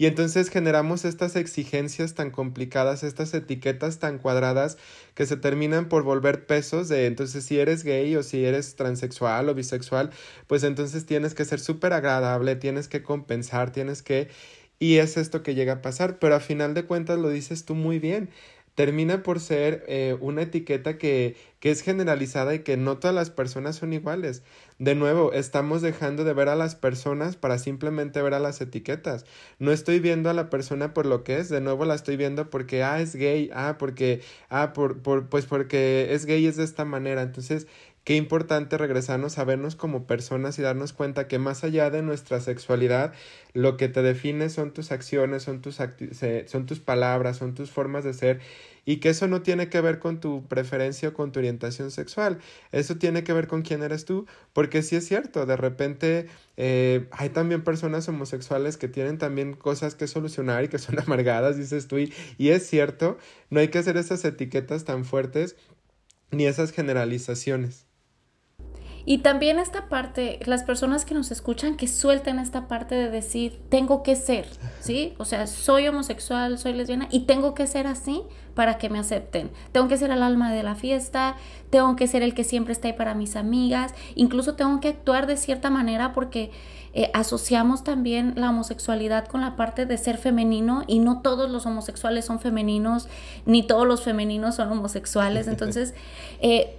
Y 0.00 0.06
entonces 0.06 0.48
generamos 0.48 1.04
estas 1.04 1.36
exigencias 1.36 2.14
tan 2.14 2.30
complicadas, 2.30 3.02
estas 3.02 3.34
etiquetas 3.34 3.98
tan 3.98 4.16
cuadradas 4.16 4.78
que 5.14 5.26
se 5.26 5.36
terminan 5.36 5.90
por 5.90 6.04
volver 6.04 6.46
pesos 6.46 6.88
de 6.88 7.04
entonces 7.04 7.44
si 7.44 7.58
eres 7.60 7.84
gay 7.84 8.16
o 8.16 8.22
si 8.22 8.46
eres 8.46 8.76
transexual 8.76 9.50
o 9.50 9.54
bisexual, 9.54 10.08
pues 10.46 10.62
entonces 10.64 11.04
tienes 11.04 11.34
que 11.34 11.44
ser 11.44 11.60
súper 11.60 11.92
agradable, 11.92 12.56
tienes 12.56 12.88
que 12.88 13.02
compensar, 13.02 13.72
tienes 13.72 14.00
que... 14.00 14.28
y 14.78 14.96
es 14.96 15.18
esto 15.18 15.42
que 15.42 15.54
llega 15.54 15.74
a 15.74 15.82
pasar, 15.82 16.18
pero 16.18 16.34
a 16.34 16.40
final 16.40 16.72
de 16.72 16.86
cuentas 16.86 17.18
lo 17.18 17.28
dices 17.28 17.66
tú 17.66 17.74
muy 17.74 17.98
bien 17.98 18.30
termina 18.74 19.22
por 19.22 19.40
ser 19.40 19.84
eh, 19.88 20.16
una 20.20 20.42
etiqueta 20.42 20.96
que, 20.96 21.36
que 21.58 21.70
es 21.70 21.82
generalizada 21.82 22.54
y 22.54 22.60
que 22.60 22.76
no 22.76 22.98
todas 22.98 23.14
las 23.14 23.30
personas 23.30 23.76
son 23.76 23.92
iguales. 23.92 24.42
De 24.78 24.94
nuevo, 24.94 25.32
estamos 25.32 25.82
dejando 25.82 26.24
de 26.24 26.32
ver 26.32 26.48
a 26.48 26.56
las 26.56 26.74
personas 26.74 27.36
para 27.36 27.58
simplemente 27.58 28.22
ver 28.22 28.32
a 28.34 28.40
las 28.40 28.60
etiquetas. 28.60 29.26
No 29.58 29.72
estoy 29.72 30.00
viendo 30.00 30.30
a 30.30 30.34
la 30.34 30.48
persona 30.48 30.94
por 30.94 31.04
lo 31.04 31.22
que 31.22 31.38
es, 31.38 31.48
de 31.50 31.60
nuevo 31.60 31.84
la 31.84 31.94
estoy 31.94 32.16
viendo 32.16 32.48
porque, 32.48 32.82
ah, 32.82 33.00
es 33.00 33.14
gay, 33.14 33.50
ah, 33.52 33.76
porque, 33.78 34.22
ah, 34.48 34.72
por, 34.72 35.02
por, 35.02 35.28
pues 35.28 35.44
porque 35.46 36.14
es 36.14 36.24
gay 36.24 36.46
es 36.46 36.56
de 36.56 36.64
esta 36.64 36.84
manera. 36.84 37.22
Entonces, 37.22 37.66
Qué 38.04 38.16
importante 38.16 38.78
regresarnos 38.78 39.38
a 39.38 39.44
vernos 39.44 39.76
como 39.76 40.06
personas 40.06 40.58
y 40.58 40.62
darnos 40.62 40.94
cuenta 40.94 41.28
que 41.28 41.38
más 41.38 41.64
allá 41.64 41.90
de 41.90 42.02
nuestra 42.02 42.40
sexualidad, 42.40 43.12
lo 43.52 43.76
que 43.76 43.88
te 43.88 44.02
define 44.02 44.48
son 44.48 44.72
tus 44.72 44.90
acciones, 44.90 45.42
son 45.42 45.60
tus, 45.60 45.78
son 46.46 46.66
tus 46.66 46.80
palabras, 46.80 47.36
son 47.36 47.54
tus 47.54 47.70
formas 47.70 48.02
de 48.04 48.14
ser 48.14 48.40
y 48.86 48.96
que 48.96 49.10
eso 49.10 49.28
no 49.28 49.42
tiene 49.42 49.68
que 49.68 49.80
ver 49.80 49.98
con 49.98 50.18
tu 50.18 50.46
preferencia 50.48 51.10
o 51.10 51.12
con 51.12 51.30
tu 51.30 51.40
orientación 51.40 51.90
sexual, 51.90 52.38
eso 52.72 52.96
tiene 52.96 53.22
que 53.22 53.32
ver 53.32 53.46
con 53.46 53.62
quién 53.62 53.82
eres 53.82 54.04
tú, 54.06 54.26
porque 54.52 54.82
sí 54.82 54.96
es 54.96 55.06
cierto, 55.06 55.46
de 55.46 55.56
repente 55.56 56.26
eh, 56.56 57.06
hay 57.12 57.28
también 57.28 57.62
personas 57.62 58.08
homosexuales 58.08 58.76
que 58.76 58.88
tienen 58.88 59.18
también 59.18 59.54
cosas 59.54 59.94
que 59.94 60.06
solucionar 60.08 60.64
y 60.64 60.68
que 60.68 60.78
son 60.78 60.98
amargadas, 61.00 61.56
dices 61.56 61.86
tú, 61.86 61.98
y, 61.98 62.12
y 62.38 62.48
es 62.48 62.66
cierto, 62.66 63.18
no 63.50 63.60
hay 63.60 63.68
que 63.68 63.78
hacer 63.78 63.96
esas 63.96 64.24
etiquetas 64.24 64.84
tan 64.84 65.04
fuertes 65.04 65.56
ni 66.30 66.46
esas 66.46 66.72
generalizaciones. 66.72 67.89
Y 69.10 69.18
también 69.18 69.58
esta 69.58 69.88
parte, 69.88 70.38
las 70.44 70.62
personas 70.62 71.04
que 71.04 71.14
nos 71.14 71.32
escuchan, 71.32 71.76
que 71.76 71.88
suelten 71.88 72.38
esta 72.38 72.68
parte 72.68 72.94
de 72.94 73.10
decir, 73.10 73.58
tengo 73.68 74.04
que 74.04 74.14
ser, 74.14 74.46
¿sí? 74.78 75.14
O 75.18 75.24
sea, 75.24 75.48
soy 75.48 75.88
homosexual, 75.88 76.58
soy 76.58 76.74
lesbiana 76.74 77.08
y 77.10 77.22
tengo 77.22 77.52
que 77.52 77.66
ser 77.66 77.88
así 77.88 78.22
para 78.54 78.78
que 78.78 78.88
me 78.88 79.00
acepten. 79.00 79.50
Tengo 79.72 79.88
que 79.88 79.96
ser 79.96 80.12
el 80.12 80.22
alma 80.22 80.52
de 80.52 80.62
la 80.62 80.76
fiesta, 80.76 81.34
tengo 81.70 81.96
que 81.96 82.06
ser 82.06 82.22
el 82.22 82.34
que 82.34 82.44
siempre 82.44 82.72
está 82.72 82.86
ahí 82.86 82.94
para 82.94 83.14
mis 83.14 83.34
amigas, 83.34 83.96
incluso 84.14 84.54
tengo 84.54 84.78
que 84.78 84.90
actuar 84.90 85.26
de 85.26 85.36
cierta 85.36 85.70
manera 85.70 86.12
porque 86.12 86.52
eh, 86.92 87.10
asociamos 87.12 87.82
también 87.82 88.34
la 88.36 88.50
homosexualidad 88.50 89.26
con 89.26 89.40
la 89.40 89.56
parte 89.56 89.86
de 89.86 89.96
ser 89.98 90.18
femenino 90.18 90.84
y 90.86 91.00
no 91.00 91.20
todos 91.20 91.50
los 91.50 91.66
homosexuales 91.66 92.26
son 92.26 92.38
femeninos, 92.38 93.08
ni 93.44 93.64
todos 93.64 93.88
los 93.88 94.02
femeninos 94.02 94.54
son 94.54 94.70
homosexuales. 94.70 95.48
Entonces, 95.48 95.94
eh, 96.40 96.76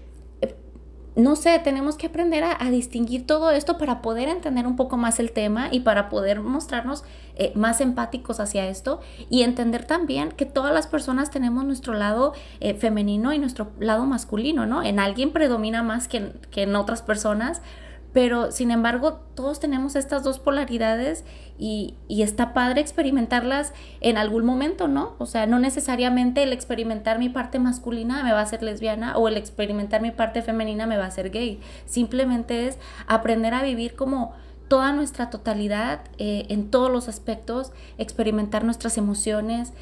no 1.15 1.35
sé, 1.35 1.59
tenemos 1.59 1.97
que 1.97 2.07
aprender 2.07 2.43
a, 2.43 2.71
distinguir 2.71 3.27
todo 3.27 3.51
esto 3.51 3.77
para 3.77 4.01
poder 4.01 4.29
entender 4.29 4.65
un 4.65 4.77
poco 4.77 4.95
más 4.95 5.19
el 5.19 5.31
tema 5.31 5.67
y 5.69 5.81
para 5.81 6.07
poder 6.07 6.39
mostrarnos 6.39 7.03
eh, 7.35 7.51
más 7.55 7.81
empáticos 7.81 8.39
hacia 8.39 8.67
esto 8.67 9.01
y 9.29 9.43
entender 9.43 9.85
también 9.85 10.31
que 10.31 10.45
todas 10.45 10.73
las 10.73 10.87
personas 10.87 11.29
tenemos 11.29 11.65
nuestro 11.65 11.93
lado 11.93 12.33
eh, 12.61 12.75
femenino 12.75 13.33
y 13.33 13.39
nuestro 13.39 13.71
lado 13.79 14.05
masculino, 14.05 14.65
¿no? 14.65 14.83
En 14.83 14.99
alguien 14.99 15.31
predomina 15.31 15.83
más 15.83 16.07
que, 16.07 16.31
que 16.49 16.63
en 16.63 16.75
otras 16.75 17.01
personas, 17.01 17.61
pero 18.13 18.51
sin 18.51 18.71
embargo 18.71 19.19
todos 19.35 19.59
tenemos 19.59 19.95
estas 19.95 20.23
dos 20.23 20.39
polaridades 20.39 21.23
y, 21.57 21.95
y, 22.07 22.23
está 22.23 22.53
padre 22.53 22.81
experimentarlas 22.81 23.73
en 23.99 24.17
algún 24.17 24.45
momento, 24.45 24.87
¿no? 24.87 25.13
O 25.19 25.25
sea, 25.25 25.45
no 25.45 25.59
necesariamente 25.59 26.43
el 26.43 26.53
experimentar 26.53 27.19
mi 27.19 27.29
parte 27.29 27.59
masculina 27.59 28.23
me 28.23 28.33
va 28.33 28.39
a 28.39 28.43
hacer 28.43 28.63
lesbiana 28.63 29.15
o 29.17 29.27
el 29.27 29.37
experimentar 29.37 30.01
mi 30.01 30.11
parte 30.11 30.41
femenina 30.41 30.87
me 30.87 30.97
va 30.97 31.05
a 31.05 31.07
hacer 31.07 31.29
gay. 31.29 31.59
Simplemente 31.85 32.67
es 32.67 32.79
aprender 33.07 33.53
a 33.53 33.61
vivir 33.61 33.95
como 33.95 34.33
toda 34.67 34.91
nuestra 34.93 35.29
totalidad 35.29 36.01
eh, 36.17 36.45
en 36.49 36.71
todos 36.71 36.89
los 36.89 37.09
aspectos, 37.09 37.73
experimentar 37.97 38.63
nuestras 38.63 38.97
emociones, 38.97 39.73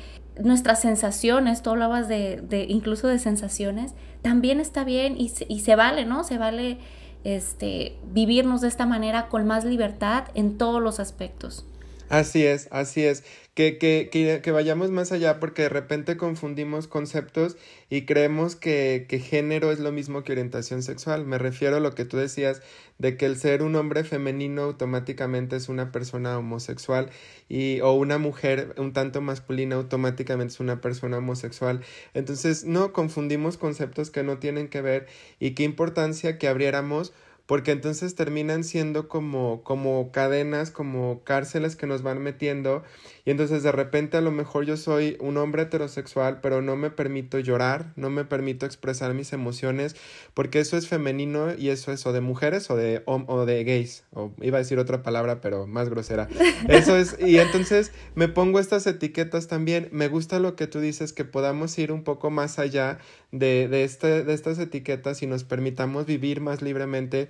nuestras 0.44 0.82
sensaciones, 0.82 1.62
tú 1.62 1.70
hablabas 1.70 2.08
de, 2.08 2.42
de 2.42 2.63
incluso 2.63 3.08
de 3.08 3.20
sensaciones, 3.20 3.94
también 4.22 4.60
está 4.60 4.84
bien 4.84 5.15
y 5.18 5.32
y 5.48 5.60
se 5.60 5.76
vale, 5.76 6.06
¿no? 6.06 6.24
Se 6.24 6.38
vale 6.38 6.80
este, 7.24 7.98
vivirnos 8.12 8.62
de 8.62 8.68
esta 8.68 8.86
manera 8.86 9.28
con 9.28 9.46
más 9.46 9.66
libertad 9.66 10.26
en 10.36 10.58
todos 10.58 10.82
los 10.82 11.00
aspectos. 11.00 11.66
Así 12.10 12.43
es, 12.43 12.67
así 12.72 13.06
es. 13.06 13.24
Que, 13.54 13.78
que, 13.78 14.10
que, 14.12 14.41
que, 14.41 14.52
vayamos 14.52 14.89
más 14.89 15.12
allá 15.12 15.39
porque 15.39 15.63
de 15.63 15.69
repente 15.69 16.17
confundimos 16.17 16.88
conceptos 16.88 17.58
y 17.89 18.06
creemos 18.06 18.56
que, 18.56 19.06
que 19.08 19.19
género 19.19 19.72
es 19.72 19.80
lo 19.80 19.91
mismo 19.91 20.24
que 20.24 20.32
orientación 20.32 20.82
sexual. 20.82 21.26
Me 21.26 21.38
refiero 21.38 21.78
a 21.78 21.80
lo 21.80 21.93
que 21.93 22.06
tú 22.06 22.17
decías 22.17 22.62
de 22.98 23.15
que 23.15 23.26
el 23.26 23.38
ser 23.38 23.62
un 23.62 23.76
hombre 23.76 24.04
femenino 24.06 24.63
automáticamente 24.63 25.56
es 25.56 25.69
una 25.69 25.91
persona 25.91 26.38
homosexual 26.38 27.12
y 27.48 27.82
o 27.82 27.93
una 27.93 28.17
mujer 28.17 28.74
un 28.78 28.93
tanto 28.93 29.22
masculina 29.22 29.76
automáticamente 29.76 30.54
es 30.54 30.60
una 30.60 30.82
persona 30.82 31.17
homosexual. 31.17 31.82
Entonces 32.13 32.63
no 32.63 32.91
confundimos 32.91 33.58
conceptos 33.58 34.10
que 34.10 34.24
no 34.24 34.39
tienen 34.39 34.69
que 34.69 34.82
ver 34.82 35.08
y 35.39 35.52
qué 35.52 35.63
importancia 35.63 36.38
que 36.39 36.48
abriéramos 36.48 37.13
porque 37.50 37.72
entonces 37.72 38.14
terminan 38.14 38.64
siendo 38.64 39.08
como, 39.08 39.64
como 39.64 40.12
cadenas, 40.12 40.70
como 40.70 41.24
cárceles 41.24 41.76
que 41.76 41.88
nos 41.88 42.04
van 42.04 42.22
metiendo 42.22 42.84
y 43.26 43.32
entonces 43.32 43.64
de 43.64 43.72
repente 43.72 44.18
a 44.18 44.22
lo 44.22 44.32
mejor 44.32 44.66
yo 44.66 44.78
soy 44.78 45.18
un 45.20 45.38
hombre 45.38 45.64
heterosexual, 45.64 46.42
pero 46.42 46.62
no 46.62 46.76
me 46.76 46.92
permito 46.92 47.40
llorar, 47.40 47.92
no 47.96 48.10
me 48.10 48.24
permito 48.24 48.66
expresar 48.66 49.14
mis 49.14 49.34
emociones, 49.34 49.96
porque 50.34 50.60
eso 50.60 50.78
es 50.78 50.88
femenino 50.88 51.56
y 51.58 51.70
eso 51.70 51.92
es 51.92 52.06
o 52.06 52.14
de 52.14 52.22
mujeres 52.22 52.70
o 52.70 52.76
de, 52.76 53.02
o, 53.06 53.46
de 53.46 53.64
gays, 53.64 54.04
o 54.14 54.32
iba 54.42 54.58
a 54.58 54.62
decir 54.62 54.78
otra 54.78 55.02
palabra, 55.02 55.42
pero 55.42 55.66
más 55.66 55.90
grosera. 55.90 56.28
Eso 56.70 56.96
es, 56.96 57.18
y 57.20 57.38
entonces 57.38 57.92
me 58.16 58.28
pongo 58.28 58.60
estas 58.60 58.86
etiquetas 58.86 59.48
también, 59.48 59.90
me 59.92 60.08
gusta 60.08 60.40
lo 60.40 60.56
que 60.56 60.68
tú 60.68 60.80
dices, 60.80 61.14
que 61.14 61.26
podamos 61.26 61.78
ir 61.80 61.92
un 61.92 62.04
poco 62.04 62.30
más 62.30 62.60
allá 62.60 63.00
de, 63.32 63.68
de, 63.68 63.84
este, 63.84 64.24
de 64.24 64.34
estas 64.34 64.60
etiquetas 64.60 65.22
y 65.24 65.28
nos 65.28 65.44
permitamos 65.44 66.06
vivir 66.06 66.42
más 66.42 66.62
libremente 66.62 67.30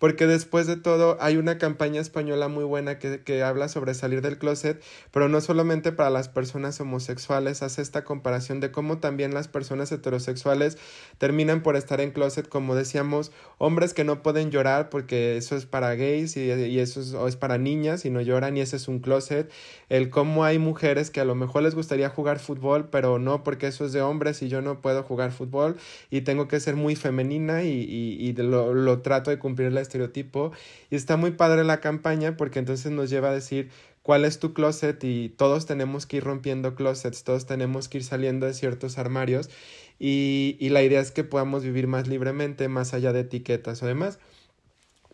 porque 0.00 0.26
después 0.26 0.66
de 0.66 0.76
todo 0.76 1.18
hay 1.20 1.36
una 1.36 1.58
campaña 1.58 2.00
española 2.00 2.48
muy 2.48 2.64
buena 2.64 2.98
que, 2.98 3.22
que, 3.22 3.42
habla 3.42 3.68
sobre 3.68 3.92
salir 3.92 4.22
del 4.22 4.38
closet, 4.38 4.82
pero 5.12 5.28
no 5.28 5.42
solamente 5.42 5.92
para 5.92 6.08
las 6.08 6.28
personas 6.28 6.80
homosexuales, 6.80 7.62
hace 7.62 7.82
esta 7.82 8.02
comparación 8.02 8.60
de 8.60 8.72
cómo 8.72 8.98
también 8.98 9.34
las 9.34 9.46
personas 9.46 9.92
heterosexuales 9.92 10.78
terminan 11.18 11.62
por 11.62 11.76
estar 11.76 12.00
en 12.00 12.12
closet, 12.12 12.48
como 12.48 12.74
decíamos, 12.74 13.30
hombres 13.58 13.92
que 13.92 14.04
no 14.04 14.22
pueden 14.22 14.50
llorar 14.50 14.88
porque 14.88 15.36
eso 15.36 15.54
es 15.54 15.66
para 15.66 15.94
gays 15.94 16.34
y, 16.38 16.50
y 16.50 16.78
eso 16.78 17.02
es, 17.02 17.12
o 17.12 17.28
es 17.28 17.36
para 17.36 17.58
niñas 17.58 18.06
y 18.06 18.10
no 18.10 18.22
lloran 18.22 18.56
y 18.56 18.62
ese 18.62 18.76
es 18.76 18.88
un 18.88 19.00
closet, 19.00 19.50
el 19.90 20.08
cómo 20.08 20.44
hay 20.44 20.58
mujeres 20.58 21.10
que 21.10 21.20
a 21.20 21.26
lo 21.26 21.34
mejor 21.34 21.62
les 21.62 21.74
gustaría 21.74 22.08
jugar 22.08 22.38
fútbol, 22.38 22.88
pero 22.88 23.18
no 23.18 23.44
porque 23.44 23.66
eso 23.66 23.84
es 23.84 23.92
de 23.92 24.00
hombres 24.00 24.40
y 24.40 24.48
yo 24.48 24.62
no 24.62 24.80
puedo 24.80 25.02
jugar 25.02 25.30
fútbol 25.30 25.76
y 26.08 26.22
tengo 26.22 26.48
que 26.48 26.58
ser 26.58 26.74
muy 26.74 26.96
femenina 26.96 27.64
y, 27.64 27.82
y, 27.82 28.28
y 28.28 28.32
lo, 28.32 28.72
lo 28.72 29.02
trato 29.02 29.30
de 29.30 29.38
cumplir 29.38 29.72
la 29.72 29.82
estereotipo 29.90 30.52
y 30.90 30.96
está 30.96 31.16
muy 31.16 31.32
padre 31.32 31.64
la 31.64 31.80
campaña 31.80 32.36
porque 32.36 32.60
entonces 32.60 32.92
nos 32.92 33.10
lleva 33.10 33.30
a 33.30 33.34
decir 33.34 33.70
cuál 34.02 34.24
es 34.24 34.38
tu 34.38 34.54
closet 34.54 35.02
y 35.04 35.30
todos 35.30 35.66
tenemos 35.66 36.06
que 36.06 36.18
ir 36.18 36.24
rompiendo 36.24 36.74
closets, 36.74 37.24
todos 37.24 37.46
tenemos 37.46 37.88
que 37.88 37.98
ir 37.98 38.04
saliendo 38.04 38.46
de 38.46 38.54
ciertos 38.54 38.98
armarios 38.98 39.50
y, 39.98 40.56
y 40.60 40.68
la 40.70 40.82
idea 40.82 41.00
es 41.00 41.10
que 41.10 41.24
podamos 41.24 41.64
vivir 41.64 41.86
más 41.86 42.08
libremente, 42.08 42.68
más 42.68 42.94
allá 42.94 43.12
de 43.12 43.20
etiquetas 43.20 43.82
o 43.82 43.86
demás. 43.86 44.18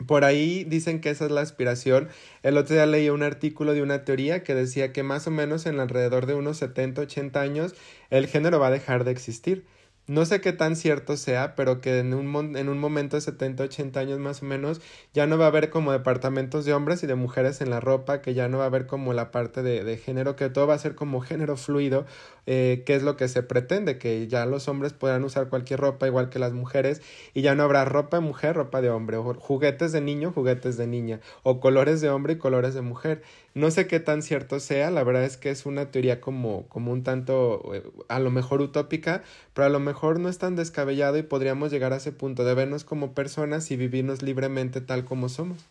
Por 0.07 0.25
ahí 0.25 0.65
dicen 0.65 1.01
que 1.01 1.09
esa 1.09 1.25
es 1.25 1.31
la 1.31 1.41
aspiración. 1.41 2.09
El 2.43 2.59
otro 2.59 2.75
día 2.75 2.85
leí 2.85 3.09
un 3.09 3.23
artículo 3.23 3.73
de 3.73 3.81
una 3.81 4.05
teoría 4.05 4.43
que 4.43 4.55
decía 4.55 4.93
que 4.93 5.03
más 5.03 5.27
o 5.27 5.31
menos 5.31 5.65
en 5.65 5.81
alrededor 5.81 6.27
de 6.27 6.35
unos 6.35 6.59
70, 6.59 7.01
80 7.01 7.41
años 7.41 7.75
el 8.11 8.27
género 8.27 8.61
va 8.61 8.67
a 8.67 8.71
dejar 8.71 9.05
de 9.05 9.12
existir. 9.12 9.65
No 10.09 10.25
sé 10.25 10.40
qué 10.40 10.53
tan 10.53 10.77
cierto 10.77 11.16
sea, 11.16 11.57
pero 11.57 11.81
que 11.81 11.99
en 11.99 12.14
un, 12.14 12.57
en 12.57 12.69
un 12.69 12.79
momento 12.79 13.16
de 13.16 13.21
70, 13.23 13.64
80 13.64 13.99
años 14.01 14.21
más 14.21 14.40
o 14.40 14.47
menos 14.47 14.81
ya 15.12 15.27
no 15.27 15.37
va 15.37 15.47
a 15.47 15.49
haber 15.49 15.69
como 15.69 15.90
departamentos 15.90 16.64
de 16.64 16.75
hombres 16.75 17.03
y 17.03 17.09
de 17.09 17.16
mujeres 17.16 17.61
en 17.61 17.71
la 17.71 17.81
ropa, 17.81 18.23
que 18.23 18.33
ya 18.33 18.49
no 18.49 18.59
va 18.59 18.64
a 18.64 18.66
haber 18.69 18.87
como 18.87 19.12
la 19.14 19.33
parte 19.33 19.62
de, 19.64 19.83
de 19.83 19.97
género, 19.97 20.37
que 20.37 20.49
todo 20.49 20.69
va 20.69 20.75
a 20.75 20.79
ser 20.79 20.95
como 20.95 21.21
género 21.21 21.57
fluido, 21.57 22.07
eh, 22.46 22.85
que 22.87 22.94
es 22.94 23.02
lo 23.02 23.16
que 23.16 23.28
se 23.28 23.42
pretende, 23.42 23.98
que 23.98 24.28
ya 24.28 24.46
los 24.46 24.68
hombres 24.68 24.92
puedan 24.92 25.24
usar 25.24 25.48
cualquier 25.48 25.80
ropa 25.80 26.06
igual 26.06 26.30
que 26.30 26.38
las 26.38 26.52
mujeres 26.52 27.02
y 27.35 27.42
ya 27.42 27.54
no 27.54 27.64
habrá 27.64 27.85
ropa 27.85 28.18
de 28.18 28.22
mujer, 28.22 28.56
ropa 28.56 28.80
de 28.80 28.90
hombre, 28.90 29.16
o 29.16 29.35
juguetes 29.35 29.92
de 29.92 30.00
niño, 30.00 30.32
juguetes 30.32 30.76
de 30.76 30.87
niña, 30.87 31.20
o 31.42 31.61
colores 31.61 32.00
de 32.00 32.11
hombre 32.11 32.35
y 32.35 32.38
colores 32.38 32.74
de 32.74 32.82
mujer. 32.82 33.22
No 33.54 33.70
sé 33.70 33.87
qué 33.87 34.00
tan 34.00 34.22
cierto 34.22 34.61
sea, 34.61 34.90
la 34.90 35.02
verdad 35.02 35.24
es 35.24 35.37
que 35.37 35.50
es 35.50 35.66
una 35.66 35.90
teoría 35.90 36.20
como, 36.20 36.66
como 36.68 36.92
un 36.92 37.02
tanto, 37.02 37.74
eh, 37.74 37.82
a 38.09 38.20
lo 38.20 38.30
mejor 38.30 38.61
utópica, 38.61 39.22
pero 39.54 39.66
a 39.66 39.70
lo 39.70 39.80
mejor 39.80 40.20
no 40.20 40.28
es 40.28 40.38
tan 40.38 40.56
descabellado 40.56 41.18
y 41.18 41.22
podríamos 41.22 41.70
llegar 41.72 41.92
a 41.92 41.96
ese 41.96 42.12
punto 42.12 42.44
de 42.44 42.54
vernos 42.54 42.85
como 42.85 43.12
personas 43.14 43.70
y 43.70 43.76
vivirnos 43.76 44.22
libremente 44.22 44.80
tal 44.80 45.04
como 45.04 45.28
somos. 45.28 45.66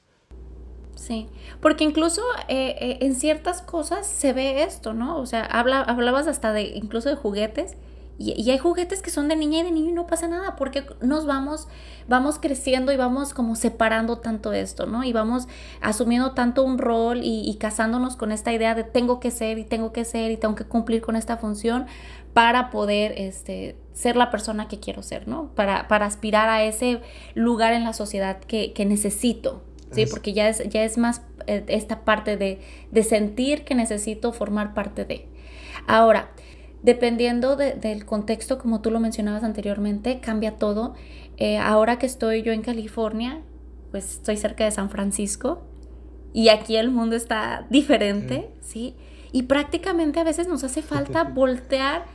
Sí, 0.96 1.28
porque 1.62 1.84
incluso 1.84 2.22
eh, 2.48 2.76
eh, 2.80 2.98
en 3.02 3.16
ciertas 3.16 3.62
cosas 3.62 4.08
se 4.08 4.34
ve 4.34 4.64
esto, 4.64 4.94
¿no? 4.94 5.20
O 5.20 5.26
sea, 5.26 5.44
habla, 5.44 5.82
hablabas 5.82 6.28
hasta 6.28 6.54
de 6.54 6.64
incluso 6.64 7.10
de 7.10 7.16
juguetes 7.16 7.76
Y, 8.18 8.50
hay 8.50 8.58
juguetes 8.58 9.02
que 9.02 9.12
son 9.12 9.28
de 9.28 9.36
niña 9.36 9.60
y 9.60 9.64
de 9.64 9.72
niño 9.72 9.90
y 9.90 9.94
no 9.94 10.08
pasa 10.08 10.30
nada, 10.30 10.56
porque 10.56 10.86
nos 11.02 11.26
vamos, 11.26 11.68
vamos 12.08 12.40
creciendo 12.40 12.94
y 12.94 12.98
vamos 12.98 13.34
como 13.34 13.56
separando 13.56 14.20
tanto 14.20 14.54
esto, 14.54 14.86
¿no? 14.86 15.04
Y 15.04 15.12
vamos 15.12 15.48
asumiendo 15.82 16.32
tanto 16.32 16.64
un 16.64 16.78
rol 16.78 17.20
y, 17.24 17.54
casándonos 17.60 18.16
con 18.16 18.32
esta 18.32 18.54
idea 18.54 18.74
de 18.74 18.86
tengo 18.86 19.20
que 19.20 19.32
ser 19.32 19.58
y 19.60 19.66
tengo 19.66 19.92
que 19.92 20.06
ser 20.06 20.32
y 20.32 20.38
tengo 20.38 20.56
que 20.56 20.64
cumplir 20.64 21.02
con 21.02 21.18
esta 21.18 21.36
función 21.36 21.88
para 22.34 22.70
poder 22.70 23.14
este, 23.18 23.76
ser 23.94 24.16
la 24.18 24.30
persona 24.30 24.68
que 24.68 24.80
quiero 24.80 25.04
ser, 25.04 25.28
¿no? 25.28 25.50
Para, 25.56 25.88
para 25.88 26.06
aspirar 26.06 26.50
a 26.50 26.64
ese 26.64 27.02
lugar 27.34 27.74
en 27.74 27.84
la 27.84 27.94
sociedad 27.94 28.40
que, 28.40 28.74
necesito, 28.86 29.62
¿sí? 29.92 30.06
Porque 30.06 30.34
ya 30.34 30.50
es, 30.50 30.68
ya 30.70 30.84
es 30.84 30.98
más 30.98 31.22
eh, 31.48 31.64
esta 31.68 32.04
parte 32.06 32.38
de, 32.38 32.60
de 32.92 33.04
sentir 33.04 33.64
que 33.64 33.76
necesito 33.76 34.34
formar 34.34 34.74
parte 34.74 35.06
de. 35.06 35.28
Ahora, 35.88 36.32
dependiendo 36.84 37.56
del 37.56 38.06
contexto, 38.06 38.60
como 38.60 38.82
tú 38.82 38.92
lo 38.92 39.00
mencionabas 39.00 39.44
anteriormente, 39.44 40.20
cambia 40.20 40.58
todo. 40.58 40.94
Eh, 41.38 41.58
ahora 41.58 41.98
que 41.98 42.06
estoy 42.06 42.44
yo 42.44 42.54
en 42.54 42.62
California, 42.62 43.42
pues 43.92 44.14
estoy 44.14 44.38
cerca 44.38 44.66
de 44.66 44.72
San 44.72 44.90
Francisco 44.90 45.64
y 46.32 46.50
aquí 46.50 46.76
el 46.76 46.92
mundo 46.92 47.16
está 47.16 47.66
diferente, 47.70 48.50
¿sí? 48.62 48.96
Y 49.32 49.44
prácticamente 49.44 50.20
a 50.20 50.24
veces 50.24 50.48
nos 50.48 50.64
hace 50.64 50.82
falta 50.82 51.24
voltear 51.24 52.06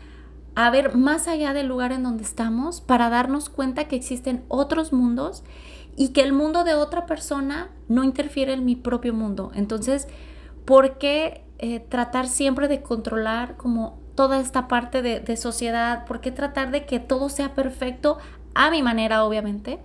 a 0.54 0.70
ver 0.70 0.94
más 0.94 1.26
allá 1.26 1.52
del 1.52 1.68
lugar 1.68 1.90
en 1.92 2.02
donde 2.02 2.22
estamos 2.22 2.80
para 2.80 3.08
darnos 3.08 3.48
cuenta 3.48 3.88
que 3.88 3.96
existen 3.96 4.44
otros 4.48 4.92
mundos 4.92 5.42
y 5.96 6.08
que 6.08 6.22
el 6.22 6.32
mundo 6.32 6.64
de 6.64 6.74
otra 6.74 7.06
persona 7.06 7.70
no 7.88 8.04
interfiere 8.04 8.52
en 8.52 8.64
mi 8.64 8.76
propio 8.76 9.12
mundo. 9.12 9.52
Entonces, 9.54 10.08
¿por 10.64 10.98
qué 10.98 11.42
eh, 11.58 11.80
tratar 11.80 12.28
siempre 12.28 12.68
de 12.68 12.82
controlar 12.82 13.56
como 13.56 13.98
toda 14.14 14.40
esta 14.40 14.68
parte 14.68 15.02
de, 15.02 15.36
sociedad? 15.36 16.06
¿Por 16.06 16.20
qué 16.20 16.30
tratar 16.30 16.70
de 16.70 16.86
que 16.86 17.00
todo 17.00 17.28
sea 17.28 17.54
perfecto 17.54 18.18
a 18.54 18.70
mi 18.70 18.82
manera, 18.82 19.24
obviamente? 19.24 19.78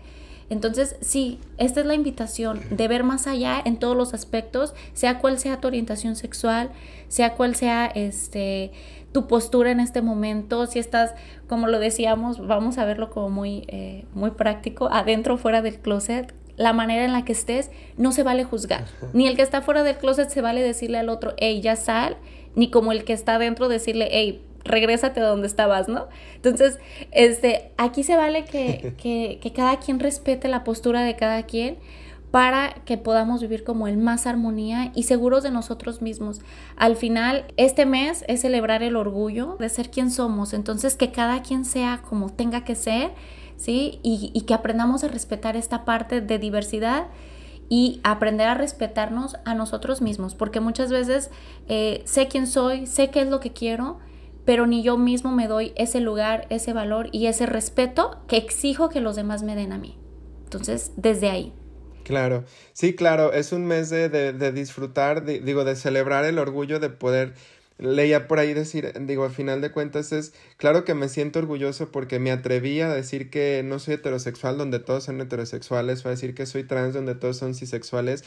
Entonces, 0.50 0.96
sí, 1.02 1.40
esta 1.58 1.80
es 1.80 1.86
la 1.88 1.96
invitación 1.96 2.62
de 2.70 2.88
ver 2.88 3.04
más 3.04 3.26
allá 3.26 3.62
en 3.64 3.78
todos 3.78 3.98
los 3.98 4.14
aspectos, 4.14 4.76
sea 4.94 5.20
cual 5.20 5.40
sea 5.40 5.60
tu 5.60 5.68
orientación 5.68 6.16
sexual, 6.16 6.70
sea 7.08 7.34
cual 7.34 7.56
sea 7.56 7.88
este 7.88 8.72
tu 9.16 9.28
postura 9.28 9.72
en 9.72 9.80
este 9.80 10.02
momento, 10.02 10.68
si 10.68 10.78
estás, 10.78 11.16
como 11.48 11.68
lo 11.68 11.80
decíamos, 11.80 12.46
vamos 12.46 12.78
a 12.78 12.84
verlo 12.84 13.10
como 13.12 13.30
muy, 13.30 13.64
eh, 13.70 14.04
muy 14.14 14.32
práctico, 14.32 14.90
adentro 14.92 15.36
o 15.36 15.38
fuera 15.38 15.62
del 15.62 15.80
closet, 15.80 16.34
la 16.58 16.74
manera 16.74 17.06
en 17.06 17.14
la 17.14 17.24
que 17.24 17.32
estés, 17.32 17.72
no 17.96 18.12
se 18.12 18.24
vale 18.24 18.44
juzgar. 18.44 18.84
Ni 19.14 19.26
el 19.26 19.38
que 19.38 19.42
está 19.42 19.62
fuera 19.62 19.84
del 19.84 19.96
closet 19.96 20.28
se 20.28 20.42
vale 20.42 20.62
decirle 20.62 20.98
al 20.98 21.08
otro, 21.08 21.34
hey, 21.38 21.62
ya 21.62 21.78
sal, 21.78 22.18
ni 22.56 22.70
como 22.70 22.92
el 22.92 23.06
que 23.06 23.14
está 23.14 23.40
dentro 23.40 23.70
decirle, 23.70 24.10
hey, 24.12 24.42
regrésate 24.66 25.22
a 25.22 25.28
donde 25.28 25.48
estabas, 25.48 25.88
¿no? 25.88 26.10
Entonces, 26.36 26.78
este, 27.12 27.72
aquí 27.78 28.04
se 28.04 28.18
vale 28.18 28.44
que, 28.44 28.96
que, 29.02 29.40
que 29.42 29.54
cada 29.54 29.80
quien 29.80 30.02
respete 30.02 30.50
la 30.50 30.66
postura 30.66 31.04
de 31.04 31.16
cada 31.16 31.44
quien 31.44 31.78
para 32.36 32.74
que 32.84 32.98
podamos 32.98 33.40
vivir 33.40 33.64
como 33.64 33.88
en 33.88 34.04
más 34.04 34.28
armonía 34.28 34.92
y 34.94 35.04
seguros 35.04 35.42
de 35.42 35.52
nosotros 35.52 36.02
mismos. 36.02 36.42
Al 36.76 36.98
final, 36.98 37.46
este 37.56 37.86
mes 37.86 38.26
es 38.28 38.42
celebrar 38.42 38.84
el 38.84 38.98
orgullo 38.98 39.56
de 39.58 39.70
ser 39.70 39.90
quien 39.90 40.12
somos, 40.12 40.54
entonces 40.54 40.98
que 40.98 41.14
cada 41.14 41.44
quien 41.44 41.64
sea 41.64 42.02
como 42.02 42.30
tenga 42.30 42.66
que 42.66 42.76
ser, 42.76 43.14
¿sí? 43.56 44.02
Y, 44.04 44.42
que 44.42 44.54
aprendamos 44.54 45.06
a 45.06 45.08
respetar 45.08 45.56
esta 45.56 45.86
parte 45.86 46.20
de 46.20 46.38
diversidad 46.38 47.08
y 47.70 48.02
aprender 48.04 48.50
a 48.50 48.56
respetarnos 48.56 49.38
a 49.46 49.56
nosotros 49.56 50.02
mismos, 50.02 50.36
porque 50.36 50.60
muchas 50.60 50.92
veces 50.92 51.32
eh, 51.70 52.02
sé 52.04 52.28
quién 52.28 52.48
soy, 52.48 52.86
sé 52.86 53.12
qué 53.12 53.22
es 53.22 53.30
lo 53.30 53.40
que 53.40 53.54
quiero, 53.54 54.00
pero 54.44 54.68
ni 54.68 54.84
yo 54.84 54.98
mismo 54.98 55.32
me 55.32 55.48
doy 55.48 55.72
ese 55.78 56.02
lugar, 56.02 56.48
ese 56.50 56.74
valor 56.74 57.08
y 57.14 57.28
ese 57.28 57.46
respeto 57.46 58.18
que 58.28 58.36
exijo 58.36 58.90
que 58.90 59.00
los 59.00 59.16
demás 59.16 59.42
me 59.42 59.56
den 59.56 59.72
a 59.72 59.78
mí. 59.78 59.98
Entonces, 60.44 60.92
desde 60.98 61.30
ahí. 61.30 61.54
Claro, 62.06 62.46
sí, 62.74 62.94
claro, 62.96 63.34
es 63.34 63.52
un 63.52 63.66
mes 63.66 63.90
de, 63.90 64.10
de, 64.10 64.32
de 64.32 64.52
disfrutar, 64.52 65.26
digo, 65.26 65.64
de 65.66 65.76
celebrar 65.76 66.24
el 66.26 66.38
orgullo 66.38 66.80
de 66.80 66.92
poder 66.92 67.34
leía 67.80 68.28
por 68.28 68.38
ahí 68.40 68.54
decir, 68.54 68.94
digo, 69.08 69.26
a 69.26 69.32
final 69.32 69.60
de 69.60 69.72
cuentas 69.72 70.12
es, 70.12 70.32
claro 70.58 70.86
que 70.86 70.94
me 70.94 71.10
siento 71.10 71.40
orgulloso 71.40 71.92
porque 71.92 72.20
me 72.20 72.32
atreví 72.32 72.80
a 72.80 72.90
decir 72.94 73.32
que 73.32 73.64
no 73.66 73.80
soy 73.80 73.96
heterosexual 73.96 74.58
donde 74.58 74.80
todos 74.80 75.06
son 75.06 75.20
heterosexuales 75.20 76.06
o 76.06 76.10
a 76.10 76.12
decir 76.12 76.36
que 76.36 76.46
soy 76.46 76.64
trans 76.64 76.94
donde 76.94 77.16
todos 77.16 77.38
son 77.38 77.56
cisexuales 77.56 78.24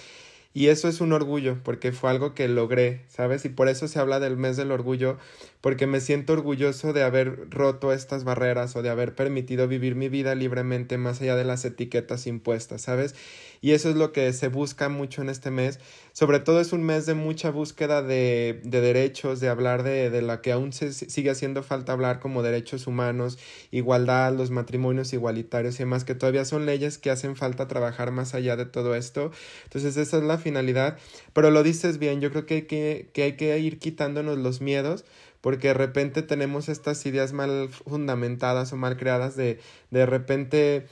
y 0.55 0.68
eso 0.68 0.89
es 0.89 1.01
un 1.01 1.12
orgullo, 1.12 1.59
porque 1.62 1.93
fue 1.93 2.11
algo 2.11 2.35
que 2.35 2.49
logré, 2.49 3.03
¿sabes? 3.09 3.45
Y 3.45 3.51
por 3.51 3.68
eso 3.68 3.87
se 3.87 3.99
habla 4.01 4.18
del 4.18 4.37
mes 4.37 4.57
del 4.57 4.72
orgullo, 4.72 5.18
porque 5.61 5.87
me 5.87 6.01
siento 6.01 6.33
orgulloso 6.33 6.93
de 6.93 7.03
haber 7.05 7.51
roto 7.51 7.93
estas 7.93 8.24
barreras 8.24 8.74
o 8.74 8.83
de 8.83 8.89
haber 8.89 9.14
permitido 9.14 9.68
vivir 9.68 9.95
mi 9.95 10.09
vida 10.09 10.35
libremente 10.35 10.97
más 10.99 11.20
allá 11.20 11.37
de 11.37 11.45
las 11.45 11.64
etiquetas 11.64 12.26
impuestas, 12.26 12.83
¿sabes? 12.83 13.14
Y 13.61 13.72
eso 13.72 13.90
es 13.90 13.96
lo 13.96 14.12
que 14.12 14.32
se 14.32 14.48
busca 14.48 14.88
mucho 14.88 15.22
en 15.22 15.28
este 15.28 15.50
mes. 15.50 15.80
Sobre 16.12 16.40
todo 16.40 16.61
es 16.61 16.72
un 16.72 16.82
mes 16.82 17.06
de 17.06 17.14
mucha 17.14 17.50
búsqueda 17.50 18.02
de, 18.02 18.61
de 18.64 18.80
derechos, 18.80 19.40
de 19.40 19.48
hablar 19.48 19.82
de, 19.82 20.11
de 20.11 20.22
la 20.22 20.40
que 20.40 20.52
aún 20.52 20.72
se 20.72 20.92
sigue 20.92 21.30
haciendo 21.30 21.62
falta 21.62 21.92
hablar 21.92 22.20
como 22.20 22.42
derechos 22.42 22.86
humanos, 22.86 23.38
igualdad, 23.70 24.32
los 24.34 24.50
matrimonios 24.50 25.12
igualitarios 25.12 25.76
y 25.76 25.78
demás, 25.78 26.04
que 26.04 26.14
todavía 26.14 26.44
son 26.44 26.66
leyes 26.66 26.98
que 26.98 27.11
hacen 27.11 27.36
falta 27.36 27.68
trabajar 27.68 28.11
más 28.11 28.34
allá 28.34 28.56
de 28.56 28.66
todo 28.66 28.94
esto. 28.94 29.30
Entonces 29.64 29.96
esa 29.96 30.18
es 30.18 30.24
la 30.24 30.38
finalidad. 30.38 30.98
Pero 31.32 31.50
lo 31.50 31.62
dices 31.62 31.98
bien, 31.98 32.20
yo 32.20 32.30
creo 32.30 32.46
que 32.46 32.54
hay 32.54 32.62
que, 32.62 33.11
que, 33.12 33.22
hay 33.22 33.36
que 33.36 33.59
ir 33.59 33.78
quitándonos 33.78 34.38
los 34.38 34.61
miedos 34.61 35.04
porque 35.40 35.68
de 35.68 35.74
repente 35.74 36.22
tenemos 36.22 36.68
estas 36.68 37.04
ideas 37.06 37.32
mal 37.32 37.68
fundamentadas 37.68 38.72
o 38.72 38.76
mal 38.76 38.96
creadas 38.96 39.36
de 39.36 39.61
de 39.90 40.04
repente 40.04 40.86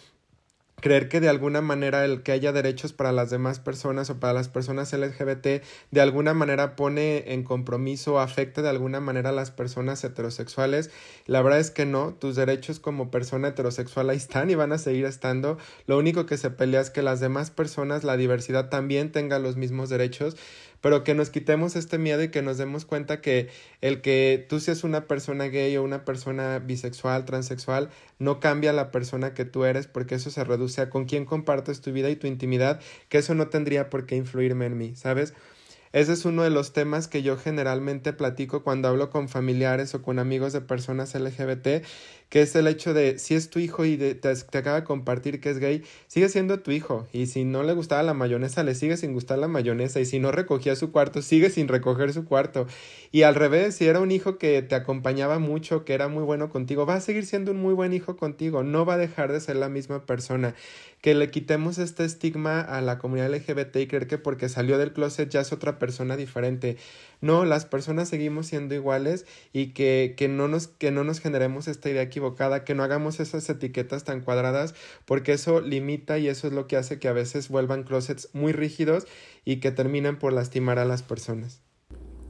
creer 0.81 1.09
que 1.09 1.21
de 1.21 1.29
alguna 1.29 1.63
manera 1.63 2.05
el 2.05 2.23
que 2.23 2.33
haya 2.33 2.53
derechos 2.53 2.93
para 2.93 3.11
las 3.11 3.31
demás 3.31 3.61
personas 3.61 4.11
o 4.11 4.21
para 4.21 4.35
las 4.35 4.49
personas 4.49 4.93
LGBT 4.93 5.63
de 5.91 6.01
alguna 6.01 6.35
manera 6.35 6.77
pone 6.77 7.33
en 7.33 7.45
compromiso 7.45 8.15
o 8.15 8.19
afecta 8.19 8.63
de 8.63 8.69
alguna 8.69 9.01
manera 9.01 9.31
a 9.31 9.33
las 9.33 9.51
personas 9.51 10.05
heterosexuales. 10.05 10.91
La 11.27 11.41
verdad 11.41 11.61
es 11.61 11.71
que 11.71 11.87
no, 11.87 12.15
tus 12.15 12.37
derechos 12.37 12.79
como 12.79 13.11
persona 13.11 13.49
heterosexual 13.49 14.11
ahí 14.11 14.19
están 14.19 14.51
y 14.51 14.55
van 14.55 14.73
a 14.73 14.79
seguir 14.79 15.07
estando. 15.07 15.57
Lo 15.87 15.99
único 15.99 16.27
que 16.27 16.37
se 16.37 16.51
pelea 16.51 16.83
es 16.83 16.91
que 16.91 17.03
las 17.03 17.21
demás 17.21 17.51
personas, 17.51 18.05
la 18.05 18.17
diversidad 18.17 18.69
también 18.69 19.13
tenga 19.13 19.39
los 19.39 19.57
mismos 19.57 19.89
derechos 19.89 20.37
pero 20.87 21.03
que 21.03 21.15
nos 21.15 21.31
quitemos 21.31 21.75
este 21.75 21.99
miedo 21.99 22.23
y 22.23 22.29
que 22.29 22.43
nos 22.43 22.59
demos 22.59 22.85
cuenta 22.85 23.21
que 23.21 23.49
el 23.81 24.01
que 24.03 24.47
tú 24.49 24.61
seas 24.61 24.85
una 24.85 25.09
persona 25.09 25.47
gay 25.47 25.77
o 25.77 25.83
una 25.83 26.05
persona 26.05 26.61
bisexual, 26.61 27.25
transexual, 27.25 27.91
no 28.21 28.39
cambia 28.39 28.73
la 28.73 28.93
persona 28.93 29.35
que 29.35 29.45
tú 29.45 29.65
eres 29.65 29.89
porque 29.89 30.15
eso 30.15 30.31
se 30.31 30.45
reduce 30.45 30.81
a 30.81 30.89
con 30.89 31.07
quién 31.07 31.25
compartes 31.25 31.81
tu 31.81 31.91
vida 31.91 32.09
y 32.09 32.15
tu 32.15 32.29
intimidad, 32.29 32.79
que 33.09 33.19
eso 33.19 33.35
no 33.35 33.49
tendría 33.49 33.91
por 33.91 34.07
qué 34.07 34.15
influirme 34.15 34.67
en 34.67 34.79
mí, 34.79 34.95
¿sabes? 34.95 35.35
Ese 35.91 36.13
es 36.13 36.25
uno 36.25 36.45
de 36.45 36.51
los 36.51 36.73
temas 36.73 37.09
que 37.09 37.23
yo 37.23 37.37
generalmente 37.37 38.13
platico 38.13 38.63
cuando 38.63 38.87
hablo 38.87 39.11
con 39.11 39.29
familiares 39.29 39.93
o 39.97 40.03
con 40.03 40.21
amigos 40.21 40.53
de 40.53 40.61
personas 40.61 41.17
LGBT 41.17 41.85
que 42.29 42.43
es 42.43 42.57
el 42.57 42.67
hecho 42.67 42.93
de 42.93 43.19
si 43.19 43.35
es 43.35 43.51
tu 43.51 43.61
hijo 43.61 43.85
y 43.85 43.97
te, 43.97 44.29
acaba 44.29 44.81
de 44.81 44.85
compartir 44.85 45.41
que 45.41 45.51
es 45.51 45.59
gay, 45.59 45.85
sigue 46.09 46.29
siendo 46.29 46.59
tu 46.59 46.73
hijo. 46.73 47.07
Y 47.13 47.27
si 47.27 47.45
no 47.45 47.63
le 47.63 47.73
gustaba 47.73 48.03
la 48.03 48.15
mayonesa, 48.15 48.65
le 48.65 48.75
sigue 48.75 48.97
sin 48.97 49.13
gustar 49.13 49.39
la 49.39 49.47
mayonesa. 49.47 50.01
Y 50.01 50.07
si 50.07 50.19
no 50.19 50.33
recogía 50.33 50.75
su 50.75 50.91
cuarto, 50.91 51.23
sigue 51.23 51.51
sin 51.51 51.69
recoger 51.69 52.13
su 52.13 52.25
cuarto. 52.25 52.67
Y 53.13 53.23
al 53.23 53.37
revés, 53.37 53.77
si 53.77 53.87
era 53.87 54.01
un 54.01 54.11
hijo 54.11 54.39
que 54.39 54.61
te 54.63 54.75
acompañaba 54.75 55.39
mucho, 55.39 55.85
que 55.85 55.95
era 55.95 56.09
muy 56.09 56.25
bueno 56.25 56.51
contigo, 56.51 56.85
va 56.85 56.95
a 56.95 57.01
seguir 57.01 57.27
siendo 57.27 57.53
un 57.53 57.61
muy 57.61 57.75
buen 57.75 57.93
hijo 57.93 58.17
contigo. 58.17 58.65
No 58.65 58.85
va 58.85 58.95
a 58.95 58.99
dejar 58.99 59.33
de 59.33 59.41
ser 59.41 59.57
la 59.57 59.69
misma 59.69 60.05
persona. 60.05 60.55
Que 61.01 61.15
le 61.15 61.31
quitemos 61.31 61.79
este 61.79 62.05
estigma 62.05 62.61
a 62.61 62.81
la 62.81 62.99
comunidad 62.99 63.33
LGBT 63.33 63.77
y 63.77 63.87
creer 63.87 64.07
que 64.09 64.19
porque 64.19 64.49
salió 64.49 64.79
del 64.79 64.93
closet 64.93 65.29
ya 65.29 65.43
es 65.43 65.53
otra 65.53 65.79
persona 65.79 66.17
diferente. 66.17 66.77
No, 67.21 67.45
las 67.45 67.65
personas 67.65 68.09
seguimos 68.09 68.47
siendo 68.47 68.75
iguales 68.75 69.27
y 69.53 69.69
que, 69.69 70.15
que, 70.17 70.29
no, 70.29 70.49
nos, 70.49 70.67
que 70.67 70.91
no 70.91 71.05
nos 71.05 71.21
generemos 71.21 71.69
esta 71.69 71.89
idea 71.89 72.09
equivocada, 72.17 72.65
que 72.65 72.75
no 72.75 72.83
hagamos 72.83 73.21
esas 73.21 73.49
etiquetas 73.51 74.05
tan 74.05 74.23
cuadradas, 74.23 74.75
porque 75.05 75.33
eso 75.33 75.61
limita 75.61 76.19
y 76.19 76.29
eso 76.29 76.47
es 76.47 76.55
lo 76.55 76.67
que 76.67 76.77
hace 76.77 76.99
que 76.99 77.09
a 77.09 77.13
veces 77.13 77.51
vuelvan 77.51 77.83
closets 77.83 78.31
muy 78.33 78.53
rígidos 78.53 79.07
y 79.45 79.57
que 79.57 79.71
terminen 79.71 80.19
por 80.19 80.33
lastimar 80.33 80.79
a 80.79 80.87
las 80.87 81.03
personas. 81.03 81.61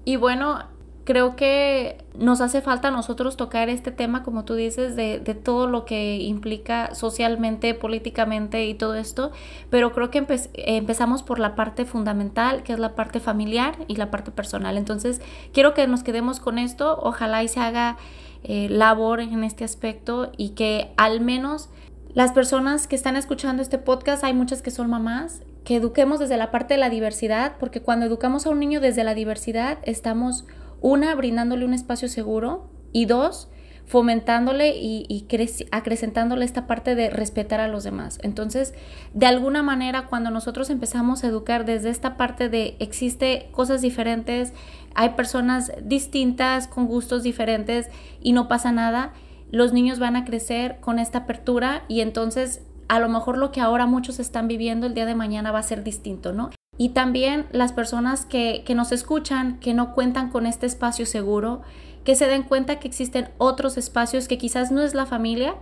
Y 0.05 0.16
bueno, 0.16 0.64
creo 1.05 1.37
que 1.37 2.05
nos 2.18 2.41
hace 2.41 2.62
falta 2.62 2.89
a 2.89 2.91
nosotros 2.91 3.37
tocar 3.37 3.68
este 3.68 3.93
tema, 3.93 4.24
como 4.24 4.45
tú 4.45 4.55
dices, 4.55 4.97
de 4.97 5.18
todo 5.41 5.68
lo 5.68 5.84
que 5.84 6.16
implica 6.16 6.97
socialmente, 6.97 7.74
políticamente 7.74 8.66
y 8.66 8.74
todo 8.74 8.97
esto, 8.97 9.30
pero 9.70 9.93
creo 9.93 10.11
que 10.11 10.26
empezamos 10.55 11.22
por 11.22 11.39
la 11.39 11.55
parte 11.55 11.84
fundamental, 11.84 12.64
que 12.64 12.72
es 12.72 12.80
la 12.80 12.97
parte 12.97 13.20
familiar 13.20 13.76
y 13.87 13.97
la 13.97 14.11
parte 14.11 14.32
personal. 14.32 14.76
Entonces, 14.76 15.20
quiero 15.53 15.74
que 15.74 15.87
nos 15.87 16.03
quedemos 16.03 16.41
con 16.41 16.59
esto, 16.59 16.99
ojalá 17.01 17.45
y 17.45 17.49
se 17.49 17.61
haga 17.61 17.99
eh, 18.49 18.69
labor 18.71 19.19
en 19.19 19.43
este 19.43 19.65
aspecto 19.65 20.31
y 20.37 20.51
que 20.51 20.93
al 20.97 21.21
menos 21.21 21.69
las 22.15 22.31
personas 22.31 22.87
que 22.87 22.95
están 22.95 23.17
escuchando 23.17 23.61
este 23.61 23.77
podcast, 23.77 24.23
hay 24.23 24.35
muchas 24.35 24.63
que 24.63 24.71
son 24.71 24.89
mamás, 24.89 25.43
que 25.65 25.75
eduquemos 25.75 26.21
desde 26.21 26.37
la 26.37 26.53
parte 26.53 26.75
de 26.75 26.79
la 26.79 26.89
diversidad, 26.89 27.57
porque 27.59 27.83
cuando 27.83 28.07
educamos 28.07 28.47
a 28.47 28.51
un 28.51 28.61
niño 28.61 28.81
desde 28.81 29.03
la 29.03 29.15
diversidad, 29.15 29.79
estamos 29.83 30.47
una, 30.81 31.13
brindándole 31.17 31.65
un 31.65 31.75
espacio 31.75 32.09
seguro 32.09 32.71
y 32.93 33.07
dos, 33.07 33.49
fomentándole 33.87 34.77
y, 34.77 35.27
acrecentándole 35.73 36.45
esta 36.45 36.69
parte 36.69 36.95
de 36.95 37.11
respetar 37.11 37.61
a 37.61 37.69
los 37.69 37.83
demás. 37.83 38.19
Entonces, 38.23 38.75
de 39.13 39.27
alguna 39.27 39.63
manera, 39.63 40.07
cuando 40.07 40.31
nosotros 40.31 40.71
empezamos 40.71 41.25
a 41.25 41.27
educar 41.27 41.65
desde 41.65 41.91
esta 41.91 42.17
parte 42.17 42.49
de 42.49 42.77
existe 42.79 43.49
cosas 43.53 43.83
diferentes, 43.83 44.53
hay 44.97 45.11
personas 45.11 45.73
distintas, 45.83 46.67
con 46.67 46.87
gustos 46.87 47.23
diferentes 47.23 47.89
y 48.21 48.33
no 48.33 48.49
pasa 48.49 48.73
nada, 48.73 49.13
los 49.53 49.73
niños 49.73 49.99
van 49.99 50.17
a 50.17 50.25
crecer 50.25 50.79
con 50.81 50.99
esta 50.99 51.19
apertura 51.19 51.85
y 51.87 52.01
entonces 52.01 52.63
a 52.89 52.99
lo 52.99 53.09
mejor 53.09 53.37
lo 53.37 53.53
que 53.53 53.61
ahora 53.61 53.87
muchos 53.87 54.19
están 54.19 54.49
viviendo 54.49 54.87
el 54.87 54.95
día 54.95 55.07
de 55.07 55.15
mañana 55.15 55.53
va 55.53 55.59
a 55.59 55.65
ser 55.65 55.85
distinto, 55.85 56.33
¿no? 56.33 56.51
Y 56.79 56.91
también 56.91 57.47
las 57.53 57.73
personas 57.73 58.27
que, 58.27 58.63
que 58.65 58.75
nos 58.75 58.91
escuchan, 58.93 59.59
que 59.61 59.75
no 59.75 59.95
cuentan 59.95 60.31
con 60.31 60.47
este 60.47 60.67
espacio 60.67 61.07
seguro, 61.07 61.63
que 62.05 62.15
se 62.15 62.27
den 62.27 62.43
cuenta 62.43 62.79
que 62.79 62.89
existen 62.89 63.29
otros 63.39 63.77
espacios 63.77 64.29
que 64.29 64.39
quizás 64.39 64.71
no 64.71 64.83
es 64.83 64.95
la 64.95 65.07
familia, 65.07 65.57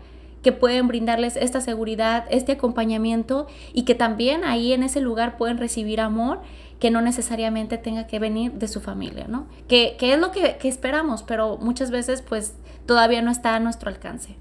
que 0.44 0.52
pueden 0.52 0.86
brindarles 0.86 1.36
esta 1.36 1.60
seguridad, 1.60 2.26
este 2.30 2.52
acompañamiento 2.52 3.46
y 3.72 3.82
que 3.84 3.94
también 3.94 4.44
ahí 4.44 4.72
en 4.72 4.82
ese 4.82 5.00
lugar 5.00 5.36
pueden 5.38 5.58
recibir 5.58 6.00
amor 6.00 6.42
que 6.80 6.90
no 6.90 7.00
necesariamente 7.00 7.78
tenga 7.78 8.06
que 8.06 8.18
venir 8.18 8.52
de 8.52 8.68
su 8.68 8.80
familia, 8.80 9.26
¿no? 9.28 9.46
Que, 9.68 9.96
que 9.98 10.12
es 10.12 10.18
lo 10.18 10.32
que, 10.32 10.56
que 10.58 10.68
esperamos, 10.68 11.22
pero 11.22 11.56
muchas 11.58 11.90
veces 11.90 12.22
pues 12.22 12.54
todavía 12.86 13.22
no 13.22 13.30
está 13.30 13.54
a 13.54 13.60
nuestro 13.60 13.88
alcance. 13.90 14.36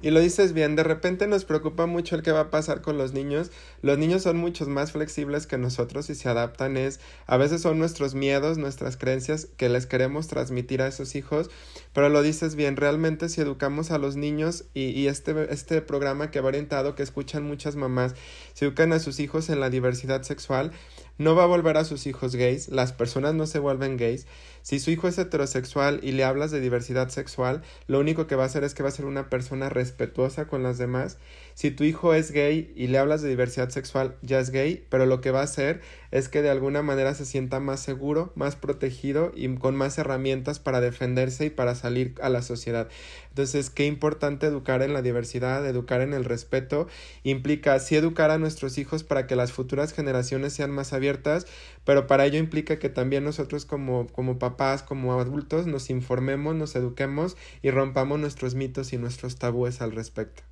Y 0.00 0.10
lo 0.10 0.20
dices 0.20 0.52
bien, 0.52 0.76
de 0.76 0.84
repente 0.84 1.26
nos 1.26 1.44
preocupa 1.44 1.86
mucho 1.86 2.14
el 2.14 2.22
que 2.22 2.30
va 2.30 2.40
a 2.40 2.50
pasar 2.50 2.82
con 2.82 2.98
los 2.98 3.14
niños. 3.14 3.50
Los 3.82 3.98
niños 3.98 4.22
son 4.22 4.36
muchos 4.36 4.68
más 4.68 4.92
flexibles 4.92 5.48
que 5.48 5.58
nosotros 5.58 6.08
y 6.08 6.14
se 6.14 6.28
adaptan. 6.28 6.76
Es, 6.76 7.00
a 7.26 7.36
veces 7.36 7.62
son 7.62 7.80
nuestros 7.80 8.14
miedos, 8.14 8.58
nuestras 8.58 8.96
creencias 8.96 9.48
que 9.56 9.68
les 9.68 9.86
queremos 9.86 10.28
transmitir 10.28 10.82
a 10.82 10.86
esos 10.86 11.16
hijos. 11.16 11.50
Pero 11.92 12.10
lo 12.10 12.22
dices 12.22 12.54
bien, 12.54 12.76
realmente 12.76 13.28
si 13.28 13.40
educamos 13.40 13.90
a 13.90 13.98
los 13.98 14.14
niños 14.14 14.66
y, 14.72 14.90
y 14.90 15.08
este, 15.08 15.52
este 15.52 15.82
programa 15.82 16.30
que 16.30 16.40
va 16.40 16.48
orientado, 16.48 16.94
que 16.94 17.02
escuchan 17.02 17.42
muchas 17.42 17.74
mamás, 17.74 18.14
si 18.54 18.66
educan 18.66 18.92
a 18.92 19.00
sus 19.00 19.18
hijos 19.18 19.50
en 19.50 19.58
la 19.58 19.68
diversidad 19.68 20.22
sexual, 20.22 20.70
no 21.18 21.34
va 21.34 21.42
a 21.42 21.46
volver 21.46 21.76
a 21.76 21.84
sus 21.84 22.06
hijos 22.06 22.34
gays, 22.36 22.68
las 22.68 22.92
personas 22.92 23.34
no 23.34 23.46
se 23.46 23.58
vuelven 23.58 23.96
gays. 23.96 24.26
Si 24.62 24.78
su 24.78 24.90
hijo 24.90 25.08
es 25.08 25.18
heterosexual 25.18 26.00
y 26.02 26.12
le 26.12 26.24
hablas 26.24 26.50
de 26.50 26.60
diversidad 26.60 27.08
sexual, 27.08 27.62
lo 27.86 27.98
único 27.98 28.26
que 28.26 28.36
va 28.36 28.44
a 28.44 28.46
hacer 28.46 28.64
es 28.64 28.74
que 28.74 28.82
va 28.82 28.88
a 28.88 28.92
ser 28.92 29.04
una 29.04 29.28
persona 29.28 29.68
respetuosa 29.68 30.46
con 30.46 30.62
las 30.62 30.78
demás. 30.78 31.18
Si 31.58 31.72
tu 31.72 31.82
hijo 31.82 32.14
es 32.14 32.30
gay 32.30 32.72
y 32.76 32.86
le 32.86 32.98
hablas 32.98 33.20
de 33.20 33.28
diversidad 33.28 33.70
sexual, 33.70 34.16
ya 34.22 34.38
es 34.38 34.50
gay, 34.50 34.86
pero 34.90 35.06
lo 35.06 35.20
que 35.20 35.32
va 35.32 35.40
a 35.40 35.42
hacer 35.42 35.80
es 36.12 36.28
que 36.28 36.40
de 36.40 36.50
alguna 36.50 36.82
manera 36.82 37.14
se 37.14 37.24
sienta 37.24 37.58
más 37.58 37.80
seguro, 37.80 38.30
más 38.36 38.54
protegido 38.54 39.32
y 39.34 39.52
con 39.56 39.74
más 39.74 39.98
herramientas 39.98 40.60
para 40.60 40.80
defenderse 40.80 41.46
y 41.46 41.50
para 41.50 41.74
salir 41.74 42.14
a 42.22 42.28
la 42.28 42.42
sociedad. 42.42 42.88
Entonces, 43.30 43.70
qué 43.70 43.86
importante 43.86 44.46
educar 44.46 44.82
en 44.82 44.92
la 44.92 45.02
diversidad, 45.02 45.66
educar 45.66 46.00
en 46.00 46.14
el 46.14 46.24
respeto, 46.24 46.86
implica 47.24 47.74
así 47.74 47.96
educar 47.96 48.30
a 48.30 48.38
nuestros 48.38 48.78
hijos 48.78 49.02
para 49.02 49.26
que 49.26 49.34
las 49.34 49.50
futuras 49.50 49.92
generaciones 49.92 50.52
sean 50.52 50.70
más 50.70 50.92
abiertas, 50.92 51.48
pero 51.84 52.06
para 52.06 52.24
ello 52.24 52.38
implica 52.38 52.78
que 52.78 52.88
también 52.88 53.24
nosotros 53.24 53.64
como, 53.64 54.06
como 54.06 54.38
papás, 54.38 54.84
como 54.84 55.20
adultos, 55.20 55.66
nos 55.66 55.90
informemos, 55.90 56.54
nos 56.54 56.76
eduquemos 56.76 57.36
y 57.62 57.72
rompamos 57.72 58.20
nuestros 58.20 58.54
mitos 58.54 58.92
y 58.92 58.96
nuestros 58.96 59.40
tabúes 59.40 59.80
al 59.80 59.90
respecto. 59.90 60.44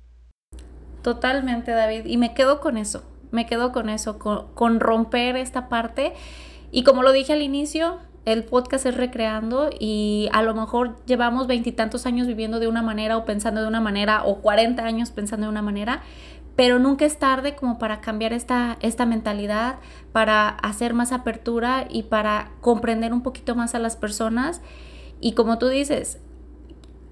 Totalmente, 1.01 1.71
David, 1.71 2.05
y 2.05 2.17
me 2.17 2.33
quedo 2.33 2.59
con 2.59 2.77
eso 2.77 3.03
me 3.31 3.45
quedo 3.45 3.71
con 3.71 3.89
eso, 3.89 4.17
con, 4.19 4.79
romper 4.79 5.35
esta 5.35 5.69
parte. 5.69 6.13
Y 6.71 6.83
como 6.83 7.03
lo 7.03 7.11
dije 7.11 7.33
al 7.33 7.41
inicio, 7.41 7.97
el 8.25 8.43
podcast 8.43 8.85
es 8.85 8.97
recreando 8.97 9.69
y 9.79 10.29
a 10.33 10.41
lo 10.41 10.53
mejor 10.53 10.97
llevamos 11.05 11.47
veintitantos 11.47 12.05
años 12.05 12.27
viviendo 12.27 12.59
de 12.59 12.67
una 12.67 12.81
manera 12.81 13.17
o 13.17 13.25
pensando 13.25 13.61
de 13.61 13.67
una 13.67 13.79
manera 13.79 14.23
o 14.25 14.37
cuarenta 14.41 14.85
años 14.85 15.11
pensando 15.11 15.45
de 15.45 15.51
una 15.51 15.61
manera, 15.61 16.01
pero 16.57 16.79
nunca 16.79 17.05
es 17.05 17.19
tarde 17.19 17.55
como 17.55 17.77
para 17.77 18.01
cambiar 18.01 18.33
esta, 18.33 18.77
esta 18.81 19.05
mentalidad, 19.05 19.75
para 20.11 20.49
hacer 20.49 20.93
más 20.93 21.11
apertura 21.11 21.85
y 21.89 22.03
para 22.03 22.51
comprender 22.59 23.13
un 23.13 23.21
poquito 23.21 23.55
más 23.55 23.75
a 23.75 23.79
las 23.79 23.95
personas. 23.95 24.61
Y 25.21 25.33
como 25.33 25.57
tú 25.57 25.67
dices, 25.69 26.19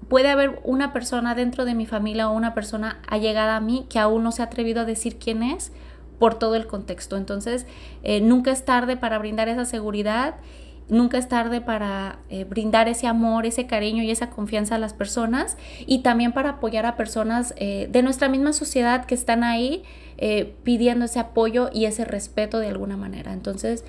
puede 0.08 0.28
haber 0.28 0.60
una 0.64 0.92
persona 0.92 1.34
dentro 1.34 1.64
de 1.64 1.74
mi 1.74 1.86
familia 1.86 2.28
o 2.28 2.32
una 2.32 2.54
persona 2.54 3.00
allegada 3.08 3.56
a 3.56 3.60
mí 3.60 3.86
que 3.88 3.98
aún 3.98 4.22
no 4.22 4.32
se 4.32 4.42
ha 4.42 4.46
atrevido 4.46 4.82
a 4.82 4.84
decir 4.84 5.18
quién 5.18 5.42
es 5.42 5.72
por 6.18 6.38
todo 6.38 6.54
el 6.54 6.66
contexto. 6.66 7.16
Entonces, 7.16 7.66
eh, 8.02 8.20
nunca 8.20 8.50
es 8.50 8.64
tarde 8.64 8.96
para 8.96 9.18
brindar 9.18 9.48
esa 9.48 9.64
seguridad, 9.64 10.36
nunca 10.88 11.18
es 11.18 11.28
tarde 11.28 11.60
para 11.60 12.20
eh, 12.30 12.44
brindar 12.44 12.88
ese 12.88 13.06
amor, 13.06 13.44
ese 13.46 13.66
cariño 13.66 14.02
y 14.02 14.10
esa 14.10 14.30
confianza 14.30 14.76
a 14.76 14.78
las 14.78 14.94
personas 14.94 15.56
y 15.86 15.98
también 15.98 16.32
para 16.32 16.50
apoyar 16.50 16.86
a 16.86 16.96
personas 16.96 17.54
eh, 17.56 17.88
de 17.90 18.02
nuestra 18.02 18.28
misma 18.28 18.52
sociedad 18.52 19.04
que 19.04 19.14
están 19.14 19.44
ahí 19.44 19.82
pidiendo 20.62 21.04
ese 21.04 21.18
apoyo 21.18 21.68
y 21.74 21.84
ese 21.84 22.06
respeto 22.06 22.58
de 22.58 22.68
alguna 22.68 22.96
manera. 22.96 23.34
Entonces, 23.34 23.84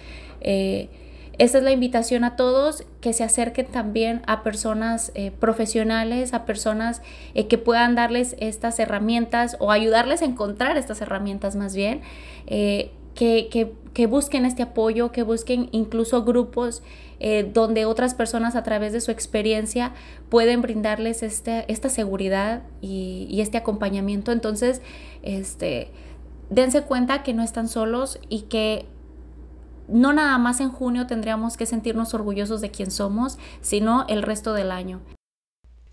esa 1.37 1.59
es 1.59 1.63
la 1.63 1.71
invitación 1.71 2.23
a 2.23 2.35
todos 2.35 2.83
que 2.99 3.13
se 3.13 3.23
acerquen 3.23 3.67
también 3.67 4.21
a 4.25 4.41
personas 4.41 5.11
eh, 5.13 5.31
profesionales, 5.31 6.33
a 6.33 6.45
personas 6.45 7.03
eh, 7.35 7.47
que 7.47 7.59
puedan 7.59 7.93
darles 7.93 8.35
estas 8.39 8.79
herramientas 8.79 9.55
o 9.59 9.71
ayudarles 9.71 10.23
a 10.23 10.25
encontrar 10.25 10.77
estas 10.77 10.99
herramientas 11.01 11.55
más 11.55 11.75
bien, 11.75 12.01
eh, 12.47 12.91
que, 13.13 13.49
que, 13.93 14.05
busquen 14.07 14.45
este 14.45 14.63
apoyo, 14.63 15.11
que 15.11 15.23
busquen 15.23 15.69
incluso 15.71 16.23
grupos 16.23 16.83
donde 17.51 17.85
otras 17.85 18.13
personas 18.13 18.55
a 18.55 18.61
través 18.61 18.93
de 18.93 19.01
su 19.01 19.09
experiencia 19.09 19.93
pueden 20.29 20.61
brindarles 20.61 21.23
este, 21.23 21.65
esta 21.67 21.89
seguridad 21.89 22.61
y, 22.79 23.25
y 23.27 23.41
este 23.41 23.57
acompañamiento. 23.57 24.31
Entonces, 24.31 24.83
este, 25.23 25.89
dense 26.51 26.83
cuenta 26.83 27.23
que 27.23 27.33
no 27.33 27.41
están 27.41 27.67
solos 27.67 28.19
y 28.29 28.41
que 28.43 28.85
no 29.87 30.13
nada 30.13 30.37
más 30.37 30.59
en 30.59 30.69
junio 30.69 31.07
tendríamos 31.07 31.57
que 31.57 31.65
sentirnos 31.65 32.13
orgullosos 32.13 32.61
de 32.61 32.71
quién 32.71 32.91
somos, 32.91 33.37
sino 33.61 34.05
el 34.07 34.23
resto 34.23 34.53
del 34.53 34.71
año. 34.71 35.01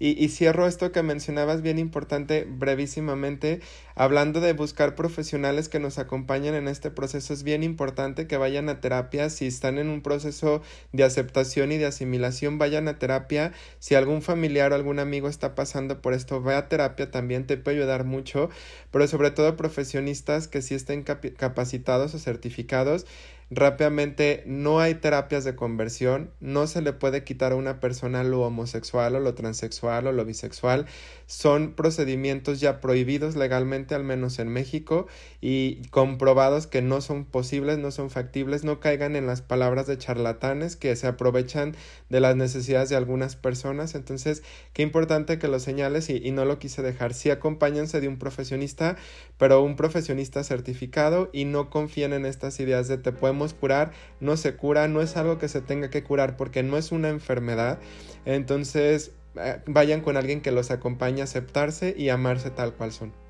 Y, 0.01 0.29
cierro 0.29 0.67
esto 0.67 0.93
que 0.93 1.03
mencionabas 1.03 1.63
bien 1.63 1.79
importante 1.79 2.47
brevísimamente, 2.47 3.61
hablando 3.95 4.41
de 4.41 4.53
buscar 4.53 4.95
profesionales 4.95 5.69
que 5.69 5.79
nos 5.79 5.99
acompañen 5.99 6.55
en 6.55 6.69
este 6.69 6.91
proceso, 6.91 7.33
es 7.33 7.43
bien 7.43 7.63
importante 7.63 8.27
que 8.27 8.37
vayan 8.37 8.69
a 8.69 8.81
terapia, 8.81 9.31
si 9.31 9.47
están 9.47 9.79
en 9.79 9.89
un 9.89 10.03
proceso 10.03 10.63
de 10.93 11.05
aceptación 11.05 11.73
y 11.73 11.79
de 11.79 11.87
asimilación, 11.87 12.59
vayan 12.59 12.89
a 12.89 12.99
terapia, 12.99 13.53
si 13.79 13.95
algún 13.95 14.23
familiar 14.23 14.73
o 14.73 14.75
algún 14.75 14.99
amigo 14.99 15.29
está 15.29 15.55
pasando 15.55 16.01
por 16.01 16.15
esto, 16.15 16.41
vaya 16.41 16.59
a 16.59 16.69
terapia 16.69 17.11
también, 17.11 17.47
te 17.47 17.57
puede 17.57 17.79
ayudar 17.79 18.05
mucho, 18.05 18.51
pero 18.91 19.07
sobre 19.07 19.31
todo 19.31 19.57
profesionistas 19.57 20.49
que 20.49 20.63
sí 20.63 20.75
estén 20.75 21.03
capacitados 21.03 22.15
o 22.15 22.19
certificados 22.19 23.07
Rápidamente, 23.51 24.43
no 24.47 24.81
hay 24.81 24.95
terapias 24.95 25.45
de 25.45 25.55
conversión, 25.55 26.31
no 26.41 26.67
se 26.67 26.81
le 26.81 26.95
puede 26.95 27.25
quitar 27.25 27.53
a 27.53 27.57
una 27.57 27.79
persona 27.79 28.25
lo 28.25 28.41
homosexual 28.41 29.15
o 29.17 29.21
lo 29.21 29.35
transexual 29.35 30.07
o 30.07 30.13
lo 30.13 30.25
bisexual, 30.25 30.87
son 31.27 31.75
procedimientos 31.75 32.61
ya 32.61 32.81
prohibidos 32.81 33.37
legalmente, 33.37 33.84
al 33.93 34.05
menos 34.05 34.39
en 34.39 34.49
México, 34.49 35.07
y 35.41 35.83
comprobados 35.91 36.67
que 36.67 36.81
no 36.81 37.01
son 37.01 37.25
posibles, 37.25 37.79
no 37.79 37.91
son 37.91 38.09
factibles, 38.09 38.63
no 38.63 38.81
caigan 38.81 39.17
en 39.17 39.27
las 39.27 39.43
palabras 39.43 39.87
de 39.87 39.99
charlatanes 39.99 40.77
que 40.77 40.95
se 40.95 41.09
aprovechan 41.09 41.75
de 42.09 42.21
las 42.21 42.37
necesidades 42.37 42.89
de 42.89 42.97
algunas 42.97 43.35
personas. 43.35 43.95
Entonces, 43.95 44.43
qué 44.73 44.83
importante 44.83 45.39
que 45.39 45.49
lo 45.49 45.59
señales 45.59 46.09
y, 46.11 46.31
no 46.31 46.45
lo 46.45 46.59
quise 46.59 46.83
dejar. 46.83 47.15
Sí, 47.15 47.31
acompáñense 47.31 48.01
de 48.01 48.09
un 48.09 48.19
profesionista, 48.19 48.97
pero 49.39 49.63
un 49.63 49.77
profesionista 49.77 50.45
certificado 50.45 51.31
y 51.33 51.45
no 51.45 51.71
confíen 51.71 52.13
en 52.13 52.27
estas 52.27 52.61
ideas 52.61 52.89
de 52.89 52.99
te 52.99 53.13
podemos 53.13 53.55
curar, 53.55 53.93
no 54.21 54.37
se 54.37 54.55
cura, 54.57 54.87
no 54.89 55.03
es 55.03 55.17
algo 55.17 55.39
que 55.39 55.49
se 55.49 55.61
tenga 55.61 55.91
que 55.91 56.05
curar 56.05 56.37
porque 56.37 56.63
no 56.63 56.77
es 56.77 56.93
una 56.93 57.09
enfermedad. 57.09 57.79
Entonces, 58.25 59.13
eh, 59.37 59.61
vayan 59.67 60.01
con 60.01 60.17
alguien 60.17 60.41
que 60.41 60.53
los 60.53 60.71
acompañe 60.71 61.21
a 61.21 61.25
aceptarse 61.25 61.95
y 61.97 62.09
amarse 62.09 62.51
tal 62.51 62.75
cual 62.75 62.93
son. 62.93 63.24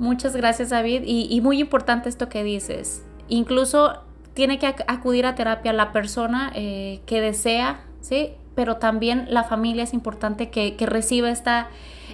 Muchas 0.00 0.34
gracias 0.34 0.70
David 0.70 1.02
y, 1.04 1.38
muy 1.42 1.60
importante 1.60 2.08
esto 2.08 2.30
que 2.30 2.42
dices. 2.42 3.04
Incluso 3.28 4.02
tiene 4.32 4.58
que 4.58 4.74
acudir 4.86 5.26
a 5.26 5.34
terapia 5.34 5.74
la 5.74 5.92
persona 5.92 6.50
eh, 6.54 7.02
que 7.04 7.20
desea, 7.20 7.84
¿sí? 8.00 8.30
Pero 8.54 8.78
también 8.78 9.26
la 9.28 9.44
familia 9.44 9.84
es 9.84 9.92
importante 9.92 10.48
que, 10.48 10.74
que 10.74 10.86
reciba 10.86 11.30
esta 11.30 11.68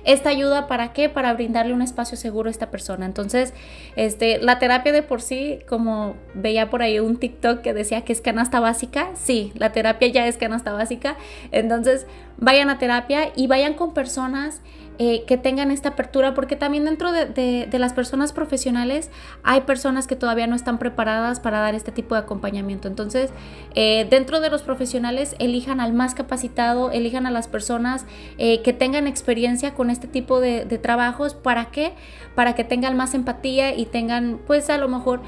esta 0.06 0.30
ayuda 0.30 0.68
para 0.68 0.92
qué? 0.92 1.08
Para 1.08 1.34
brindarle 1.34 1.74
un 1.74 1.82
espacio 1.82 2.16
seguro 2.16 2.48
a 2.48 2.52
esta 2.52 2.70
persona. 2.70 3.04
Entonces, 3.04 3.52
este, 3.96 4.38
la 4.38 4.60
terapia 4.60 4.92
de 4.92 5.02
por 5.02 5.20
sí, 5.20 5.58
como 5.68 6.14
veía 6.32 6.70
por 6.70 6.80
ahí 6.80 7.00
un 7.00 7.16
TikTok 7.16 7.60
que 7.60 7.74
decía 7.74 8.02
que 8.02 8.12
es 8.12 8.20
canasta 8.20 8.60
básica, 8.60 9.10
sí, 9.14 9.52
la 9.56 9.72
terapia 9.72 10.06
ya 10.08 10.26
es 10.28 10.36
canasta 10.36 10.72
básica. 10.72 11.16
Entonces, 11.50 12.06
vayan 12.38 12.70
a 12.70 12.78
terapia 12.78 13.32
y 13.34 13.48
vayan 13.48 13.74
con 13.74 13.94
personas 13.94 14.62
eh, 14.98 15.24
que 15.26 15.36
tengan 15.36 15.70
esta 15.70 15.90
apertura, 15.90 16.32
porque 16.32 16.56
también 16.56 16.86
dentro 16.86 17.12
de, 17.12 17.68
las 17.72 17.92
personas 17.92 18.32
profesionales 18.32 19.10
hay 19.42 19.60
personas 19.62 20.06
que 20.06 20.16
todavía 20.16 20.46
no 20.46 20.56
están 20.56 20.78
preparadas 20.78 21.38
para 21.38 21.58
dar 21.58 21.74
este 21.74 21.92
tipo 21.92 22.14
de 22.14 22.22
acompañamiento. 22.22 22.88
Entonces, 22.88 23.30
eh, 23.74 24.06
dentro 24.08 24.40
de 24.40 24.48
los 24.48 24.62
profesionales, 24.62 25.36
elijan 25.38 25.80
al 25.80 25.92
más 25.92 26.14
capacitado, 26.14 26.90
elijan 26.90 27.26
a 27.26 27.30
las 27.30 27.46
personas 27.46 28.06
eh, 28.38 28.62
que 28.62 28.72
tengan 28.72 29.06
experiencia 29.06 29.74
con 29.74 29.90
este 29.90 30.06
tipo 30.06 30.40
de, 30.40 30.64
trabajos. 30.78 31.34
¿Para 31.34 31.66
qué? 31.66 31.92
Para 32.34 32.54
que 32.54 32.64
tengan 32.64 32.96
más 32.96 33.12
empatía 33.12 33.74
y 33.74 33.84
tengan, 33.84 34.40
pues, 34.46 34.70
a 34.70 34.78
lo 34.78 34.88
mejor 34.88 35.20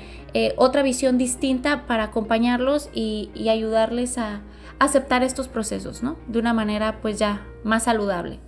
otra 0.56 0.82
visión 0.82 1.18
distinta 1.18 1.86
para 1.86 2.04
acompañarlos 2.04 2.90
y, 2.94 3.30
y 3.34 3.48
ayudarles 3.48 4.18
a 4.18 4.42
aceptar 4.78 5.22
estos 5.22 5.48
procesos, 5.48 6.02
¿no? 6.02 6.16
De 6.26 6.38
una 6.38 6.52
manera, 6.52 7.00
pues, 7.00 7.18
ya 7.18 7.42
más 7.64 7.84
saludable. 7.84 8.38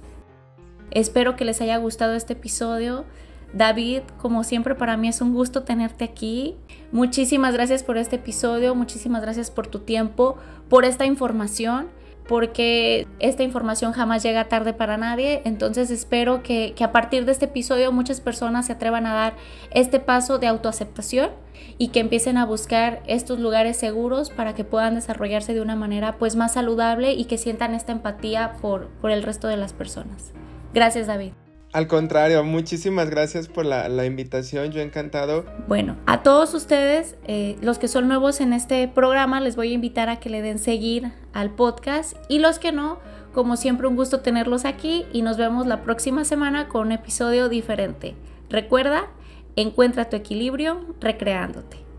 Espero 0.90 1.36
que 1.36 1.44
les 1.44 1.60
haya 1.60 1.76
gustado 1.76 2.14
este 2.14 2.32
episodio. 2.32 3.04
David, 3.52 4.02
como 4.18 4.44
siempre 4.44 4.74
para 4.74 4.96
mí 4.96 5.08
es 5.08 5.20
un 5.20 5.34
gusto 5.34 5.62
tenerte 5.62 6.04
aquí. 6.04 6.56
Muchísimas 6.92 7.54
gracias 7.54 7.82
por 7.82 7.96
este 7.96 8.16
episodio, 8.16 8.74
muchísimas 8.74 9.22
gracias 9.22 9.50
por 9.50 9.66
tu 9.66 9.80
tiempo, 9.80 10.36
por 10.68 10.84
esta 10.84 11.04
información, 11.04 11.88
porque 12.28 13.08
esta 13.18 13.42
información 13.42 13.92
jamás 13.92 14.22
llega 14.22 14.48
tarde 14.48 14.72
para 14.72 14.96
nadie. 14.96 15.42
Entonces 15.44 15.90
espero 15.90 16.44
que, 16.44 16.74
a 16.80 16.92
partir 16.92 17.24
de 17.24 17.32
este 17.32 17.46
episodio 17.46 17.90
muchas 17.90 18.20
personas 18.20 18.66
se 18.66 18.72
atrevan 18.72 19.06
a 19.06 19.14
dar 19.14 19.34
este 19.72 19.98
paso 19.98 20.38
de 20.38 20.46
autoaceptación 20.46 21.30
y 21.76 21.88
que 21.88 22.00
empiecen 22.00 22.36
a 22.36 22.46
buscar 22.46 23.02
estos 23.06 23.40
lugares 23.40 23.76
seguros 23.76 24.30
para 24.30 24.54
que 24.54 24.64
puedan 24.64 24.94
desarrollarse 24.94 25.54
de 25.54 25.60
una 25.60 25.74
manera 25.74 26.18
pues 26.18 26.36
más 26.36 26.52
saludable 26.52 27.14
y 27.14 27.24
que 27.24 27.36
sientan 27.36 27.74
esta 27.74 27.90
empatía 27.90 28.54
por 28.60 28.90
el 29.02 29.22
resto 29.24 29.48
de 29.48 29.56
las 29.56 29.72
personas. 29.72 30.32
Gracias, 30.72 31.06
David. 31.06 31.32
Al 31.72 31.86
contrario, 31.86 32.42
muchísimas 32.42 33.10
gracias 33.10 33.46
por 33.46 33.64
la, 33.64 34.04
invitación, 34.04 34.72
yo 34.72 34.80
encantado. 34.80 35.44
Bueno, 35.68 35.96
a 36.06 36.24
todos 36.24 36.52
ustedes, 36.52 37.16
eh, 37.28 37.56
los 37.62 37.78
que 37.78 37.86
son 37.86 38.08
nuevos 38.08 38.40
en 38.40 38.52
este 38.52 38.88
programa, 38.88 39.40
les 39.40 39.54
voy 39.54 39.70
a 39.70 39.74
invitar 39.74 40.08
a 40.08 40.18
que 40.18 40.30
le 40.30 40.42
den 40.42 40.58
seguir 40.58 41.12
al 41.32 41.50
podcast 41.54 42.16
y 42.28 42.40
los 42.40 42.58
que 42.58 42.72
no, 42.72 42.98
como 43.32 43.56
siempre 43.56 43.86
un 43.86 43.94
gusto 43.94 44.18
tenerlos 44.18 44.64
aquí 44.64 45.06
y 45.12 45.22
nos 45.22 45.36
vemos 45.36 45.68
la 45.68 45.82
próxima 45.82 46.24
semana 46.24 46.66
con 46.66 46.88
un 46.88 46.92
episodio 46.92 47.48
diferente. 47.48 48.16
Recuerda, 48.48 49.06
encuentra 49.54 50.08
tu 50.08 50.16
equilibrio 50.16 50.96
recreándote. 51.00 51.89